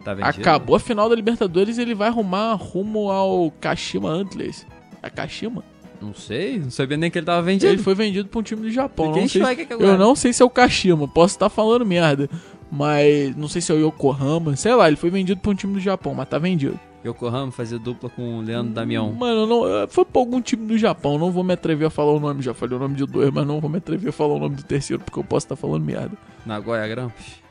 Tá 0.04 0.12
vendido? 0.12 0.40
Acabou 0.42 0.76
a 0.76 0.80
final 0.80 1.08
da 1.08 1.14
Libertadores 1.16 1.78
ele 1.78 1.94
vai 1.94 2.08
arrumar 2.08 2.52
rumo 2.54 3.10
ao 3.10 3.50
Kashima 3.50 4.10
Antlers. 4.10 4.66
A 5.02 5.08
Kashima? 5.08 5.64
Não 6.04 6.14
sei, 6.14 6.58
não 6.58 6.70
sabia 6.70 6.96
nem 6.96 7.10
que 7.10 7.18
ele 7.18 7.26
tava 7.26 7.40
vendido. 7.40 7.72
Ele 7.72 7.82
foi 7.82 7.94
vendido 7.94 8.28
pra 8.28 8.40
um 8.40 8.42
time 8.42 8.62
do 8.62 8.70
Japão. 8.70 9.10
Não 9.10 9.28
sei, 9.28 9.42
agora. 9.42 9.84
eu 9.84 9.98
não 9.98 10.14
sei 10.14 10.32
se 10.32 10.42
é 10.42 10.44
o 10.44 10.50
Kashima, 10.50 11.08
posso 11.08 11.34
estar 11.34 11.48
falando 11.48 11.86
merda. 11.86 12.28
Mas 12.70 13.34
não 13.36 13.48
sei 13.48 13.62
se 13.62 13.70
é 13.72 13.74
o 13.74 13.88
Yokohama, 13.88 14.56
sei 14.56 14.74
lá, 14.74 14.88
ele 14.88 14.96
foi 14.96 15.08
vendido 15.08 15.40
pra 15.40 15.50
um 15.50 15.54
time 15.54 15.74
do 15.74 15.80
Japão, 15.80 16.14
mas 16.14 16.28
tá 16.28 16.38
vendido. 16.38 16.78
Yokohama 17.04 17.52
fazia 17.52 17.78
dupla 17.78 18.08
com 18.08 18.38
o 18.38 18.40
Leandro 18.40 18.72
Damião. 18.72 19.12
Mano, 19.12 19.46
não, 19.46 19.88
foi 19.88 20.04
pra 20.04 20.20
algum 20.20 20.40
time 20.40 20.66
do 20.66 20.78
Japão, 20.78 21.18
não 21.18 21.30
vou 21.30 21.44
me 21.44 21.52
atrever 21.52 21.86
a 21.86 21.90
falar 21.90 22.12
o 22.12 22.20
nome, 22.20 22.40
já 22.42 22.54
falei 22.54 22.76
o 22.76 22.80
nome 22.80 22.94
de 22.94 23.04
dois, 23.06 23.30
mas 23.30 23.46
não 23.46 23.60
vou 23.60 23.68
me 23.68 23.76
atrever 23.78 24.08
a 24.08 24.12
falar 24.12 24.34
o 24.34 24.38
nome 24.38 24.56
do 24.56 24.62
terceiro, 24.62 25.02
porque 25.04 25.18
eu 25.18 25.24
posso 25.24 25.44
estar 25.46 25.56
falando 25.56 25.84
merda. 25.84 26.12
Nagoya 26.46 26.86
Grampus. 26.88 27.42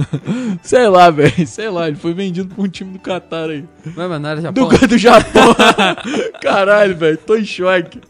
Sei 0.62 0.86
lá, 0.88 1.10
velho, 1.10 1.46
sei 1.46 1.70
lá, 1.70 1.88
ele 1.88 1.96
foi 1.96 2.12
vendido 2.12 2.54
pra 2.54 2.62
um 2.62 2.68
time 2.68 2.92
do 2.92 2.98
Qatar 2.98 3.48
aí. 3.48 3.64
Mas, 3.84 4.08
mas 4.08 4.20
não 4.20 4.28
era 4.28 4.36
Do, 4.52 4.70
Japão. 4.70 4.88
do 4.88 4.98
Japão. 4.98 5.54
Caralho, 6.40 6.96
velho, 6.96 7.16
tô 7.18 7.36
em 7.36 7.44
choque. 7.44 8.00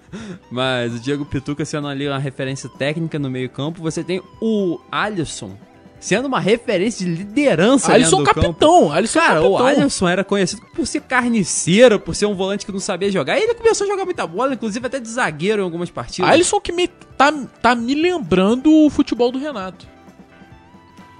Mas 0.50 0.94
o 0.94 0.98
Diego 0.98 1.24
Pituca 1.24 1.64
sendo 1.64 1.86
ali 1.88 2.08
uma 2.08 2.18
referência 2.18 2.68
técnica 2.68 3.18
no 3.18 3.30
meio 3.30 3.48
campo. 3.48 3.80
Você 3.82 4.02
tem 4.02 4.20
o 4.40 4.80
Alisson 4.90 5.52
sendo 5.98 6.26
uma 6.26 6.40
referência 6.40 7.04
de 7.04 7.12
liderança 7.12 7.92
Alisson 7.92 8.18
dentro 8.18 8.34
do 8.34 8.34
campo. 8.34 8.58
capitão, 8.58 8.92
Alisson 8.92 9.18
Cara, 9.18 9.34
capitão. 9.34 9.52
o 9.52 9.58
Alisson 9.58 10.08
era 10.08 10.24
conhecido 10.24 10.62
por 10.74 10.86
ser 10.86 11.00
carniceiro, 11.02 11.98
por 11.98 12.14
ser 12.14 12.26
um 12.26 12.34
volante 12.34 12.64
que 12.64 12.72
não 12.72 12.80
sabia 12.80 13.10
jogar. 13.10 13.38
E 13.38 13.42
ele 13.42 13.54
começou 13.54 13.86
a 13.86 13.90
jogar 13.90 14.04
muita 14.04 14.26
bola, 14.26 14.54
inclusive 14.54 14.86
até 14.86 15.00
de 15.00 15.08
zagueiro 15.08 15.62
em 15.62 15.64
algumas 15.64 15.90
partidas. 15.90 16.30
Alisson 16.30 16.60
que 16.60 16.72
me, 16.72 16.88
tá, 16.88 17.32
tá 17.60 17.74
me 17.74 17.94
lembrando 17.94 18.70
o 18.70 18.90
futebol 18.90 19.32
do 19.32 19.38
Renato. 19.38 19.86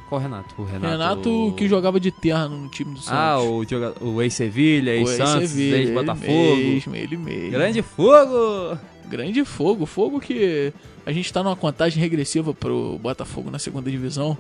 Qual 0.09 0.21
Renato? 0.21 0.55
O 0.57 0.65
Renato. 0.65 0.87
Renato 0.87 1.55
que 1.57 1.69
jogava 1.69 1.99
de 1.99 2.13
terno 2.13 2.57
no 2.57 2.69
time 2.71 2.95
do 2.95 3.01
Santos. 3.01 3.13
Ah, 3.13 3.41
o, 3.41 3.65
joga... 3.65 3.93
o 4.01 4.23
ex-Sevilha, 4.23 4.93
ex-Santos, 4.93 5.43
ex-Sevilha, 5.43 5.77
ele 5.77 5.85
ex-Botafogo. 5.87 6.57
mesmo, 6.57 6.95
ele 6.95 7.17
mesmo. 7.17 7.51
Grande 7.51 7.83
fogo! 7.83 8.79
Grande 9.09 9.45
fogo. 9.45 9.87
Fogo 9.87 10.21
que 10.21 10.73
a 11.05 11.13
gente 11.13 11.33
tá 11.33 11.43
numa 11.43 11.57
contagem 11.57 12.01
regressiva 12.03 12.53
pro 12.53 12.99
Botafogo 12.99 13.51
na 13.51 13.59
segunda 13.59 13.91
divisão. 13.91 14.37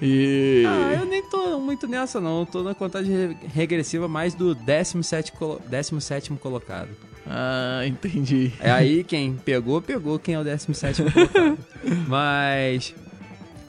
E. 0.00 0.64
Ah, 0.66 0.98
eu 1.00 1.06
nem 1.06 1.22
tô 1.28 1.58
muito 1.58 1.86
nessa, 1.88 2.20
não. 2.20 2.40
Eu 2.40 2.46
tô 2.46 2.62
na 2.62 2.74
contagem 2.74 3.12
re- 3.14 3.36
regressiva 3.54 4.06
mais 4.06 4.34
do 4.34 4.54
17, 4.54 5.32
colo... 5.32 5.60
17 5.68 6.30
colocado. 6.34 6.90
Ah, 7.26 7.82
entendi. 7.86 8.52
É 8.60 8.70
aí 8.70 9.02
quem 9.02 9.34
pegou, 9.34 9.80
pegou 9.82 10.18
quem 10.18 10.34
é 10.34 10.40
o 10.40 10.44
17 10.44 11.02
colocado. 11.02 11.58
Mas. 12.06 12.94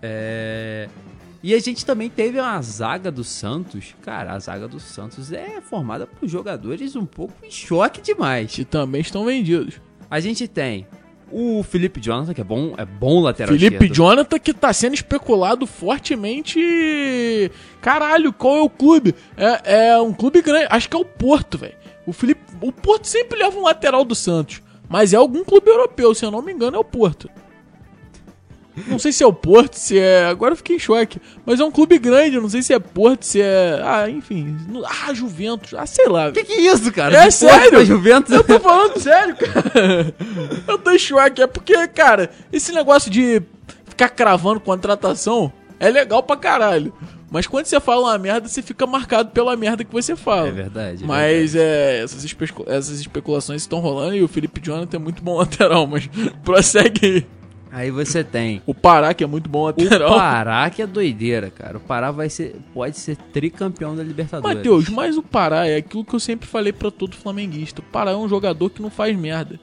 É. 0.01 0.87
E 1.41 1.53
a 1.53 1.59
gente 1.59 1.85
também 1.85 2.09
teve 2.09 2.39
uma 2.39 2.61
zaga 2.61 3.09
do 3.11 3.23
Santos. 3.23 3.95
Cara, 4.01 4.33
a 4.33 4.39
zaga 4.39 4.67
do 4.67 4.79
Santos 4.79 5.31
é 5.31 5.61
formada 5.61 6.05
por 6.05 6.27
jogadores 6.27 6.95
um 6.95 7.05
pouco 7.05 7.33
em 7.45 7.49
choque 7.51 8.01
demais. 8.01 8.51
Que 8.53 8.65
também 8.65 9.01
estão 9.01 9.23
vendidos. 9.23 9.79
A 10.09 10.19
gente 10.19 10.47
tem 10.47 10.87
o 11.31 11.61
Felipe 11.63 11.99
Jonathan, 11.99 12.33
que 12.33 12.41
é 12.41 12.43
bom, 12.43 12.73
é 12.77 12.85
bom 12.85 13.21
lateral 13.21 13.53
Felipe 13.53 13.75
esquerdo. 13.75 13.93
Jonathan 13.93 14.39
que 14.39 14.53
tá 14.53 14.71
sendo 14.71 14.93
especulado 14.93 15.67
fortemente. 15.67 17.51
Caralho, 17.81 18.31
qual 18.31 18.57
é 18.57 18.61
o 18.61 18.69
clube? 18.69 19.13
É, 19.35 19.89
é 19.91 19.99
um 19.99 20.13
clube 20.13 20.41
grande. 20.41 20.67
Acho 20.69 20.89
que 20.89 20.95
é 20.95 20.99
o 20.99 21.05
Porto, 21.05 21.57
velho. 21.57 21.75
O 22.05 22.13
Felipe, 22.13 22.41
o 22.61 22.71
Porto 22.71 23.05
sempre 23.05 23.37
leva 23.37 23.57
um 23.57 23.63
lateral 23.63 24.05
do 24.05 24.15
Santos, 24.15 24.61
mas 24.87 25.13
é 25.13 25.17
algum 25.17 25.43
clube 25.43 25.69
europeu, 25.69 26.15
se 26.15 26.23
eu 26.23 26.31
não 26.31 26.41
me 26.41 26.53
engano, 26.53 26.77
é 26.77 26.79
o 26.79 26.85
Porto. 26.85 27.29
Não 28.85 28.99
sei 28.99 29.11
se 29.11 29.23
é 29.23 29.27
o 29.27 29.33
Porto, 29.33 29.75
se 29.75 29.97
é. 29.97 30.25
Agora 30.25 30.51
eu 30.53 30.57
fiquei 30.57 30.75
em 30.75 30.79
choque. 30.79 31.19
Mas 31.45 31.59
é 31.59 31.63
um 31.63 31.71
clube 31.71 31.97
grande, 31.97 32.35
eu 32.35 32.41
não 32.41 32.49
sei 32.49 32.61
se 32.61 32.73
é 32.73 32.79
Porto, 32.79 33.23
se 33.25 33.41
é. 33.41 33.81
Ah, 33.83 34.09
enfim. 34.09 34.55
Ah, 34.85 35.13
Juventus. 35.13 35.73
Ah, 35.73 35.85
sei 35.85 36.07
lá. 36.07 36.31
Que 36.31 36.43
que 36.43 36.53
é 36.53 36.61
isso, 36.61 36.91
cara? 36.91 37.15
É 37.15 37.31
sério? 37.31 37.83
Juventus? 37.85 38.33
Eu 38.33 38.43
tô 38.43 38.59
falando 38.59 38.99
sério, 38.99 39.35
cara. 39.35 40.13
Eu 40.67 40.77
tô 40.77 40.91
em 40.91 40.99
choque. 40.99 41.41
É 41.41 41.47
porque, 41.47 41.87
cara, 41.87 42.29
esse 42.51 42.71
negócio 42.71 43.09
de 43.09 43.41
ficar 43.87 44.09
cravando 44.09 44.59
contratação 44.59 45.51
é 45.79 45.89
legal 45.89 46.21
pra 46.21 46.35
caralho. 46.37 46.93
Mas 47.29 47.45
quando 47.45 47.65
você 47.65 47.77
fala 47.81 48.03
uma 48.07 48.17
merda, 48.17 48.47
você 48.47 48.61
fica 48.61 48.87
marcado 48.87 49.31
pela 49.31 49.53
merda 49.57 49.83
que 49.83 49.91
você 49.91 50.15
fala. 50.15 50.47
É 50.47 50.51
verdade. 50.51 51.03
é 51.03 51.05
Mas 51.05 51.55
é, 51.55 52.01
essas, 52.01 52.23
especu- 52.23 52.63
essas 52.67 53.01
especulações 53.01 53.63
estão 53.63 53.79
rolando 53.79 54.15
e 54.15 54.23
o 54.23 54.29
Felipe 54.29 54.61
Jonathan 54.63 54.95
é 54.95 54.99
muito 54.99 55.21
bom 55.21 55.35
lateral, 55.37 55.85
mas 55.85 56.09
prossegue 56.45 57.27
aí. 57.77 57.91
Você 57.91 58.23
tem 58.23 58.61
O 58.65 58.73
Pará, 58.73 59.13
que 59.13 59.23
é 59.23 59.27
muito 59.27 59.49
bom 59.49 59.61
o 59.61 59.65
lateral. 59.65 60.15
Pará, 60.17 60.69
que 60.69 60.81
é 60.81 60.87
doideira, 60.87 61.49
cara. 61.49 61.77
O 61.77 61.81
Pará 61.81 62.11
vai 62.11 62.29
ser, 62.29 62.55
pode 62.73 62.97
ser 62.97 63.15
tricampeão 63.15 63.95
da 63.95 64.03
Libertadores. 64.03 64.57
Matheus, 64.57 64.89
mas 64.89 65.17
o 65.17 65.23
Pará 65.23 65.67
é 65.67 65.77
aquilo 65.77 66.05
que 66.05 66.13
eu 66.13 66.19
sempre 66.19 66.47
falei 66.47 66.73
pra 66.73 66.91
todo 66.91 67.15
flamenguista. 67.15 67.81
O 67.81 67.83
Pará 67.83 68.11
é 68.11 68.15
um 68.15 68.27
jogador 68.27 68.69
que 68.69 68.81
não 68.81 68.89
faz 68.89 69.15
merda. 69.17 69.59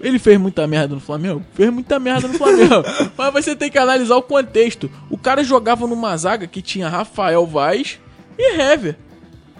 Ele 0.00 0.18
fez 0.18 0.38
muita 0.38 0.66
merda 0.66 0.94
no 0.94 1.00
Flamengo? 1.00 1.42
Fez 1.54 1.70
muita 1.72 1.98
merda 1.98 2.28
no 2.28 2.34
Flamengo. 2.34 2.84
mas 3.18 3.32
você 3.32 3.56
tem 3.56 3.70
que 3.70 3.78
analisar 3.78 4.16
o 4.16 4.22
contexto. 4.22 4.90
O 5.10 5.18
cara 5.18 5.42
jogava 5.42 5.86
numa 5.86 6.16
zaga 6.16 6.46
que 6.46 6.62
tinha 6.62 6.88
Rafael 6.88 7.44
Vaz 7.46 7.98
e 8.38 8.60
Hever. 8.60 8.96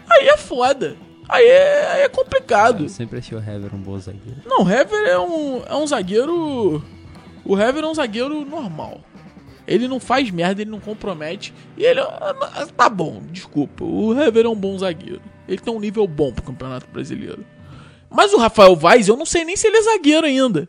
Aí 0.09 0.29
é 0.29 0.37
foda. 0.37 0.97
Aí 1.29 1.45
é, 1.45 1.91
aí 1.93 2.03
é 2.03 2.09
complicado. 2.09 2.85
Eu 2.85 2.89
sempre 2.89 3.19
achei 3.19 3.37
o 3.37 3.41
Hever 3.41 3.75
um 3.75 3.79
bom 3.79 3.99
zagueiro. 3.99 4.41
Não, 4.47 4.65
o 4.65 4.71
Hever 4.71 5.07
é 5.07 5.19
um, 5.19 5.63
é 5.67 5.75
um 5.75 5.87
zagueiro. 5.87 6.83
O 7.49 7.59
Hever 7.59 7.83
é 7.83 7.87
um 7.87 7.95
zagueiro 7.95 8.45
normal. 8.45 9.01
Ele 9.67 9.89
não 9.89 9.99
faz 9.99 10.31
merda, 10.31 10.63
ele 10.63 10.71
não 10.71 10.81
compromete. 10.81 11.53
E 11.77 11.83
ele. 11.85 12.01
é- 12.01 12.67
Tá 12.77 12.89
bom, 12.89 13.23
desculpa. 13.33 13.85
O 13.85 14.13
Hever 14.19 14.47
é 14.47 14.49
um 14.49 14.55
bom 14.55 14.79
zagueiro. 14.79 15.21
Ele 15.49 15.59
tem 15.59 15.73
um 15.75 15.81
nível 15.81 16.07
bom 16.07 16.31
pro 16.33 16.45
Campeonato 16.45 16.87
Brasileiro. 16.93 17.45
Mas 18.11 18.33
o 18.33 18.39
Rafael 18.39 18.77
Vaz, 18.77 19.09
eu 19.09 19.17
não 19.17 19.27
sei 19.27 19.45
nem 19.45 19.57
se 19.57 19.67
ele 19.67 19.79
é 19.79 19.83
zagueiro 19.83 20.27
ainda. 20.27 20.69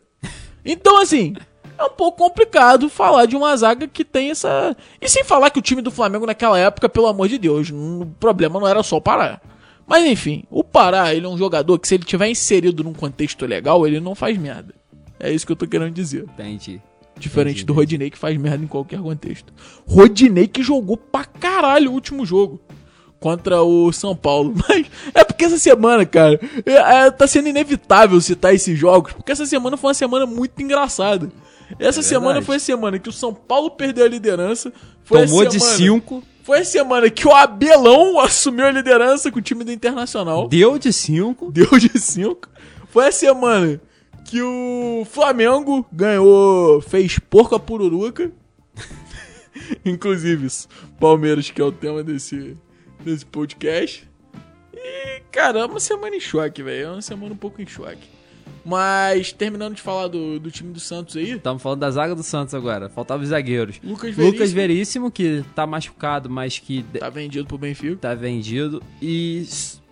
Então, 0.64 1.00
assim, 1.00 1.34
é 1.78 1.84
um 1.84 1.90
pouco 1.90 2.18
complicado 2.18 2.88
falar 2.90 3.24
de 3.26 3.36
uma 3.36 3.56
zaga 3.56 3.86
que 3.88 4.04
tem 4.04 4.30
essa. 4.30 4.76
E 5.00 5.08
sem 5.08 5.24
falar 5.24 5.50
que 5.50 5.58
o 5.58 5.62
time 5.62 5.80
do 5.80 5.90
Flamengo 5.90 6.26
naquela 6.26 6.58
época, 6.58 6.88
pelo 6.88 7.06
amor 7.06 7.28
de 7.28 7.38
Deus, 7.38 7.70
o 7.70 8.06
problema 8.18 8.58
não 8.60 8.68
era 8.68 8.82
só 8.82 8.96
o 8.96 9.00
Pará. 9.02 9.40
Mas 9.86 10.04
enfim, 10.04 10.44
o 10.50 10.62
Pará, 10.62 11.14
ele 11.14 11.24
é 11.26 11.28
um 11.28 11.38
jogador 11.38 11.78
que 11.78 11.88
se 11.88 11.94
ele 11.94 12.04
tiver 12.04 12.28
inserido 12.28 12.84
num 12.84 12.92
contexto 12.92 13.46
legal, 13.46 13.86
ele 13.86 13.98
não 14.00 14.14
faz 14.14 14.36
merda. 14.36 14.74
É 15.20 15.30
isso 15.32 15.46
que 15.46 15.52
eu 15.52 15.56
tô 15.56 15.66
querendo 15.66 15.92
dizer. 15.92 16.24
Entendi. 16.24 16.80
Diferente 17.18 17.56
Entendi, 17.58 17.64
do 17.66 17.72
Rodinei 17.74 18.10
que 18.10 18.16
faz 18.16 18.36
merda 18.38 18.64
em 18.64 18.66
qualquer 18.66 18.98
contexto. 19.00 19.52
Rodinei 19.86 20.48
que 20.48 20.62
jogou 20.62 20.96
pra 20.96 21.24
caralho 21.24 21.90
o 21.90 21.94
último 21.94 22.24
jogo. 22.24 22.58
Contra 23.18 23.60
o 23.62 23.92
São 23.92 24.16
Paulo. 24.16 24.54
Mas 24.68 24.86
é 25.14 25.22
porque 25.22 25.44
essa 25.44 25.58
semana, 25.58 26.06
cara, 26.06 26.40
é- 26.64 27.04
é, 27.06 27.10
tá 27.10 27.26
sendo 27.26 27.48
inevitável 27.48 28.18
citar 28.22 28.54
esses 28.54 28.78
jogos. 28.78 29.12
Porque 29.12 29.30
essa 29.32 29.44
semana 29.44 29.76
foi 29.76 29.88
uma 29.88 29.94
semana 29.94 30.24
muito 30.24 30.62
engraçada. 30.62 31.30
Essa 31.78 32.00
É 32.00 32.02
semana 32.02 32.40
foi 32.40 32.56
a 32.56 32.60
semana 32.60 32.98
que 32.98 33.08
o 33.10 33.12
São 33.12 33.34
Paulo 33.34 33.70
perdeu 33.72 34.06
a 34.06 34.08
liderança. 34.08 34.72
Foi 35.04 35.26
Tomou 35.26 35.42
a 35.42 35.44
de 35.44 35.60
semana- 35.60 35.76
5, 35.76 36.22
Foi 36.42 36.58
a 36.60 36.64
semana 36.64 37.10
que 37.10 37.28
o 37.28 37.34
Abelão 37.34 38.18
assumiu 38.18 38.64
a 38.66 38.70
liderança 38.70 39.30
com 39.30 39.38
o 39.38 39.42
time 39.42 39.62
do 39.62 39.70
Internacional. 39.70 40.48
deu 40.48 40.78
de 40.78 40.90
5. 40.92 41.52
Deu 41.52 41.68
de 41.78 41.96
5. 42.00 42.48
Foi 42.88 43.08
a 43.08 43.12
semana 43.12 43.78
que 44.30 44.40
o 44.40 45.04
Flamengo 45.10 45.84
ganhou, 45.92 46.80
fez 46.80 47.18
porco 47.18 47.56
a 47.56 47.58
pururuca. 47.58 48.30
Inclusive, 49.84 50.46
Palmeiras, 51.00 51.50
que 51.50 51.60
é 51.60 51.64
o 51.64 51.72
tema 51.72 52.04
desse, 52.04 52.56
desse 53.04 53.26
podcast. 53.26 54.08
E, 54.72 55.20
cara, 55.32 55.58
é 55.66 55.80
semana 55.80 56.14
em 56.14 56.20
choque, 56.20 56.62
velho. 56.62 56.86
É 56.86 56.90
uma 56.92 57.02
semana 57.02 57.34
um 57.34 57.36
pouco 57.36 57.60
em 57.60 57.66
choque. 57.66 58.08
Mas, 58.64 59.32
terminando 59.32 59.74
de 59.74 59.82
falar 59.82 60.06
do, 60.06 60.38
do 60.38 60.48
time 60.48 60.72
do 60.72 60.78
Santos 60.78 61.16
aí, 61.16 61.32
Estamos 61.32 61.60
falando 61.60 61.80
da 61.80 61.90
zaga 61.90 62.14
do 62.14 62.22
Santos 62.22 62.54
agora. 62.54 62.88
Faltava 62.88 63.20
os 63.24 63.30
zagueiros. 63.30 63.80
Lucas 63.82 64.14
Veríssimo 64.14 64.26
Lucas 64.26 64.52
Veríssimo, 64.52 65.10
que 65.10 65.44
tá 65.56 65.66
machucado, 65.66 66.30
mas 66.30 66.56
que 66.60 66.84
tá 67.00 67.10
vendido 67.10 67.46
pro 67.46 67.58
Benfica. 67.58 67.96
tá 67.96 68.14
vendido. 68.14 68.80
E, 69.02 69.44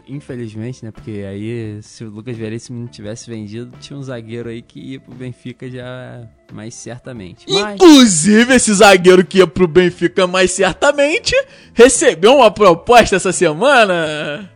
infelizmente, 0.09 0.85
né? 0.85 0.91
Porque 0.91 1.25
aí, 1.29 1.79
se 1.83 2.05
o 2.05 2.11
Lucas 2.11 2.37
Veríssimo 2.37 2.81
não 2.81 2.89
tivesse 2.89 3.29
vendido, 3.29 3.71
tinha 3.79 3.99
um 3.99 4.03
zagueiro 4.03 4.49
aí 4.49 4.63
que 4.63 4.81
ia 4.81 5.01
pro 5.01 5.15
Benfica 5.15 5.71
já 5.71 6.27
mais 6.53 6.75
certamente. 6.75 7.47
Mas, 7.49 7.75
Inclusive, 7.75 8.55
esse 8.55 8.73
zagueiro 8.75 9.25
que 9.25 9.39
ia 9.39 9.47
pro 9.47 9.69
Benfica 9.69 10.27
mais 10.27 10.51
certamente 10.51 11.35
recebeu 11.75 12.37
uma 12.37 12.51
proposta 12.51 13.17
essa 13.17 13.33
semana. 13.33 14.51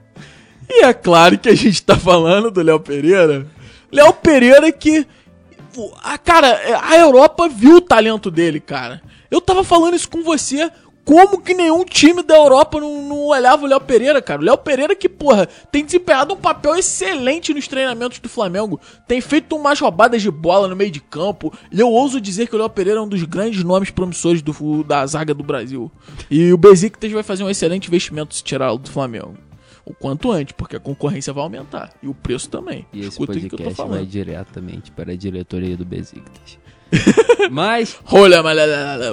E 0.68 0.84
é 0.84 0.92
claro 0.94 1.38
que 1.38 1.48
a 1.48 1.54
gente 1.54 1.82
tá 1.82 1.96
falando 1.96 2.50
do 2.50 2.62
Léo 2.62 2.80
Pereira. 2.80 3.46
Léo 3.90 4.12
Pereira 4.14 4.72
que. 4.72 5.06
A, 6.02 6.18
cara, 6.18 6.80
a 6.82 6.96
Europa 6.96 7.48
viu 7.48 7.76
o 7.76 7.80
talento 7.80 8.30
dele, 8.30 8.60
cara. 8.60 9.00
Eu 9.30 9.40
tava 9.40 9.64
falando 9.64 9.94
isso 9.94 10.08
com 10.08 10.22
você. 10.22 10.70
Como 11.04 11.40
que 11.40 11.52
nenhum 11.52 11.84
time 11.84 12.22
da 12.22 12.36
Europa 12.36 12.80
não, 12.80 13.02
não 13.02 13.26
olhava 13.26 13.64
o 13.64 13.68
Léo 13.68 13.80
Pereira, 13.80 14.22
cara? 14.22 14.40
O 14.40 14.44
Léo 14.44 14.56
Pereira 14.56 14.94
que, 14.94 15.08
porra, 15.08 15.48
tem 15.70 15.84
desempenhado 15.84 16.34
um 16.34 16.36
papel 16.36 16.76
excelente 16.76 17.52
nos 17.52 17.66
treinamentos 17.66 18.20
do 18.20 18.28
Flamengo. 18.28 18.80
Tem 19.06 19.20
feito 19.20 19.56
umas 19.56 19.80
roubadas 19.80 20.22
de 20.22 20.30
bola 20.30 20.68
no 20.68 20.76
meio 20.76 20.92
de 20.92 21.00
campo. 21.00 21.52
E 21.72 21.80
eu 21.80 21.88
ouso 21.88 22.20
dizer 22.20 22.46
que 22.46 22.54
o 22.54 22.58
Léo 22.58 22.70
Pereira 22.70 23.00
é 23.00 23.02
um 23.02 23.08
dos 23.08 23.22
grandes 23.24 23.64
nomes 23.64 23.90
promissores 23.90 24.42
do, 24.42 24.84
da 24.84 25.04
zaga 25.06 25.34
do 25.34 25.42
Brasil. 25.42 25.90
E 26.30 26.52
o 26.52 26.56
Besiktas 26.56 27.10
vai 27.10 27.24
fazer 27.24 27.42
um 27.42 27.50
excelente 27.50 27.88
investimento 27.88 28.34
se 28.34 28.44
tirá-lo 28.44 28.78
do 28.78 28.88
Flamengo. 28.88 29.34
O 29.84 29.92
quanto 29.92 30.30
antes, 30.30 30.54
porque 30.56 30.76
a 30.76 30.80
concorrência 30.80 31.32
vai 31.32 31.42
aumentar. 31.42 31.92
E 32.00 32.06
o 32.06 32.14
preço 32.14 32.48
também. 32.48 32.86
e 32.92 33.00
esse 33.00 33.08
Escutem 33.08 33.38
o 33.38 33.40
que 33.40 33.46
eu 33.46 33.50
tô 33.50 33.56
podcast 33.56 33.76
falando. 33.76 33.94
vai 33.94 34.06
diretamente 34.06 34.92
para 34.92 35.12
a 35.12 35.16
diretoria 35.16 35.76
do 35.76 35.84
Besiktas. 35.84 36.58
mas, 37.50 37.98
Olha, 38.10 38.40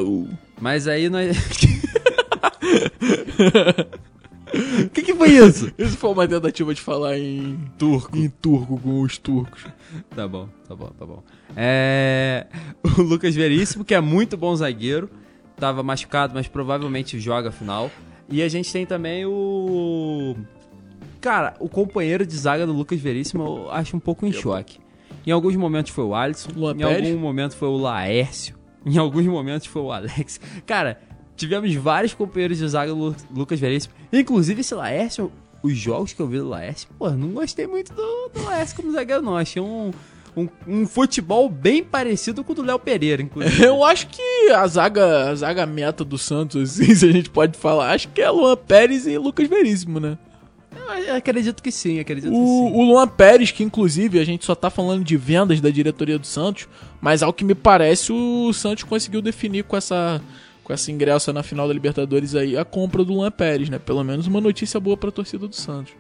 uh. 0.02 0.30
Mas 0.60 0.88
aí 0.88 1.10
nós... 1.10 1.38
O 4.86 4.90
que, 4.90 5.04
que 5.04 5.14
foi 5.14 5.30
isso? 5.30 5.72
Isso 5.78 5.98
foi 5.98 6.10
uma 6.10 6.28
tentativa 6.28 6.74
de 6.74 6.82
falar 6.82 7.18
em 7.18 7.60
turco. 7.78 8.18
Em 8.18 8.30
turco 8.30 8.80
com 8.80 9.02
os 9.02 9.18
turcos. 9.18 9.66
Tá 10.16 10.28
bom, 10.28 10.50
tá 10.68 10.76
bom, 10.76 10.88
tá 10.88 11.06
bom. 11.06 11.24
É. 11.56 12.48
O 12.98 13.02
Lucas 13.02 13.36
Veríssimo, 13.36 13.86
que 13.86 13.94
é 13.94 14.02
muito 14.02 14.36
bom 14.36 14.56
zagueiro. 14.56 15.10
Tava 15.56 15.84
machucado, 15.84 16.34
mas 16.34 16.48
provavelmente 16.48 17.20
joga 17.20 17.50
a 17.50 17.52
final. 17.52 17.92
E 18.30 18.42
a 18.42 18.48
gente 18.48 18.72
tem 18.72 18.86
também 18.86 19.26
o. 19.26 20.36
Cara, 21.22 21.56
o 21.60 21.68
companheiro 21.68 22.26
de 22.26 22.36
zaga 22.36 22.66
do 22.66 22.74
Lucas 22.74 23.00
Veríssimo 23.00 23.44
eu 23.44 23.72
acho 23.72 23.96
um 23.96 24.00
pouco 24.00 24.26
em 24.26 24.32
choque. 24.32 24.80
Em 25.28 25.32
alguns 25.32 25.56
momentos 25.56 25.92
foi 25.92 26.06
o 26.06 26.16
Alisson, 26.16 26.50
Luan 26.56 26.74
em 26.74 26.78
Pérez? 26.78 27.10
algum 27.10 27.20
momento 27.20 27.56
foi 27.56 27.68
o 27.68 27.78
Laércio, 27.78 28.56
em 28.86 28.98
alguns 28.98 29.26
momentos 29.26 29.68
foi 29.68 29.82
o 29.82 29.92
Alex. 29.92 30.40
Cara, 30.66 31.00
tivemos 31.36 31.74
vários 31.76 32.14
companheiros 32.14 32.58
de 32.58 32.68
zaga 32.68 32.94
Lu- 32.94 33.16
Lucas 33.34 33.60
Veríssimo. 33.60 33.94
Inclusive 34.12 34.62
esse 34.62 34.74
Laércio, 34.76 35.32
os 35.64 35.78
jogos 35.78 36.14
que 36.14 36.22
eu 36.22 36.28
vi 36.28 36.38
do 36.38 36.48
Laércio, 36.50 36.88
pô, 36.98 37.10
não 37.12 37.30
gostei 37.30 37.68
muito 37.68 37.94
do, 37.94 38.30
do 38.34 38.44
Laércio 38.46 38.76
como 38.76 38.92
zagueiro, 38.92 39.22
não. 39.22 39.36
Achei 39.38 39.62
um, 39.62 39.92
um, 40.36 40.48
um 40.68 40.88
futebol 40.88 41.50
bem 41.50 41.84
parecido 41.84 42.44
com 42.44 42.52
o 42.54 42.56
do 42.56 42.62
Léo 42.62 42.80
Pereira, 42.80 43.22
inclusive. 43.22 43.64
Eu 43.64 43.84
acho 43.84 44.08
que 44.08 44.50
a 44.52 44.66
zaga, 44.68 45.30
a 45.30 45.36
zaga 45.36 45.66
meta 45.66 46.04
do 46.06 46.18
Santos, 46.18 46.80
assim, 46.82 46.96
se 46.96 47.06
a 47.08 47.12
gente 47.12 47.30
pode 47.30 47.58
falar, 47.58 47.92
acho 47.94 48.08
que 48.10 48.22
é 48.22 48.30
Luan 48.30 48.56
Pérez 48.58 49.06
e 49.06 49.18
Lucas 49.18 49.48
Veríssimo, 49.48 50.00
né? 50.00 50.18
Eu 50.98 51.16
acredito 51.16 51.62
que 51.62 51.72
sim, 51.72 52.00
acredito 52.00 52.30
O, 52.30 52.32
que 52.32 52.38
sim. 52.74 52.80
o 52.80 52.84
Luan 52.84 53.08
Pérez, 53.08 53.52
que 53.52 53.64
inclusive 53.64 54.20
a 54.20 54.24
gente 54.24 54.46
só 54.46 54.56
tá 54.56 54.70
falando 54.70 55.04
de 55.04 55.18
vendas 55.18 55.62
da 55.62 55.70
diretoria 55.70 56.18
do 56.18 56.26
Santos, 56.26 56.68
mas 57.02 57.22
ao 57.22 57.34
que 57.34 57.44
me 57.44 57.56
parece 57.56 58.12
o 58.12 58.52
Santos 58.54 58.84
conseguiu 58.84 59.22
definir 59.22 59.64
com 59.64 59.78
essa 59.78 60.22
com 60.64 60.74
essa 60.74 60.92
ingresso 60.92 61.34
na 61.34 61.42
final 61.42 61.68
da 61.68 61.74
Libertadores 61.74 62.36
aí 62.36 62.56
a 62.56 62.64
compra 62.64 63.04
do 63.04 63.14
Luan 63.14 63.32
Pérez, 63.32 63.70
né? 63.70 63.80
Pelo 63.80 64.04
menos 64.04 64.28
uma 64.28 64.40
notícia 64.40 64.80
boa 64.80 64.96
pra 64.96 65.10
torcida 65.10 65.48
do 65.48 65.56
Santos. 65.56 65.94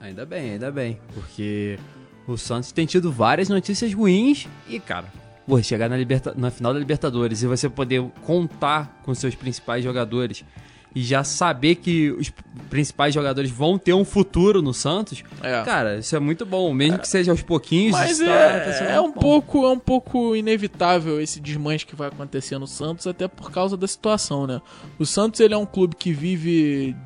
Ainda 0.00 0.24
bem, 0.24 0.52
ainda 0.52 0.70
bem. 0.70 0.98
Porque 1.12 1.78
o 2.26 2.36
Santos 2.38 2.72
tem 2.72 2.86
tido 2.86 3.12
várias 3.12 3.48
notícias 3.50 3.92
ruins 3.92 4.48
e, 4.68 4.80
cara, 4.80 5.06
pô, 5.46 5.62
chegar 5.62 5.88
na, 5.90 5.96
liberta 5.98 6.34
na 6.36 6.50
final 6.50 6.72
da 6.72 6.78
Libertadores 6.78 7.42
e 7.42 7.46
você 7.46 7.68
poder 7.68 8.02
contar 8.22 9.00
com 9.04 9.14
seus 9.14 9.34
principais 9.34 9.84
jogadores 9.84 10.44
e 10.96 11.02
já 11.02 11.22
saber 11.22 11.74
que 11.74 12.10
os 12.12 12.32
principais 12.70 13.12
jogadores 13.12 13.50
vão 13.50 13.76
ter 13.78 13.92
um 13.92 14.02
futuro 14.02 14.62
no 14.62 14.72
Santos, 14.72 15.22
É. 15.42 15.62
cara, 15.62 15.98
isso 15.98 16.16
é 16.16 16.18
muito 16.18 16.46
bom. 16.46 16.72
Mesmo 16.72 16.98
que 16.98 17.06
seja 17.06 17.30
aos 17.32 17.42
pouquinhos. 17.42 17.92
Mas 17.92 18.12
isso 18.12 18.24
tá- 18.24 18.30
é, 18.32 18.92
é 18.94 19.00
um 19.00 19.12
bom. 19.12 19.20
pouco 19.20 19.66
é 19.66 19.70
um 19.70 19.78
pouco 19.78 20.34
inevitável 20.34 21.20
esse 21.20 21.38
desmanche 21.38 21.84
que 21.84 21.94
vai 21.94 22.08
acontecer 22.08 22.58
no 22.58 22.66
Santos 22.66 23.06
até 23.06 23.28
por 23.28 23.50
causa 23.50 23.76
da 23.76 23.86
situação, 23.86 24.46
né? 24.46 24.62
O 24.98 25.04
Santos 25.04 25.38
ele 25.40 25.52
é 25.52 25.58
um 25.58 25.66
clube 25.66 25.94
que 25.96 26.14
vive 26.14 26.96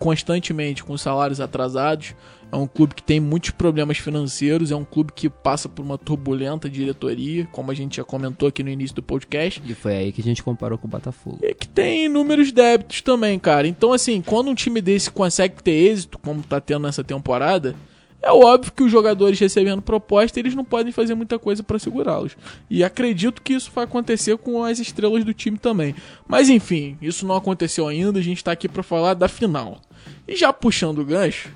constantemente 0.00 0.82
com 0.82 0.96
salários 0.96 1.40
atrasados, 1.40 2.14
é 2.50 2.56
um 2.56 2.66
clube 2.66 2.94
que 2.94 3.02
tem 3.02 3.20
muitos 3.20 3.50
problemas 3.50 3.98
financeiros, 3.98 4.72
é 4.72 4.76
um 4.76 4.84
clube 4.84 5.12
que 5.12 5.28
passa 5.28 5.68
por 5.68 5.82
uma 5.82 5.96
turbulenta 5.96 6.68
diretoria, 6.68 7.46
como 7.52 7.70
a 7.70 7.74
gente 7.74 7.98
já 7.98 8.04
comentou 8.04 8.48
aqui 8.48 8.62
no 8.62 8.70
início 8.70 8.96
do 8.96 9.02
podcast. 9.02 9.62
E 9.64 9.74
foi 9.74 9.94
aí 9.94 10.10
que 10.10 10.20
a 10.20 10.24
gente 10.24 10.42
comparou 10.42 10.76
com 10.76 10.88
o 10.88 10.90
Botafogo. 10.90 11.38
E 11.42 11.54
que 11.54 11.68
tem 11.68 12.06
inúmeros 12.06 12.50
débitos 12.50 13.02
também, 13.02 13.38
cara. 13.38 13.68
Então, 13.68 13.92
assim, 13.92 14.20
quando 14.20 14.48
um 14.48 14.54
time 14.54 14.80
desse 14.80 15.10
consegue 15.10 15.62
ter 15.62 15.70
êxito, 15.70 16.18
como 16.18 16.42
tá 16.42 16.60
tendo 16.60 16.82
nessa 16.82 17.04
temporada, 17.04 17.76
é 18.22 18.30
óbvio 18.32 18.72
que 18.72 18.82
os 18.82 18.90
jogadores 18.90 19.38
recebendo 19.38 19.80
proposta, 19.80 20.38
eles 20.38 20.54
não 20.54 20.64
podem 20.64 20.92
fazer 20.92 21.14
muita 21.14 21.38
coisa 21.38 21.62
pra 21.62 21.78
segurá-los. 21.78 22.36
E 22.68 22.84
acredito 22.84 23.40
que 23.40 23.54
isso 23.54 23.70
vai 23.74 23.84
acontecer 23.84 24.36
com 24.36 24.62
as 24.62 24.78
estrelas 24.78 25.24
do 25.24 25.32
time 25.32 25.56
também. 25.56 25.94
Mas 26.28 26.48
enfim, 26.48 26.98
isso 27.00 27.26
não 27.26 27.36
aconteceu 27.36 27.88
ainda, 27.88 28.18
a 28.18 28.22
gente 28.22 28.44
tá 28.44 28.52
aqui 28.52 28.68
pra 28.68 28.82
falar 28.82 29.14
da 29.14 29.28
final. 29.28 29.80
E 30.26 30.36
já 30.36 30.52
puxando 30.52 30.98
o 30.98 31.04
gancho, 31.04 31.50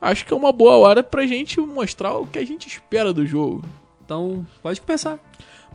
acho 0.00 0.24
que 0.24 0.32
é 0.32 0.36
uma 0.36 0.52
boa 0.52 0.76
hora 0.76 1.02
pra 1.02 1.26
gente 1.26 1.60
mostrar 1.60 2.14
o 2.16 2.26
que 2.26 2.38
a 2.38 2.46
gente 2.46 2.66
espera 2.68 3.12
do 3.12 3.26
jogo. 3.26 3.64
Então, 4.04 4.46
pode 4.62 4.80
começar. 4.80 5.18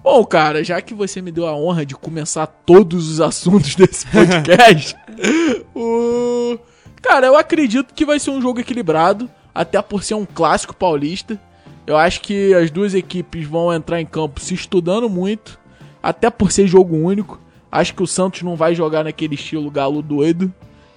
Bom, 0.03 0.25
cara, 0.25 0.63
já 0.63 0.81
que 0.81 0.93
você 0.93 1.21
me 1.21 1.31
deu 1.31 1.47
a 1.47 1.55
honra 1.55 1.85
de 1.85 1.95
começar 1.95 2.45
todos 2.45 3.09
os 3.09 3.21
assuntos 3.21 3.73
desse 3.77 4.05
podcast, 4.07 4.95
o... 5.73 6.59
cara, 7.01 7.27
eu 7.27 7.37
acredito 7.37 7.93
que 7.93 8.05
vai 8.05 8.19
ser 8.19 8.31
um 8.31 8.41
jogo 8.41 8.59
equilibrado, 8.59 9.29
até 9.55 9.81
por 9.81 10.03
ser 10.03 10.15
um 10.15 10.25
clássico 10.25 10.75
paulista. 10.75 11.39
Eu 11.87 11.95
acho 11.95 12.21
que 12.21 12.53
as 12.53 12.69
duas 12.69 12.93
equipes 12.93 13.45
vão 13.45 13.73
entrar 13.73 14.01
em 14.01 14.05
campo 14.05 14.41
se 14.41 14.53
estudando 14.53 15.09
muito, 15.09 15.59
até 16.01 16.29
por 16.29 16.51
ser 16.51 16.67
jogo 16.67 16.95
único. 16.95 17.39
Acho 17.71 17.93
que 17.93 18.03
o 18.03 18.07
Santos 18.07 18.41
não 18.41 18.55
vai 18.55 18.75
jogar 18.75 19.03
naquele 19.03 19.35
estilo 19.35 19.71
galo 19.71 20.01
doido, 20.01 20.53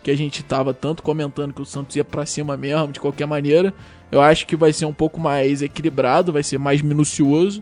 que 0.06 0.10
a 0.12 0.16
gente 0.16 0.40
tava 0.44 0.72
tanto 0.72 1.02
comentando 1.02 1.52
que 1.52 1.60
o 1.60 1.64
Santos 1.64 1.96
ia 1.96 2.04
pra 2.04 2.24
cima 2.24 2.56
mesmo, 2.56 2.92
de 2.92 3.00
qualquer 3.00 3.26
maneira. 3.26 3.74
Eu 4.08 4.20
acho 4.20 4.46
que 4.46 4.54
vai 4.54 4.72
ser 4.72 4.84
um 4.84 4.92
pouco 4.92 5.18
mais 5.18 5.62
equilibrado, 5.62 6.32
vai 6.32 6.44
ser 6.44 6.60
mais 6.60 6.80
minucioso. 6.80 7.60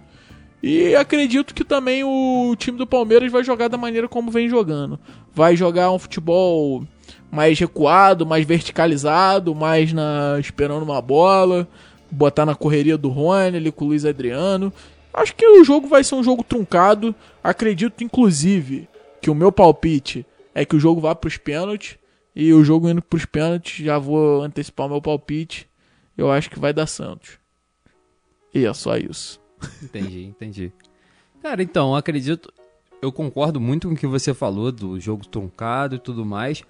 E 0.62 0.94
acredito 0.94 1.54
que 1.54 1.64
também 1.64 2.04
o 2.04 2.54
time 2.58 2.76
do 2.76 2.86
Palmeiras 2.86 3.32
vai 3.32 3.42
jogar 3.42 3.68
da 3.68 3.78
maneira 3.78 4.06
como 4.06 4.30
vem 4.30 4.46
jogando. 4.46 5.00
Vai 5.32 5.56
jogar 5.56 5.90
um 5.90 5.98
futebol 5.98 6.84
mais 7.32 7.58
recuado, 7.58 8.26
mais 8.26 8.44
verticalizado, 8.44 9.54
mais 9.54 9.94
na 9.94 10.36
esperando 10.38 10.82
uma 10.82 11.00
bola, 11.00 11.66
botar 12.10 12.44
na 12.44 12.54
correria 12.54 12.98
do 12.98 13.08
Rony 13.08 13.56
ali 13.56 13.72
com 13.72 13.86
o 13.86 13.88
Luiz 13.88 14.04
Adriano. 14.04 14.70
Acho 15.14 15.34
que 15.34 15.46
o 15.46 15.64
jogo 15.64 15.88
vai 15.88 16.04
ser 16.04 16.14
um 16.14 16.22
jogo 16.22 16.44
truncado. 16.44 17.14
Acredito 17.42 18.04
inclusive 18.04 18.86
que 19.22 19.30
o 19.30 19.34
meu 19.34 19.50
palpite 19.50 20.26
é 20.54 20.62
que 20.62 20.76
o 20.76 20.80
jogo 20.80 21.00
vá 21.00 21.14
para 21.14 21.28
os 21.28 21.38
pênaltis 21.38 21.96
e 22.34 22.52
o 22.52 22.64
jogo 22.64 22.88
indo 22.88 23.02
para 23.02 23.16
os 23.16 23.24
pênaltis, 23.24 23.84
já 23.84 23.98
vou 23.98 24.42
antecipar 24.42 24.86
o 24.86 24.90
meu 24.90 25.02
palpite. 25.02 25.68
Eu 26.16 26.30
acho 26.30 26.50
que 26.50 26.58
vai 26.58 26.72
dar 26.72 26.86
Santos. 26.86 27.38
E 28.52 28.64
é 28.64 28.72
só 28.72 28.96
isso. 28.96 29.40
Entendi, 29.82 30.24
entendi. 30.24 30.72
Cara, 31.42 31.62
então, 31.62 31.94
acredito. 31.94 32.52
Eu 33.00 33.12
concordo 33.12 33.60
muito 33.60 33.88
com 33.88 33.94
o 33.94 33.96
que 33.96 34.06
você 34.06 34.32
falou 34.32 34.72
do 34.72 34.98
jogo 34.98 35.26
truncado 35.26 35.96
e 35.96 35.98
tudo 35.98 36.24
mais. 36.24 36.62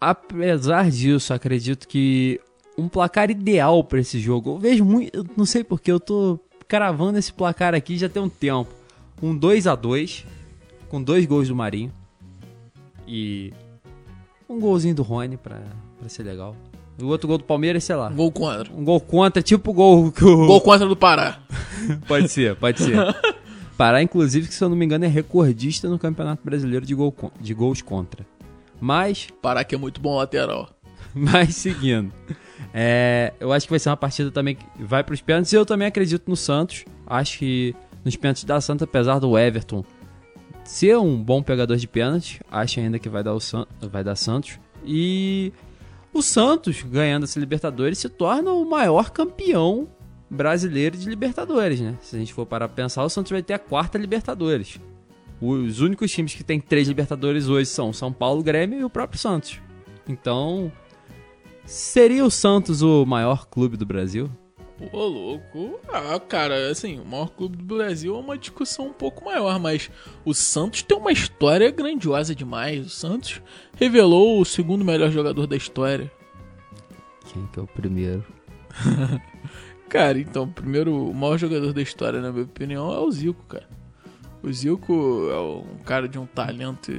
Apesar 0.00 0.90
disso, 0.90 1.32
acredito 1.32 1.86
que 1.86 2.40
um 2.76 2.88
placar 2.88 3.30
ideal 3.30 3.84
pra 3.84 4.00
esse 4.00 4.18
jogo. 4.18 4.50
Eu 4.50 4.58
vejo 4.58 4.84
muito. 4.84 5.14
Eu 5.16 5.24
não 5.36 5.46
sei 5.46 5.62
porque 5.62 5.92
eu 5.92 6.00
tô 6.00 6.40
cravando 6.66 7.18
esse 7.18 7.32
placar 7.32 7.74
aqui 7.74 7.96
já 7.96 8.08
tem 8.08 8.22
um 8.22 8.28
tempo. 8.28 8.74
Um 9.22 9.36
2 9.36 9.66
a 9.66 9.74
2 9.74 10.26
com 10.88 11.02
dois 11.02 11.24
gols 11.24 11.48
do 11.48 11.54
Marinho. 11.54 11.92
E 13.06 13.52
um 14.52 14.60
golzinho 14.60 14.94
do 14.94 15.02
Rony 15.02 15.36
pra, 15.36 15.60
pra 15.98 16.08
ser 16.08 16.22
legal. 16.22 16.54
O 17.00 17.06
outro 17.06 17.26
gol 17.26 17.38
do 17.38 17.44
Palmeiras, 17.44 17.84
sei 17.84 17.96
lá. 17.96 18.10
Gol 18.10 18.30
contra. 18.30 18.72
Um 18.72 18.84
gol 18.84 19.00
contra, 19.00 19.42
tipo 19.42 19.70
o 19.70 19.74
gol 19.74 20.12
que 20.12 20.24
o. 20.24 20.46
Gol 20.46 20.60
contra 20.60 20.86
do 20.86 20.94
Pará. 20.94 21.38
Pode 22.06 22.28
ser, 22.28 22.54
pode 22.54 22.80
ser. 22.80 22.96
Pará, 23.76 24.00
inclusive, 24.00 24.46
que 24.46 24.54
se 24.54 24.62
eu 24.62 24.68
não 24.68 24.76
me 24.76 24.84
engano, 24.84 25.04
é 25.04 25.08
recordista 25.08 25.88
no 25.88 25.98
Campeonato 25.98 26.44
Brasileiro 26.44 26.86
de, 26.86 26.94
gol 26.94 27.12
de 27.40 27.52
gols 27.52 27.82
contra. 27.82 28.24
Mas, 28.80 29.28
Pará 29.42 29.64
que 29.64 29.74
é 29.74 29.78
muito 29.78 30.00
bom 30.00 30.16
lateral. 30.16 30.70
mas 31.12 31.56
seguindo. 31.56 32.12
É, 32.72 33.32
eu 33.40 33.52
acho 33.52 33.66
que 33.66 33.72
vai 33.72 33.80
ser 33.80 33.88
uma 33.88 33.96
partida 33.96 34.30
também 34.30 34.54
que 34.54 34.64
vai 34.78 35.02
para 35.02 35.14
os 35.14 35.20
pênaltis. 35.20 35.52
E 35.52 35.56
eu 35.56 35.66
também 35.66 35.88
acredito 35.88 36.28
no 36.28 36.36
Santos. 36.36 36.84
Acho 37.04 37.38
que 37.38 37.74
nos 38.04 38.14
pênaltis 38.14 38.44
da 38.44 38.60
Santos, 38.60 38.84
apesar 38.84 39.18
do 39.18 39.36
Everton 39.36 39.84
ser 40.64 40.96
um 40.98 41.22
bom 41.22 41.42
pegador 41.42 41.76
de 41.76 41.88
pênaltis, 41.88 42.40
acho 42.50 42.80
ainda 42.80 42.98
que 42.98 43.08
vai 43.08 43.22
dar, 43.22 43.34
o 43.34 43.40
San 43.40 43.66
vai 43.80 44.04
dar 44.04 44.16
Santos. 44.16 44.58
E 44.84 45.52
o 46.12 46.22
Santos, 46.22 46.82
ganhando 46.82 47.24
essa 47.24 47.38
Libertadores, 47.40 47.98
se 47.98 48.08
torna 48.08 48.52
o 48.52 48.68
maior 48.68 49.10
campeão 49.10 49.88
brasileiro 50.28 50.96
de 50.96 51.08
Libertadores, 51.08 51.80
né? 51.80 51.96
Se 52.00 52.16
a 52.16 52.18
gente 52.18 52.32
for 52.32 52.46
parar 52.46 52.68
pra 52.68 52.76
pensar, 52.84 53.04
o 53.04 53.08
Santos 53.08 53.32
vai 53.32 53.42
ter 53.42 53.54
a 53.54 53.58
quarta 53.58 53.98
Libertadores. 53.98 54.78
Os 55.40 55.80
únicos 55.80 56.10
times 56.10 56.34
que 56.34 56.44
tem 56.44 56.60
três 56.60 56.86
Libertadores 56.88 57.48
hoje 57.48 57.66
são 57.66 57.92
São 57.92 58.12
Paulo, 58.12 58.42
Grêmio 58.42 58.80
e 58.80 58.84
o 58.84 58.90
próprio 58.90 59.18
Santos. 59.20 59.60
Então, 60.08 60.70
seria 61.64 62.24
o 62.24 62.30
Santos 62.30 62.82
o 62.82 63.04
maior 63.04 63.46
clube 63.46 63.76
do 63.76 63.84
Brasil? 63.84 64.30
Ô, 64.90 65.04
louco. 65.06 65.80
Ah, 65.88 66.18
cara, 66.18 66.70
assim, 66.70 66.98
o 66.98 67.04
maior 67.04 67.28
clube 67.28 67.56
do 67.56 67.76
Brasil 67.76 68.16
é 68.16 68.18
uma 68.18 68.38
discussão 68.38 68.86
um 68.86 68.92
pouco 68.92 69.24
maior, 69.24 69.58
mas 69.60 69.90
o 70.24 70.34
Santos 70.34 70.82
tem 70.82 70.96
uma 70.96 71.12
história 71.12 71.70
grandiosa 71.70 72.34
demais. 72.34 72.86
O 72.86 72.90
Santos 72.90 73.40
revelou 73.76 74.40
o 74.40 74.44
segundo 74.44 74.84
melhor 74.84 75.10
jogador 75.10 75.46
da 75.46 75.56
história. 75.56 76.10
Quem 77.32 77.46
que 77.46 77.60
é 77.60 77.62
o 77.62 77.66
primeiro? 77.66 78.24
Cara, 79.88 80.18
então, 80.18 80.48
primeiro, 80.48 81.10
o 81.10 81.14
maior 81.14 81.36
jogador 81.36 81.72
da 81.72 81.82
história, 81.82 82.20
na 82.20 82.32
minha 82.32 82.44
opinião, 82.44 82.90
é 82.92 82.98
o 82.98 83.10
Zico, 83.10 83.44
cara. 83.44 83.68
O 84.42 84.52
Zico 84.52 85.28
é 85.30 85.38
um 85.40 85.78
cara 85.84 86.08
de 86.08 86.18
um 86.18 86.26
talento 86.26 86.90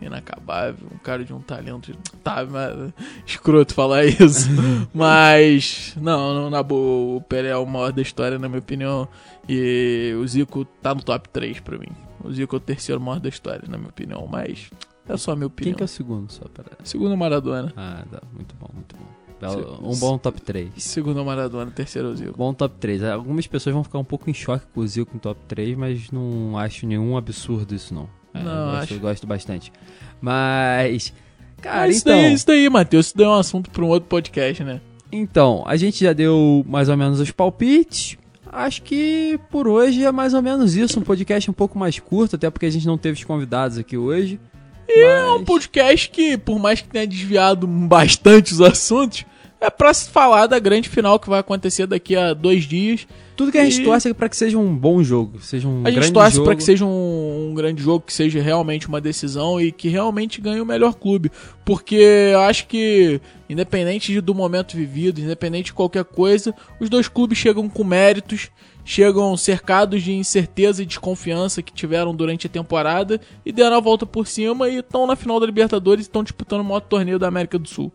inacabável, 0.00 0.86
um 0.94 0.98
cara 0.98 1.24
de 1.24 1.32
um 1.34 1.40
talento. 1.40 1.92
Tá, 2.22 2.46
mas. 2.48 2.92
Escroto 3.26 3.74
falar 3.74 4.04
isso. 4.06 4.48
mas. 4.94 5.96
Não, 6.00 6.32
não, 6.32 6.48
na 6.50 6.62
boa, 6.62 7.16
o 7.16 7.20
Pelé 7.20 7.48
é 7.48 7.56
o 7.56 7.66
maior 7.66 7.92
da 7.92 8.00
história, 8.00 8.38
na 8.38 8.48
minha 8.48 8.60
opinião. 8.60 9.08
E 9.48 10.14
o 10.16 10.26
Zico 10.28 10.64
tá 10.64 10.94
no 10.94 11.02
top 11.02 11.28
3 11.30 11.58
pra 11.58 11.76
mim. 11.76 11.88
O 12.22 12.32
Zico 12.32 12.54
é 12.54 12.58
o 12.58 12.60
terceiro 12.60 13.00
maior 13.00 13.18
da 13.18 13.28
história, 13.28 13.64
na 13.68 13.76
minha 13.76 13.90
opinião. 13.90 14.24
Mas. 14.30 14.70
É 15.08 15.16
só 15.16 15.32
a 15.32 15.36
minha 15.36 15.48
opinião. 15.48 15.72
Quem 15.72 15.76
que 15.76 15.82
é 15.82 15.86
o 15.86 15.88
segundo, 15.88 16.30
só 16.30 16.44
para... 16.54 16.66
Segundo 16.84 17.12
é 17.12 17.16
Maradona. 17.16 17.72
Ah, 17.76 18.04
tá. 18.08 18.22
Muito 18.32 18.54
bom, 18.54 18.70
muito 18.72 18.96
bom. 18.96 19.21
Belo- 19.42 19.78
Um 19.82 19.96
bom 19.96 20.16
top 20.18 20.40
3. 20.40 20.70
Segundo 20.78 21.20
é 21.20 21.24
Maradona, 21.24 21.70
terceiro 21.70 22.08
o 22.08 22.16
Zico. 22.16 22.36
Bom 22.38 22.54
top 22.54 22.74
3. 22.78 23.02
Algumas 23.04 23.46
pessoas 23.46 23.74
vão 23.74 23.82
ficar 23.84 23.98
um 23.98 24.04
pouco 24.04 24.30
em 24.30 24.34
choque 24.34 24.64
com 24.74 24.80
o 24.80 24.86
Zico 24.86 25.10
no 25.14 25.20
top 25.20 25.40
3, 25.48 25.76
mas 25.76 26.10
não 26.10 26.56
acho 26.58 26.86
nenhum 26.86 27.16
absurdo 27.16 27.74
isso, 27.74 27.92
não. 27.92 28.08
É, 28.34 28.42
Não, 28.42 28.50
eu 28.52 28.64
gosto, 28.70 28.82
acho- 28.82 28.94
eu 28.94 29.00
gosto 29.00 29.26
bastante. 29.26 29.72
Mas. 30.20 31.12
Cara, 31.60 31.86
Mas 31.86 31.96
isso 31.96 32.08
então. 32.08 32.20
daí, 32.22 32.32
isso 32.34 32.46
daí, 32.46 32.68
Matheus, 32.70 33.06
isso 33.06 33.16
daí 33.16 33.26
é 33.26 33.28
um 33.28 33.34
assunto 33.34 33.70
pra 33.70 33.84
um 33.84 33.88
outro 33.88 34.08
podcast, 34.08 34.64
né? 34.64 34.80
Então, 35.12 35.62
a 35.66 35.76
gente 35.76 36.02
já 36.02 36.12
deu 36.12 36.64
mais 36.66 36.88
ou 36.88 36.96
menos 36.96 37.20
os 37.20 37.30
palpites. 37.30 38.16
Acho 38.50 38.82
que 38.82 39.38
por 39.50 39.66
hoje 39.68 40.04
é 40.04 40.10
mais 40.12 40.34
ou 40.34 40.42
menos 40.42 40.74
isso. 40.76 40.98
Um 40.98 41.02
podcast 41.02 41.50
um 41.50 41.54
pouco 41.54 41.78
mais 41.78 41.98
curto, 41.98 42.36
até 42.36 42.50
porque 42.50 42.66
a 42.66 42.70
gente 42.70 42.86
não 42.86 42.98
teve 42.98 43.18
os 43.18 43.24
convidados 43.24 43.78
aqui 43.78 43.96
hoje. 43.96 44.40
E 44.88 45.04
é 45.04 45.24
um 45.32 45.44
podcast 45.44 46.10
que, 46.10 46.36
por 46.36 46.58
mais 46.58 46.80
que 46.80 46.88
tenha 46.88 47.06
desviado 47.06 47.66
bastante 47.66 48.52
os 48.52 48.60
assuntos, 48.60 49.24
é 49.62 49.70
pra 49.70 49.94
se 49.94 50.10
falar 50.10 50.46
da 50.46 50.58
grande 50.58 50.88
final 50.88 51.18
que 51.18 51.28
vai 51.28 51.40
acontecer 51.40 51.86
daqui 51.86 52.16
a 52.16 52.34
dois 52.34 52.64
dias. 52.64 53.06
Tudo 53.36 53.50
que 53.50 53.58
a 53.58 53.64
gente 53.64 53.80
E- 53.80 53.84
torce 53.84 54.08
é 54.10 54.14
pra 54.14 54.28
que 54.28 54.36
seja 54.36 54.58
um 54.58 54.76
bom 54.76 55.02
jogo, 55.02 55.40
seja 55.40 55.66
um 55.66 55.82
A 55.84 55.88
gente 55.90 55.94
grande 56.00 56.12
torce 56.12 56.36
jogo. 56.36 56.46
pra 56.46 56.54
que 56.56 56.62
seja 56.62 56.84
um, 56.84 57.48
um 57.50 57.54
grande 57.54 57.82
jogo, 57.82 58.04
que 58.06 58.12
seja 58.12 58.40
realmente 58.42 58.86
uma 58.88 59.00
decisão 59.00 59.60
e 59.60 59.72
que 59.72 59.88
realmente 59.88 60.40
ganhe 60.40 60.60
o 60.60 60.66
melhor 60.66 60.94
clube. 60.94 61.30
Porque 61.64 61.94
eu 62.32 62.40
acho 62.40 62.66
que, 62.66 63.20
independente 63.48 64.12
de- 64.12 64.20
do 64.20 64.34
momento 64.34 64.76
vivido, 64.76 65.20
independente 65.20 65.66
de 65.66 65.72
qualquer 65.72 66.04
coisa, 66.04 66.54
os 66.78 66.90
dois 66.90 67.08
clubes 67.08 67.38
chegam 67.38 67.68
com 67.68 67.82
méritos, 67.84 68.50
chegam 68.84 69.34
cercados 69.36 70.02
de 70.02 70.12
incerteza 70.12 70.82
e 70.82 70.86
desconfiança 70.86 71.62
que 71.62 71.72
tiveram 71.72 72.14
durante 72.14 72.46
a 72.46 72.50
temporada 72.50 73.20
e 73.46 73.52
deram 73.52 73.76
a 73.76 73.80
volta 73.80 74.04
por 74.04 74.26
cima 74.26 74.68
e 74.68 74.78
estão 74.80 75.06
na 75.06 75.16
final 75.16 75.40
da 75.40 75.46
Libertadores 75.46 76.04
e 76.04 76.08
estão 76.08 76.22
disputando 76.22 76.60
o 76.60 76.64
maior 76.64 76.80
torneio 76.80 77.18
da 77.18 77.28
América 77.28 77.58
do 77.58 77.68
Sul. 77.68 77.90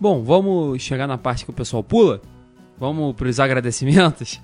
Bom, 0.00 0.24
vamos 0.24 0.80
chegar 0.80 1.06
na 1.06 1.18
parte 1.18 1.44
que 1.44 1.50
o 1.50 1.54
pessoal 1.54 1.84
pula? 1.84 2.22
Vamos 2.78 3.14
pros 3.14 3.38
agradecimentos? 3.38 4.40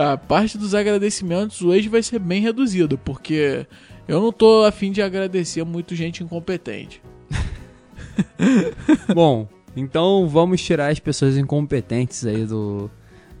A 0.00 0.16
parte 0.16 0.56
dos 0.56 0.74
agradecimentos 0.74 1.60
hoje 1.60 1.88
vai 1.88 2.02
ser 2.02 2.20
bem 2.20 2.40
reduzida, 2.40 2.96
porque 2.96 3.66
eu 4.06 4.20
não 4.20 4.30
tô 4.32 4.64
afim 4.64 4.92
de 4.92 5.02
agradecer 5.02 5.64
muito 5.64 5.96
gente 5.96 6.22
incompetente. 6.22 7.02
Bom, 9.12 9.48
então 9.76 10.28
vamos 10.28 10.62
tirar 10.62 10.92
as 10.92 11.00
pessoas 11.00 11.36
incompetentes 11.36 12.24
aí 12.24 12.44
do, 12.44 12.88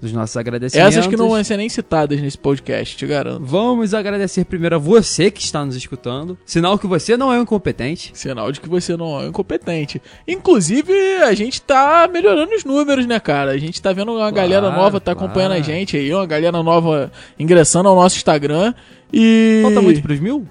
dos 0.00 0.12
nossos 0.12 0.36
agradecimentos. 0.36 0.96
Essas 0.96 1.06
que 1.06 1.16
não 1.16 1.28
vão 1.28 1.42
ser 1.42 1.56
nem 1.56 1.68
citadas 1.68 2.20
nesse 2.20 2.36
podcast, 2.36 2.96
te 2.96 3.06
garanto. 3.06 3.44
Vamos 3.44 3.94
agradecer 3.94 4.44
primeiro 4.44 4.76
a 4.76 4.78
você 4.78 5.30
que 5.30 5.40
está 5.40 5.64
nos 5.64 5.74
escutando. 5.74 6.38
Sinal 6.44 6.78
que 6.78 6.86
você 6.86 7.16
não 7.16 7.32
é 7.32 7.38
um 7.38 7.42
incompetente. 7.42 8.10
Sinal 8.14 8.52
de 8.52 8.60
que 8.60 8.68
você 8.68 8.96
não 8.96 9.20
é 9.20 9.26
incompetente. 9.26 10.00
Inclusive, 10.26 10.92
a 11.22 11.34
gente 11.34 11.62
tá 11.62 12.08
melhorando 12.12 12.54
os 12.54 12.64
números, 12.64 13.06
né, 13.06 13.18
cara? 13.18 13.52
A 13.52 13.58
gente 13.58 13.80
tá 13.80 13.92
vendo 13.92 14.12
uma 14.12 14.18
Claro, 14.18 14.34
galera 14.34 14.70
nova 14.70 15.00
tá 15.00 15.14
claro. 15.14 15.26
acompanhando 15.26 15.52
a 15.52 15.60
gente 15.60 15.96
aí, 15.96 16.12
uma 16.12 16.26
galera 16.26 16.62
nova 16.62 17.10
ingressando 17.38 17.88
ao 17.88 17.96
nosso 17.96 18.16
Instagram. 18.16 18.74
E. 19.12 19.60
Falta 19.62 19.80
muito 19.80 20.02
pros 20.02 20.20
mil? 20.20 20.46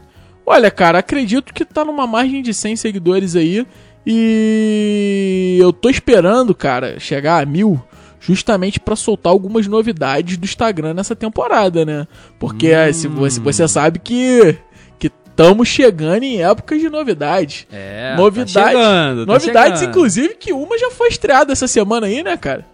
Olha, 0.46 0.70
cara, 0.70 1.00
acredito 1.00 1.54
que 1.54 1.66
tá 1.66 1.84
numa 1.84 2.06
margem 2.06 2.42
de 2.42 2.54
100 2.54 2.76
seguidores 2.76 3.36
aí. 3.36 3.66
E 4.06 5.58
eu 5.60 5.74
tô 5.74 5.90
esperando, 5.90 6.54
cara, 6.54 7.00
chegar 7.00 7.42
a 7.42 7.46
mil. 7.46 7.82
Justamente 8.26 8.80
pra 8.80 8.96
soltar 8.96 9.32
algumas 9.32 9.68
novidades 9.68 10.36
do 10.38 10.46
Instagram 10.46 10.94
nessa 10.94 11.16
temporada, 11.16 11.86
né? 11.86 12.08
Porque 12.40 12.74
Hum. 12.76 12.94
se 12.94 13.08
você, 13.08 13.40
você 13.40 13.68
sabe 13.68 14.00
que 14.00 14.58
que 14.98 15.08
estamos 15.08 15.68
chegando 15.68 16.24
em 16.24 16.42
épocas 16.42 16.80
de 16.80 16.90
novidades. 16.90 17.68
É, 17.72 18.16
Novidades- 18.18 18.54
tá 18.54 18.68
chegando, 18.68 19.26
tá 19.26 19.34
novidades, 19.34 19.80
chegando. 19.80 19.90
inclusive, 19.96 20.36
que 20.36 20.54
uma 20.54 20.78
já 20.78 20.90
foi 20.92 21.10
estreada 21.10 21.52
essa 21.52 21.68
semana 21.68 22.08
aí, 22.08 22.24
né, 22.24 22.36
cara? 22.38 22.66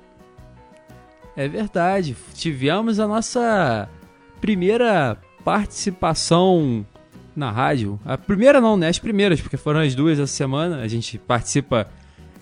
É 1.35 1.47
verdade. 1.47 2.15
Tivemos 2.35 2.99
a 2.99 3.07
nossa 3.07 3.89
primeira 4.39 5.17
participação 5.43 6.85
na 7.35 7.49
rádio. 7.49 7.99
A 8.05 8.17
primeira 8.17 8.59
não, 8.61 8.77
né? 8.77 8.89
As 8.89 8.99
primeiras, 8.99 9.41
porque 9.41 9.57
foram 9.57 9.79
as 9.79 9.95
duas 9.95 10.19
essa 10.19 10.31
semana. 10.31 10.81
A 10.81 10.87
gente 10.87 11.17
participa 11.17 11.87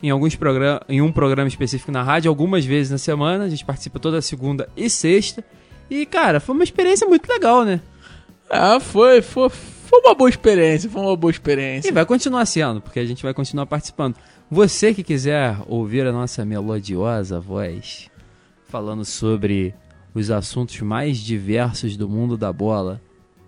em 0.02 0.10
alguns 0.10 0.36
programas, 0.36 0.82
em 0.88 1.02
um 1.02 1.12
programa 1.12 1.47
específico 1.47 1.91
na 1.91 2.04
rádio, 2.04 2.30
algumas 2.30 2.66
vezes 2.66 2.91
na 2.91 2.97
semana. 2.97 3.43
A 3.43 3.50
gente 3.50 3.66
participa 3.66 4.00
toda 4.00 4.22
segunda 4.22 4.70
e 4.76 4.89
sexta. 4.89 5.43
E, 5.89 6.06
cara, 6.06 6.39
foi 6.39 6.56
uma 6.56 6.64
experiência 6.64 7.08
muito 7.08 7.28
legal, 7.28 7.66
né? 7.66 7.82
Ah, 8.50 8.80
foi, 8.80 9.22
foi, 9.22 9.50
foi 9.50 10.00
uma 10.00 10.16
boa 10.16 10.30
experiência, 10.30 10.89
foi 10.89 11.02
uma 11.02 11.16
boa 11.16 11.32
experiência. 11.32 11.89
E 11.89 11.91
vai 11.91 12.06
continuar 12.06 12.45
sendo, 12.45 12.82
porque 12.82 13.00
a 13.00 13.06
gente 13.06 13.24
vai 13.24 13.34
continuar 13.34 13.66
participando. 13.66 14.16
Você 14.50 14.93
que 14.93 15.04
quiser 15.04 15.58
ouvir 15.68 16.06
a 16.08 16.12
nossa 16.12 16.43
melodiosa 16.45 17.39
voz 17.39 18.10
falando 18.68 19.06
sobre 19.06 19.74
os 20.14 20.32
assuntos 20.32 20.80
mais 20.82 21.18
diversos 21.18 21.95
do 21.95 22.10
mundo 22.10 22.36
da 22.36 22.52
bola, 22.52 23.02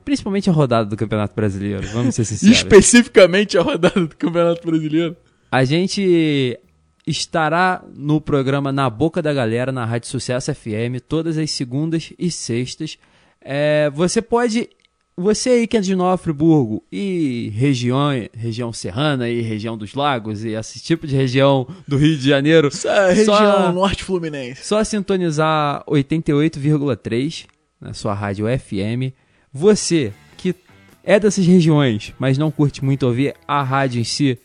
principalmente 0.06 0.49
a 0.49 0.54
rodada 0.54 0.88
do 0.88 0.97
Campeonato 0.97 1.36
Brasileiro, 1.36 1.88
vamos 1.88 2.16
ser 2.16 2.26
sinceros. 2.26 2.58
Especificamente 2.58 3.58
a 3.58 3.62
rodada 3.62 4.06
do 4.06 4.16
Campeonato 4.16 4.66
Brasileiro. 4.66 5.16
A 5.52 5.64
gente 5.66 6.58
estará 7.06 7.84
no 7.93 8.22
programa 8.22 8.72
Na 8.72 8.89
Boca 8.89 9.22
da 9.22 9.34
Galera, 9.34 9.72
na 9.72 9.86
Rádio 9.86 10.08
Sucesso 10.08 10.54
FM, 10.54 11.02
todas 11.08 11.38
as 11.38 11.52
segundas 11.52 12.14
e 12.18 12.32
sextas. 12.32 12.97
É, 13.41 13.89
você 13.93 14.22
pode. 14.22 14.70
Você 15.18 15.49
aí 15.49 15.68
que 15.68 15.76
é 15.76 15.82
de 15.82 15.93
Nova 15.93 16.18
Friburgo 16.18 16.84
e 16.91 17.52
região, 17.54 18.10
região 18.34 18.72
serrana 18.72 19.28
e 19.30 19.41
região 19.41 19.78
dos 19.78 19.93
lagos 19.93 20.43
e 20.45 20.52
esse 20.54 20.80
tipo 20.80 21.06
de 21.06 21.16
região 21.16 21.68
do 21.86 21.97
Rio 21.97 22.18
de 22.18 22.28
Janeiro, 22.28 22.70
Essa 22.70 23.10
região 23.12 23.36
Só- 23.36 23.72
norte 23.74 24.04
fluminense. 24.06 24.66
só 24.66 24.82
sintonizar 24.84 25.84
88,3 25.86 27.45
na 27.80 27.93
sua 27.93 28.14
rádio 28.14 28.45
FM. 28.47 29.14
Você 29.54 30.14
que 30.38 30.56
é 31.04 31.20
dessas 31.20 31.45
regiões, 31.45 32.14
mas 32.18 32.38
não 32.38 32.49
curte 32.49 32.84
muito 32.84 33.04
ouvir 33.06 33.36
a 33.47 33.62
rádio 33.62 33.99
em 33.99 34.06
si, 34.06 34.39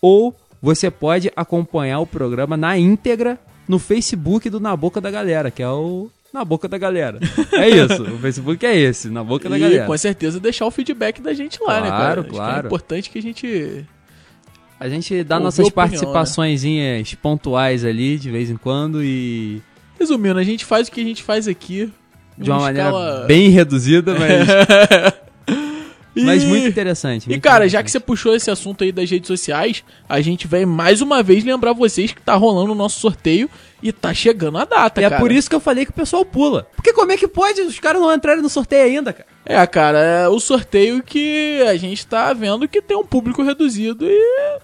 ou 0.00 0.34
você 0.60 0.90
pode 0.90 1.32
acompanhar 1.34 2.00
o 2.00 2.06
programa 2.06 2.56
na 2.56 2.78
íntegra 2.78 3.38
no 3.66 3.78
Facebook 3.78 4.50
do 4.50 4.60
Na 4.60 4.76
Boca 4.76 5.00
da 5.00 5.10
Galera, 5.10 5.50
que 5.50 5.62
é 5.62 5.68
o 5.68 6.10
Na 6.32 6.44
Boca 6.44 6.68
da 6.68 6.76
Galera. 6.78 7.18
É 7.52 7.68
isso, 7.68 8.02
o 8.02 8.18
Facebook 8.18 8.64
é 8.66 8.76
esse, 8.76 9.08
Na 9.08 9.24
Boca 9.24 9.48
da 9.48 9.56
E 9.56 9.60
Galera. 9.60 9.86
com 9.86 9.96
certeza 9.96 10.38
deixar 10.40 10.66
o 10.66 10.70
feedback 10.70 11.22
da 11.22 11.32
gente 11.32 11.58
lá, 11.62 11.80
né, 11.80 11.88
cara? 11.88 11.98
Claro, 11.98 12.24
que 12.24 12.30
claro. 12.30 12.66
É 12.66 12.66
importante 12.66 13.10
que 13.10 13.18
a 13.18 13.22
gente. 13.22 13.86
A 14.78 14.88
gente 14.88 15.22
dá 15.24 15.36
Ouvir 15.36 15.44
nossas 15.44 15.66
opinião, 15.66 15.86
né? 15.90 15.96
pontuais 17.16 17.84
ali, 17.84 18.18
de 18.18 18.30
vez 18.30 18.50
em 18.50 18.56
quando, 18.56 19.02
e 19.02 19.62
Resumindo, 19.98 20.38
a 20.38 20.42
gente 20.44 20.64
faz 20.64 20.88
o 20.88 20.90
que 20.92 21.00
a 21.00 21.04
gente 21.04 21.22
faz 21.22 21.46
aqui. 21.48 21.90
de 22.36 22.50
uma 22.50 22.58
maneira 22.60 22.88
escala- 22.88 23.24
bem 23.26 23.48
reduzida, 23.50 24.14
mas, 24.18 24.48
E- 26.16 26.22
mas 26.24 26.44
muito 26.44 26.66
interessante. 26.68 27.26
E 27.26 27.30
muito 27.30 27.42
cara, 27.42 27.68
já 27.68 27.82
que 27.82 27.90
você 27.90 27.98
interessante. 27.98 28.06
puxou 28.06 28.36
esse 28.36 28.48
assunto 28.50 28.84
aí 28.84 28.92
das 28.92 29.10
redes 29.10 29.26
sociais, 29.26 29.82
a 30.08 30.20
gente 30.20 30.46
vai 30.46 30.64
mais 30.64 31.00
uma 31.00 31.22
vez 31.24 31.42
lembrar 31.44 31.72
vocês 31.72 32.12
que 32.12 32.20
tá 32.22 32.34
rolando 32.34 32.70
o 32.72 32.74
nosso 32.74 33.00
sorteio 33.00 33.50
e 33.82 33.90
tá 33.92 34.14
chegando 34.14 34.58
a 34.58 34.64
data, 34.64 35.00
E 35.00 35.04
é 35.04 35.08
cara. 35.10 35.20
por 35.20 35.32
isso 35.32 35.48
que 35.50 35.56
eu 35.56 35.60
falei 35.60 35.84
que 35.84 35.90
o 35.90 35.94
pessoal 35.94 36.24
pula. 36.24 36.68
Porque 36.76 36.92
como 36.92 37.10
é 37.10 37.16
que 37.16 37.26
pode 37.26 37.60
os 37.62 37.78
caras 37.80 38.00
não 38.00 38.12
entrarem 38.14 38.42
no 38.42 38.48
sorteio 38.48 38.84
ainda, 38.84 39.12
cara? 39.12 39.26
É, 39.46 39.66
cara, 39.66 39.98
é 39.98 40.28
o 40.28 40.40
sorteio 40.40 41.02
que 41.02 41.62
a 41.68 41.76
gente 41.76 42.06
tá 42.06 42.32
vendo 42.32 42.66
que 42.66 42.80
tem 42.80 42.96
um 42.96 43.04
público 43.04 43.42
reduzido 43.42 44.06
e 44.08 44.58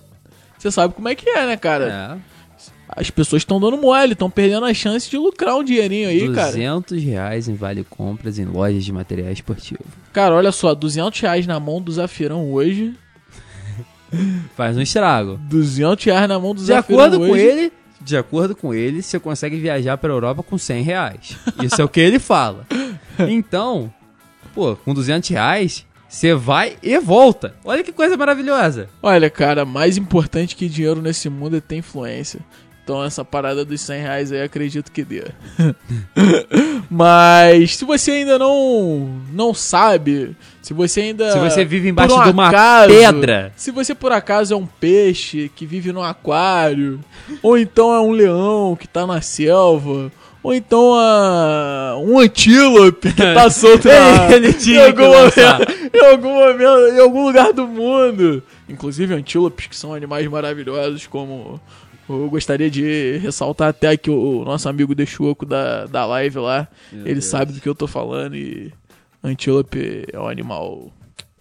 você 0.58 0.70
sabe 0.70 0.94
como 0.94 1.08
é 1.08 1.14
que 1.14 1.28
é, 1.28 1.46
né, 1.46 1.56
cara? 1.56 2.18
É. 2.18 2.30
As 2.88 3.08
pessoas 3.08 3.42
estão 3.42 3.60
dando 3.60 3.76
mole, 3.76 4.14
estão 4.14 4.28
perdendo 4.28 4.66
a 4.66 4.74
chance 4.74 5.08
de 5.08 5.16
lucrar 5.16 5.54
um 5.56 5.62
dinheirinho 5.62 6.08
aí, 6.08 6.32
cara. 6.32 6.48
200 6.48 7.02
reais 7.02 7.48
em 7.48 7.54
vale 7.54 7.84
compras 7.84 8.38
em 8.38 8.44
lojas 8.44 8.84
de 8.84 8.92
material 8.92 9.30
esportivo. 9.30 9.84
Cara, 10.12 10.34
olha 10.34 10.50
só, 10.50 10.74
200 10.74 11.20
reais 11.20 11.46
na 11.46 11.60
mão 11.60 11.80
do 11.80 11.92
Zafirão 11.92 12.50
hoje, 12.52 12.94
Faz 14.56 14.76
um 14.76 14.80
estrago. 14.80 15.38
200 15.48 16.04
reais 16.04 16.28
na 16.28 16.38
mão 16.38 16.54
do 16.54 16.60
De 16.60 16.66
Zafirão 16.66 17.00
acordo 17.00 17.18
com 17.18 17.30
hoje. 17.32 17.44
ele, 17.44 17.72
de 18.00 18.16
acordo 18.16 18.56
com 18.56 18.74
ele, 18.74 19.02
você 19.02 19.18
consegue 19.20 19.56
viajar 19.56 19.96
pra 19.98 20.12
Europa 20.12 20.42
com 20.42 20.58
100 20.58 20.82
reais. 20.82 21.36
Isso 21.62 21.80
é 21.80 21.84
o 21.84 21.88
que 21.88 22.00
ele 22.00 22.18
fala. 22.18 22.66
Então, 23.28 23.92
pô, 24.54 24.76
com 24.76 24.94
200 24.94 25.28
reais, 25.30 25.86
você 26.08 26.34
vai 26.34 26.76
e 26.82 26.98
volta. 26.98 27.54
Olha 27.64 27.84
que 27.84 27.92
coisa 27.92 28.16
maravilhosa. 28.16 28.88
Olha, 29.02 29.30
cara, 29.30 29.64
mais 29.64 29.96
importante 29.96 30.56
que 30.56 30.68
dinheiro 30.68 31.00
nesse 31.00 31.28
mundo 31.28 31.56
é 31.56 31.60
ter 31.60 31.76
influência. 31.76 32.40
Então 32.82 33.04
essa 33.04 33.24
parada 33.24 33.64
dos 33.64 33.80
100 33.82 34.00
reais 34.02 34.32
aí 34.32 34.42
acredito 34.42 34.90
que 34.90 35.04
dê. 35.04 35.22
Mas 36.90 37.76
se 37.76 37.84
você 37.84 38.10
ainda 38.10 38.36
não 38.36 39.20
não 39.32 39.54
sabe, 39.54 40.36
se 40.60 40.74
você 40.74 41.02
ainda 41.02 41.30
Se 41.30 41.38
você 41.38 41.64
vive 41.64 41.88
embaixo 41.88 42.18
um 42.18 42.24
de 42.24 42.30
uma 42.30 42.48
acaso, 42.48 42.88
pedra. 42.88 43.52
se 43.54 43.70
você 43.70 43.94
por 43.94 44.10
acaso 44.10 44.54
é 44.54 44.56
um 44.56 44.66
peixe 44.66 45.48
que 45.54 45.64
vive 45.64 45.92
no 45.92 46.02
aquário, 46.02 46.98
ou 47.40 47.56
então 47.56 47.94
é 47.94 48.00
um 48.00 48.10
leão 48.10 48.74
que 48.74 48.88
tá 48.88 49.06
na 49.06 49.20
selva, 49.20 50.10
ou 50.42 50.54
então 50.54 50.94
é 50.98 51.96
um 51.96 52.18
antílope 52.18 53.12
que 53.12 53.22
tá 53.22 53.48
solto 53.50 53.88
na, 53.88 54.32
Ele 54.34 54.52
tinha 54.52 54.80
em, 54.80 54.86
algum 54.86 55.06
momento, 55.06 55.94
em 55.94 56.06
algum 56.06 56.34
momento, 56.34 56.94
em 56.94 57.00
algum 57.00 57.26
lugar 57.26 57.52
do 57.52 57.66
mundo. 57.66 58.42
Inclusive 58.68 59.14
antílopes 59.14 59.66
que 59.66 59.76
são 59.76 59.92
animais 59.92 60.26
maravilhosos, 60.26 61.06
como 61.06 61.60
eu 62.08 62.28
gostaria 62.28 62.70
de 62.70 63.18
ressaltar 63.18 63.68
até 63.68 63.96
que 63.96 64.10
o, 64.10 64.44
nosso 64.44 64.68
amigo 64.68 64.94
Deixuoco 64.94 65.44
da, 65.44 65.86
da 65.86 66.06
live 66.06 66.38
lá, 66.38 66.68
ele 66.92 67.14
Deus. 67.14 67.24
sabe 67.26 67.52
do 67.52 67.60
que 67.60 67.68
eu 67.68 67.74
tô 67.74 67.86
falando 67.86 68.34
e 68.34 68.72
antílope 69.22 70.06
é 70.12 70.18
um 70.18 70.26
animal 70.26 70.90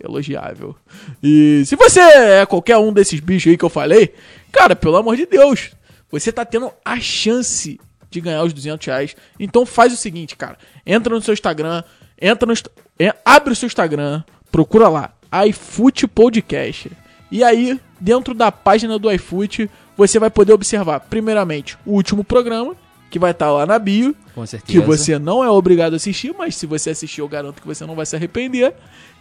elogiável. 0.04 0.76
E 1.24 1.64
se 1.66 1.76
você 1.76 2.00
é 2.00 2.46
qualquer 2.46 2.78
um 2.78 2.92
desses 2.92 3.20
bichos 3.20 3.52
aí 3.52 3.58
que 3.58 3.66
eu 3.66 3.70
falei, 3.70 4.14
cara, 4.52 4.76
pelo 4.76 4.98
amor 4.98 5.16
de 5.16 5.26
Deus, 5.26 5.72
você 6.12 6.32
tá 6.32 6.44
tendo 6.46 6.72
a 6.84 7.00
chance 7.00 7.80
de 8.10 8.22
ganhar 8.22 8.44
os 8.44 8.54
200 8.54 8.86
reais. 8.88 9.16
Então 9.40 9.66
faz 9.66 9.94
o 9.94 9.98
seguinte, 9.98 10.36
cara. 10.36 10.58
Entra 10.86 11.14
no 11.14 11.22
seu 11.22 11.34
Instagram, 11.34 11.84
entra 12.20 12.48
no, 12.48 12.54
é, 13.00 13.16
abre 13.24 13.54
o 13.54 13.56
seu 13.56 13.68
Instagram, 13.68 14.24
procura 14.52 14.88
lá, 14.90 15.14
iFoot 15.48 16.08
Podcast. 16.08 16.92
E 17.32 17.44
aí, 17.44 17.80
dentro 18.00 18.34
da 18.34 18.52
página 18.52 18.98
do 18.98 19.12
iFoot, 19.12 19.70
você 19.96 20.18
vai 20.18 20.30
poder 20.30 20.54
observar, 20.54 21.00
primeiramente, 21.02 21.78
o 21.86 21.92
último 21.92 22.24
programa, 22.24 22.76
que 23.10 23.20
vai 23.20 23.32
estar 23.32 23.52
lá 23.52 23.66
na 23.66 23.78
bio, 23.78 24.16
Com 24.34 24.46
certeza. 24.46 24.72
que 24.72 24.86
você 24.86 25.18
não 25.20 25.44
é 25.44 25.50
obrigado 25.50 25.94
a 25.94 25.96
assistir, 25.98 26.34
mas 26.38 26.56
se 26.56 26.66
você 26.66 26.92
assistir, 26.92 27.22
eu 27.22 27.28
garanto 27.28 27.62
que 27.62 27.68
você 27.68 27.86
não 27.86 27.96
vai 27.96 28.06
se 28.06 28.16
arrepender. 28.16 28.74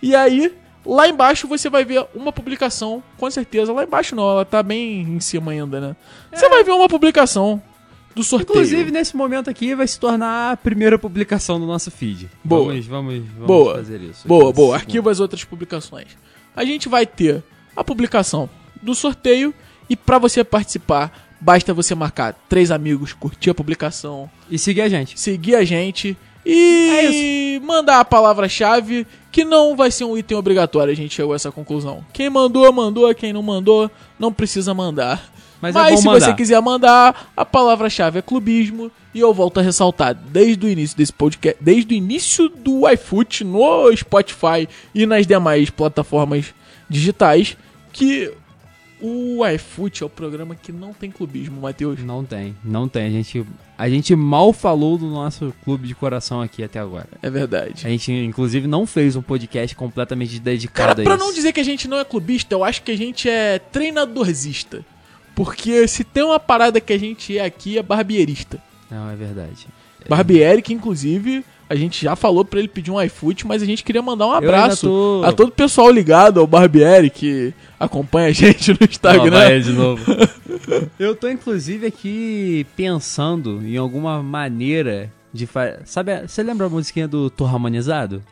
E 0.03 0.15
aí, 0.15 0.55
lá 0.85 1.09
embaixo 1.09 1.47
você 1.49 1.69
vai 1.69 1.85
ver 1.85 2.07
uma 2.15 2.33
publicação, 2.33 3.03
com 3.17 3.31
certeza. 3.31 3.73
Lá 3.73 3.85
embaixo 3.85 4.15
não, 4.15 4.31
ela 4.31 4.45
tá 4.45 4.63
bem 4.63 5.03
em 5.03 5.21
cima 5.21 5.53
ainda, 5.53 5.81
né? 5.81 5.97
Você 6.33 6.49
vai 6.49 6.63
ver 6.65 6.73
uma 6.73 6.89
publicação 6.89 7.63
do 8.19 8.25
sorteio. 8.25 8.57
Inclusive, 8.59 8.91
nesse 8.91 9.17
momento 9.17 9.49
aqui, 9.49 9.75
vai 9.75 9.87
se 9.87 9.99
tornar 9.99 10.53
a 10.53 10.57
primeira 10.57 10.99
publicação 10.99 11.59
do 11.61 11.67
nosso 11.67 11.91
feed. 11.91 12.29
Boa. 12.43 12.67
Vamos, 12.73 12.87
vamos, 12.87 13.15
vamos 13.35 13.47
Boa. 13.47 13.75
fazer 13.77 14.01
isso. 14.01 14.27
Boa, 14.27 14.53
boa. 14.53 14.75
Arquiva 14.77 15.11
as 15.11 15.21
outras 15.21 15.45
publicações. 15.45 16.09
A 16.55 16.65
gente 16.65 16.89
vai 16.89 17.07
ter 17.07 17.43
a 17.77 17.85
publicação 17.85 18.51
do 18.83 18.95
sorteio 18.95 19.55
e 19.89 19.97
pra 19.97 20.19
você 20.19 20.43
participar, 20.43 21.13
basta 21.41 21.73
você 21.73 21.95
marcar 21.95 22.35
três 22.49 22.71
amigos, 22.73 23.13
curtir 23.13 23.51
a 23.51 23.55
publicação, 23.55 24.29
E 24.51 24.59
seguir 24.59 24.81
a 24.83 24.89
gente. 24.89 25.19
seguir 25.19 25.55
a 25.55 25.65
gente 25.65 26.17
É 26.45 27.11
e 27.13 27.61
mandar 27.61 28.01
a 28.01 28.05
palavra-chave, 28.05 29.07
que 29.31 29.45
não 29.45 29.77
vai 29.77 29.91
ser 29.91 30.05
um 30.05 30.17
item 30.17 30.37
obrigatório, 30.37 30.93
a 30.93 30.97
gente 30.97 31.15
chegou 31.15 31.33
a 31.33 31.37
essa 31.37 31.53
conclusão. 31.53 32.05
Quem 32.13 32.29
mandou, 32.29 32.73
mandou, 32.73 33.15
quem 33.15 33.33
não 33.33 33.43
mandou, 33.43 33.91
não 34.19 34.33
precisa 34.33 34.75
mandar. 34.75 35.33
Mas, 35.61 35.75
Mas, 35.75 35.93
é 35.93 35.97
se 35.97 36.05
mandar. 36.05 36.21
você 36.21 36.35
quiser 36.35 36.61
mandar, 36.61 37.31
a 37.37 37.45
palavra-chave 37.45 38.19
é 38.19 38.23
clubismo. 38.23 38.91
E 39.15 39.21
eu 39.21 39.35
volto 39.35 39.59
a 39.59 39.63
ressaltar, 39.63 40.15
desde 40.15 40.65
o 40.67 40.69
início 40.69 40.97
desse 40.97 41.13
podcast, 41.13 41.59
desde 41.61 41.95
o 41.95 41.97
início 41.97 42.49
do 42.49 42.89
iFoot 42.91 43.43
no 43.43 43.95
Spotify 43.97 44.69
e 44.95 45.07
nas 45.07 45.27
demais 45.27 45.71
plataformas 45.71 46.55
digitais, 46.89 47.57
que 47.93 48.33
o 49.01 49.47
iFoot 49.47 50.03
é 50.03 50.07
o 50.07 50.09
programa 50.09 50.55
que 50.55 50.73
não 50.73 50.93
tem 50.93 51.11
clubismo, 51.11 51.61
Matheus. 51.61 52.01
Não 52.01 52.25
tem, 52.25 52.57
não 52.65 52.89
tem. 52.89 53.07
A 53.07 53.11
gente, 53.11 53.47
a 53.77 53.89
gente 53.89 54.15
mal 54.15 54.53
falou 54.53 54.99
do 54.99 55.07
nosso 55.07 55.55
clube 55.65 55.87
de 55.87 55.95
coração 55.95 56.41
aqui 56.41 56.63
até 56.63 56.79
agora. 56.79 57.09
É 57.23 57.31
verdade. 57.31 57.87
A 57.87 57.89
gente, 57.89 58.13
inclusive, 58.13 58.67
não 58.67 58.87
fez 58.87 59.17
um 59.17 59.23
podcast 59.23 59.75
completamente 59.77 60.33
Cara, 60.33 60.45
dedicado 60.45 61.03
pra 61.03 61.15
a 61.15 61.17
isso. 61.17 61.25
não 61.25 61.33
dizer 61.33 61.53
que 61.53 61.61
a 61.61 61.65
gente 61.65 61.87
não 61.89 61.99
é 61.99 62.05
clubista, 62.05 62.55
eu 62.55 62.65
acho 62.65 62.83
que 62.83 62.91
a 62.91 62.97
gente 62.97 63.29
é 63.29 63.59
treinadorzista. 63.59 64.85
Porque 65.39 65.87
se 65.87 66.03
tem 66.03 66.25
uma 66.25 66.41
parada 66.41 66.81
que 66.81 66.93
a 66.93 66.99
gente 66.99 67.39
é 67.39 67.45
aqui, 67.45 67.79
é 67.79 67.83
barbierista. 67.83 68.59
Não, 68.91 69.09
é 69.09 69.15
verdade. 69.15 69.69
Barbieri, 70.09 70.63
que 70.63 70.75
inclusive 70.75 71.45
a 71.71 71.77
gente 71.77 72.03
já 72.03 72.17
falou 72.17 72.45
pra 72.45 72.59
ele 72.59 72.67
pedir 72.67 72.91
um 72.91 73.01
iFoot, 73.01 73.47
mas 73.47 73.63
a 73.63 73.67
gente 73.67 73.85
queria 73.85 74.03
mandar 74.03 74.27
um 74.27 74.33
abraço 74.33 74.89
tô- 74.89 75.23
a 75.25 75.31
todo 75.33 75.49
o 75.51 75.53
pessoal 75.53 75.91
ligado 75.93 76.41
ao 76.41 76.47
Barbieri 76.47 77.09
que 77.09 77.55
acompanha 77.79 78.29
a 78.29 78.33
gente 78.33 78.73
no 78.73 78.79
Instagram. 78.85 79.31
vai 79.31 79.53
ele 79.55 79.63
de 79.65 79.73
novo. 79.73 80.05
Eu 80.99 81.15
tô, 81.15 81.29
inclusive, 81.29 81.87
aqui 81.87 82.67
pensando 82.77 83.61
em 83.65 83.77
alguma 83.77 84.21
maneira 84.23 85.13
de 85.33 85.47
fazer. 85.47 85.83
Sabe, 85.85 86.27
você 86.27 86.43
lembra 86.43 86.67
a 86.67 86.71
musiquinha 86.71 87.07
do 87.07 87.31
Tô 87.31 87.45
Harmonizado? 87.47 88.23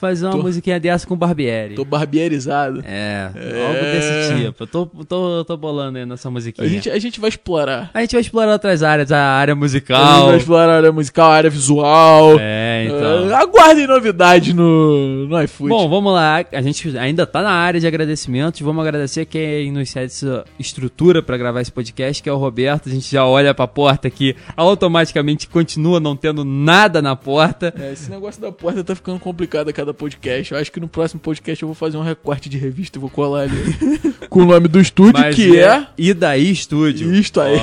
Fazer 0.00 0.26
uma 0.26 0.32
Tô- 0.32 0.42
musiquinha 0.42 0.78
dessa 0.78 1.06
com 1.06 1.14
o 1.14 1.16
Barbieri. 1.16 1.74
Tô 1.74 1.84
barbierizado. 1.84 2.82
É, 2.86 3.30
É. 3.34 3.66
algo 3.66 3.80
desse 3.80 4.34
tipo. 4.44 4.62
Eu 4.62 4.66
tô, 4.66 4.86
tô, 4.86 5.44
tô 5.44 5.56
bolando 5.56 5.98
aí 5.98 6.04
nessa 6.06 6.30
musiquinha. 6.30 6.66
A 6.66 6.70
gente, 6.70 6.90
a 6.90 6.98
gente 6.98 7.18
vai 7.20 7.28
explorar. 7.28 7.90
A 7.94 8.00
gente 8.02 8.12
vai 8.12 8.20
explorar 8.20 8.52
outras 8.52 8.82
áreas, 8.82 9.10
a 9.10 9.18
área 9.18 9.52
A 9.52 9.54
gente 9.54 9.62
musical. 9.62 10.26
vai 10.26 10.36
explorar 10.36 10.68
a 10.72 10.76
área 10.76 10.92
musical, 10.92 11.30
a 11.30 11.34
área 11.34 11.50
visual. 11.50 12.36
É, 12.40 12.84
então. 12.86 13.34
Ah, 13.34 13.40
aguardem 13.40 13.86
novidade 13.86 14.52
no, 14.52 15.26
no 15.26 15.42
iFoot. 15.42 15.68
Bom, 15.68 15.88
vamos 15.88 16.12
lá. 16.12 16.44
A 16.52 16.62
gente 16.62 16.96
ainda 16.98 17.26
tá 17.26 17.42
na 17.42 17.50
área 17.52 17.80
de 17.80 17.86
agradecimentos. 17.86 18.60
Vamos 18.60 18.82
agradecer 18.82 19.24
quem 19.24 19.72
nos 19.72 19.88
cede 19.90 20.06
essa 20.06 20.44
estrutura 20.58 21.22
pra 21.22 21.36
gravar 21.36 21.60
esse 21.62 21.72
podcast, 21.72 22.22
que 22.22 22.28
é 22.28 22.32
o 22.32 22.36
Roberto. 22.36 22.88
A 22.88 22.92
gente 22.92 23.10
já 23.10 23.24
olha 23.26 23.54
pra 23.54 23.66
porta 23.66 24.06
aqui, 24.08 24.36
automaticamente 24.56 25.48
continua 25.48 25.98
não 26.00 26.14
tendo 26.16 26.44
nada 26.44 27.00
na 27.00 27.16
porta. 27.16 27.72
É, 27.78 27.92
esse 27.92 28.10
negócio 28.10 28.40
da 28.40 28.52
porta 28.52 28.84
tá 28.84 28.94
ficando 28.94 29.18
complicado 29.18 29.68
a 29.68 29.72
cada 29.72 29.85
podcast. 29.94 30.52
Eu 30.52 30.58
acho 30.60 30.70
que 30.72 30.80
no 30.80 30.88
próximo 30.88 31.20
podcast 31.20 31.62
eu 31.62 31.66
vou 31.68 31.74
fazer 31.74 31.96
um 31.96 32.02
recorte 32.02 32.48
de 32.48 32.58
revista 32.58 32.98
e 32.98 33.00
vou 33.00 33.10
colar 33.10 33.42
ali 33.42 33.54
com 34.28 34.42
o 34.42 34.44
nome 34.46 34.68
do 34.68 34.80
estúdio, 34.80 35.20
Mas 35.20 35.34
que 35.34 35.58
é... 35.58 35.86
E 35.96 36.12
daí, 36.14 36.50
estúdio? 36.50 37.14
Isto 37.14 37.40
aí. 37.40 37.58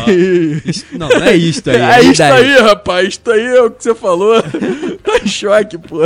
Isto- 0.65 0.97
não, 0.97 1.09
não 1.09 1.23
é 1.23 1.35
isto 1.35 1.69
aí. 1.69 1.77
É 1.81 2.01
isto 2.03 2.21
aí, 2.21 2.57
rapaz. 2.61 3.07
Isto 3.09 3.31
aí 3.31 3.45
é 3.45 3.61
o 3.61 3.71
que 3.71 3.83
você 3.83 3.93
falou. 3.95 4.41
tá 5.03 5.17
em 5.23 5.27
choque, 5.27 5.77
pô. 5.77 5.99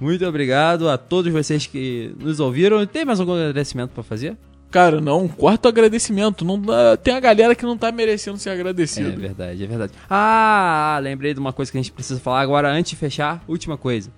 Muito 0.00 0.24
obrigado 0.26 0.88
a 0.88 0.96
todos 0.96 1.30
vocês 1.32 1.66
que 1.66 2.12
nos 2.18 2.40
ouviram. 2.40 2.84
Tem 2.86 3.04
mais 3.04 3.20
algum 3.20 3.34
agradecimento 3.34 3.90
pra 3.90 4.02
fazer? 4.02 4.36
Cara, 4.70 5.00
não, 5.00 5.24
um 5.24 5.28
quarto 5.28 5.66
agradecimento. 5.66 6.44
Não 6.44 6.58
dá- 6.58 6.96
tem 6.96 7.12
a 7.12 7.18
galera 7.20 7.54
que 7.56 7.64
não 7.64 7.76
tá 7.76 7.90
merecendo 7.90 8.38
ser 8.38 8.50
É 8.50 8.52
agradecido. 8.52 9.20
verdade, 9.20 9.64
é 9.64 9.66
verdade. 9.66 9.92
Ah, 10.08 10.98
lembrei 11.02 11.34
de 11.34 11.40
uma 11.40 11.52
coisa 11.52 11.70
que 11.72 11.76
a 11.76 11.82
gente 11.82 11.90
precisa 11.92 12.20
falar 12.20 12.40
agora 12.40 12.70
antes 12.70 12.90
de 12.90 12.96
fechar. 12.96 13.42
Última 13.48 13.76
coisa. 13.76 14.10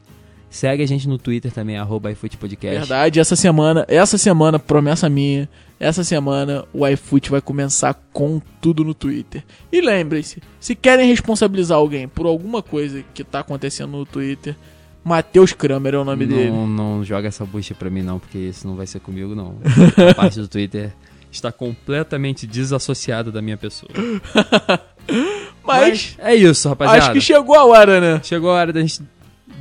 Segue 0.53 0.83
a 0.83 0.87
gente 0.87 1.09
no 1.09 1.17
Twitter 1.17 1.51
também, 1.51 1.79
arroba 1.79 2.13
iFootPodcast. 2.13 2.79
Verdade, 2.81 3.19
essa 3.19 3.35
semana, 3.35 3.87
essa 3.89 4.19
semana, 4.19 4.59
promessa 4.59 5.09
minha, 5.09 5.49
essa 5.81 6.05
semana 6.05 6.67
o 6.75 6.87
iFoot 6.87 7.31
vai 7.31 7.41
começar 7.41 7.95
com 8.13 8.39
tudo 8.61 8.85
no 8.85 8.93
Twitter. 8.93 9.43
E 9.73 9.81
lembrem-se, 9.81 10.43
se 10.61 10.75
querem 10.75 11.09
responsabilizar 11.09 11.79
alguém 11.79 12.07
por 12.07 12.27
alguma 12.27 12.63
coisa 12.63 13.03
que 13.15 13.25
tá 13.25 13.41
acontecendo 13.41 13.93
no 13.93 14.05
Twitter, 14.05 14.55
Matheus 15.03 15.55
Kramer 15.55 15.95
é 15.95 15.99
o 15.99 16.05
nome 16.05 16.27
dele. 16.27 16.51
Não, 16.51 16.67
não 16.67 17.03
joga 17.03 17.29
essa 17.29 17.47
bucha 17.47 17.75
pra 17.75 17.89
mim 17.89 18.03
não, 18.03 18.19
porque 18.19 18.37
isso 18.37 18.67
não 18.67 18.77
vai 18.77 18.87
ser 18.87 19.01
comigo 19.01 19.35
não. 19.35 19.57
A 20.11 20.15
parte 20.15 20.39
do 20.39 20.49
Twitter 20.49 20.93
está 21.31 21.51
completamente 21.51 22.47
desassociada 22.47 23.33
da 23.33 23.41
minha 23.41 23.57
pessoa. 23.57 23.91
Mas, 25.65 26.15
é 26.19 26.35
isso, 26.35 26.69
rapaziada. 26.69 26.99
acho 26.99 27.13
que 27.15 27.23
chegou 27.23 27.57
a 27.57 27.65
hora, 27.65 28.01
né? 28.01 28.21
Chegou 28.23 28.51
a 28.51 28.55
hora 28.55 28.71
da 28.71 28.81
gente 28.83 29.01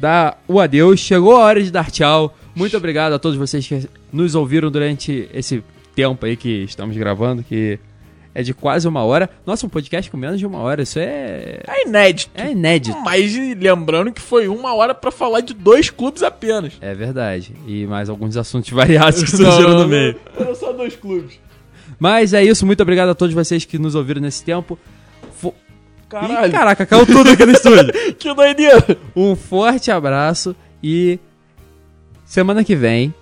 dar 0.01 0.41
o 0.47 0.59
adeus, 0.59 0.99
chegou 0.99 1.35
a 1.37 1.39
hora 1.45 1.63
de 1.63 1.71
dar 1.71 1.91
tchau. 1.91 2.35
Muito 2.55 2.75
obrigado 2.75 3.13
a 3.13 3.19
todos 3.19 3.37
vocês 3.37 3.65
que 3.65 3.87
nos 4.11 4.33
ouviram 4.35 4.69
durante 4.71 5.29
esse 5.33 5.63
tempo 5.95 6.25
aí 6.25 6.35
que 6.35 6.63
estamos 6.63 6.97
gravando, 6.97 7.43
que 7.43 7.79
é 8.33 8.41
de 8.41 8.53
quase 8.53 8.87
uma 8.87 9.03
hora. 9.03 9.29
Nossa, 9.45 9.65
um 9.65 9.69
podcast 9.69 10.09
com 10.09 10.17
menos 10.17 10.39
de 10.39 10.45
uma 10.45 10.57
hora, 10.59 10.81
isso 10.81 10.97
é, 10.99 11.59
É 11.67 11.87
inédito. 11.87 12.31
é 12.33 12.51
inédito. 12.51 12.97
Mas 13.03 13.33
lembrando 13.59 14.11
que 14.11 14.21
foi 14.21 14.47
uma 14.47 14.73
hora 14.73 14.95
pra 14.95 15.11
falar 15.11 15.41
de 15.41 15.53
dois 15.53 15.89
clubes 15.89 16.23
apenas. 16.23 16.73
É 16.81 16.93
verdade. 16.95 17.53
E 17.67 17.85
mais 17.85 18.09
alguns 18.09 18.35
assuntos 18.37 18.69
variados 18.73 19.21
que 19.23 19.29
surgiram 19.29 19.79
no 19.79 19.87
meio. 19.87 20.15
Eram 20.37 20.55
só 20.55 20.73
dois 20.73 20.95
clubes. 20.95 21.39
Mas 21.99 22.33
é 22.33 22.43
isso, 22.43 22.65
muito 22.65 22.81
obrigado 22.81 23.09
a 23.09 23.15
todos 23.15 23.35
vocês 23.35 23.63
que 23.65 23.77
nos 23.77 23.93
ouviram 23.95 24.21
nesse 24.21 24.43
tempo. 24.43 24.79
Caralho, 26.11 26.51
caraca, 26.51 26.85
caiu 26.85 27.05
tudo 27.05 27.29
aqui 27.29 27.45
no 27.45 27.51
estúdio. 27.51 27.91
que 28.19 28.33
doideira. 28.33 28.97
Um 29.15 29.35
forte 29.35 29.89
abraço 29.89 30.55
e 30.83 31.19
semana 32.25 32.63
que 32.63 32.75
vem, 32.75 33.13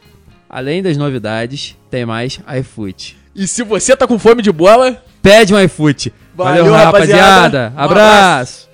além 0.50 0.82
das 0.82 0.98
novidades, 0.98 1.78
tem 1.90 2.06
mais 2.06 2.40
iFoot. 2.60 3.18
E 3.36 3.48
se 3.48 3.64
você 3.64 3.96
tá 3.96 4.08
com 4.08 4.18
fome 4.18 4.42
de 4.42 4.52
bola, 4.52 5.02
Pede 5.22 5.54
um 5.54 5.60
iFoot. 5.62 6.14
Valeu, 6.34 6.66
Valeu, 6.66 6.74
rapaziada. 6.74 7.24
rapaziada. 7.24 7.74
Um 7.76 7.80
abraço. 7.80 8.69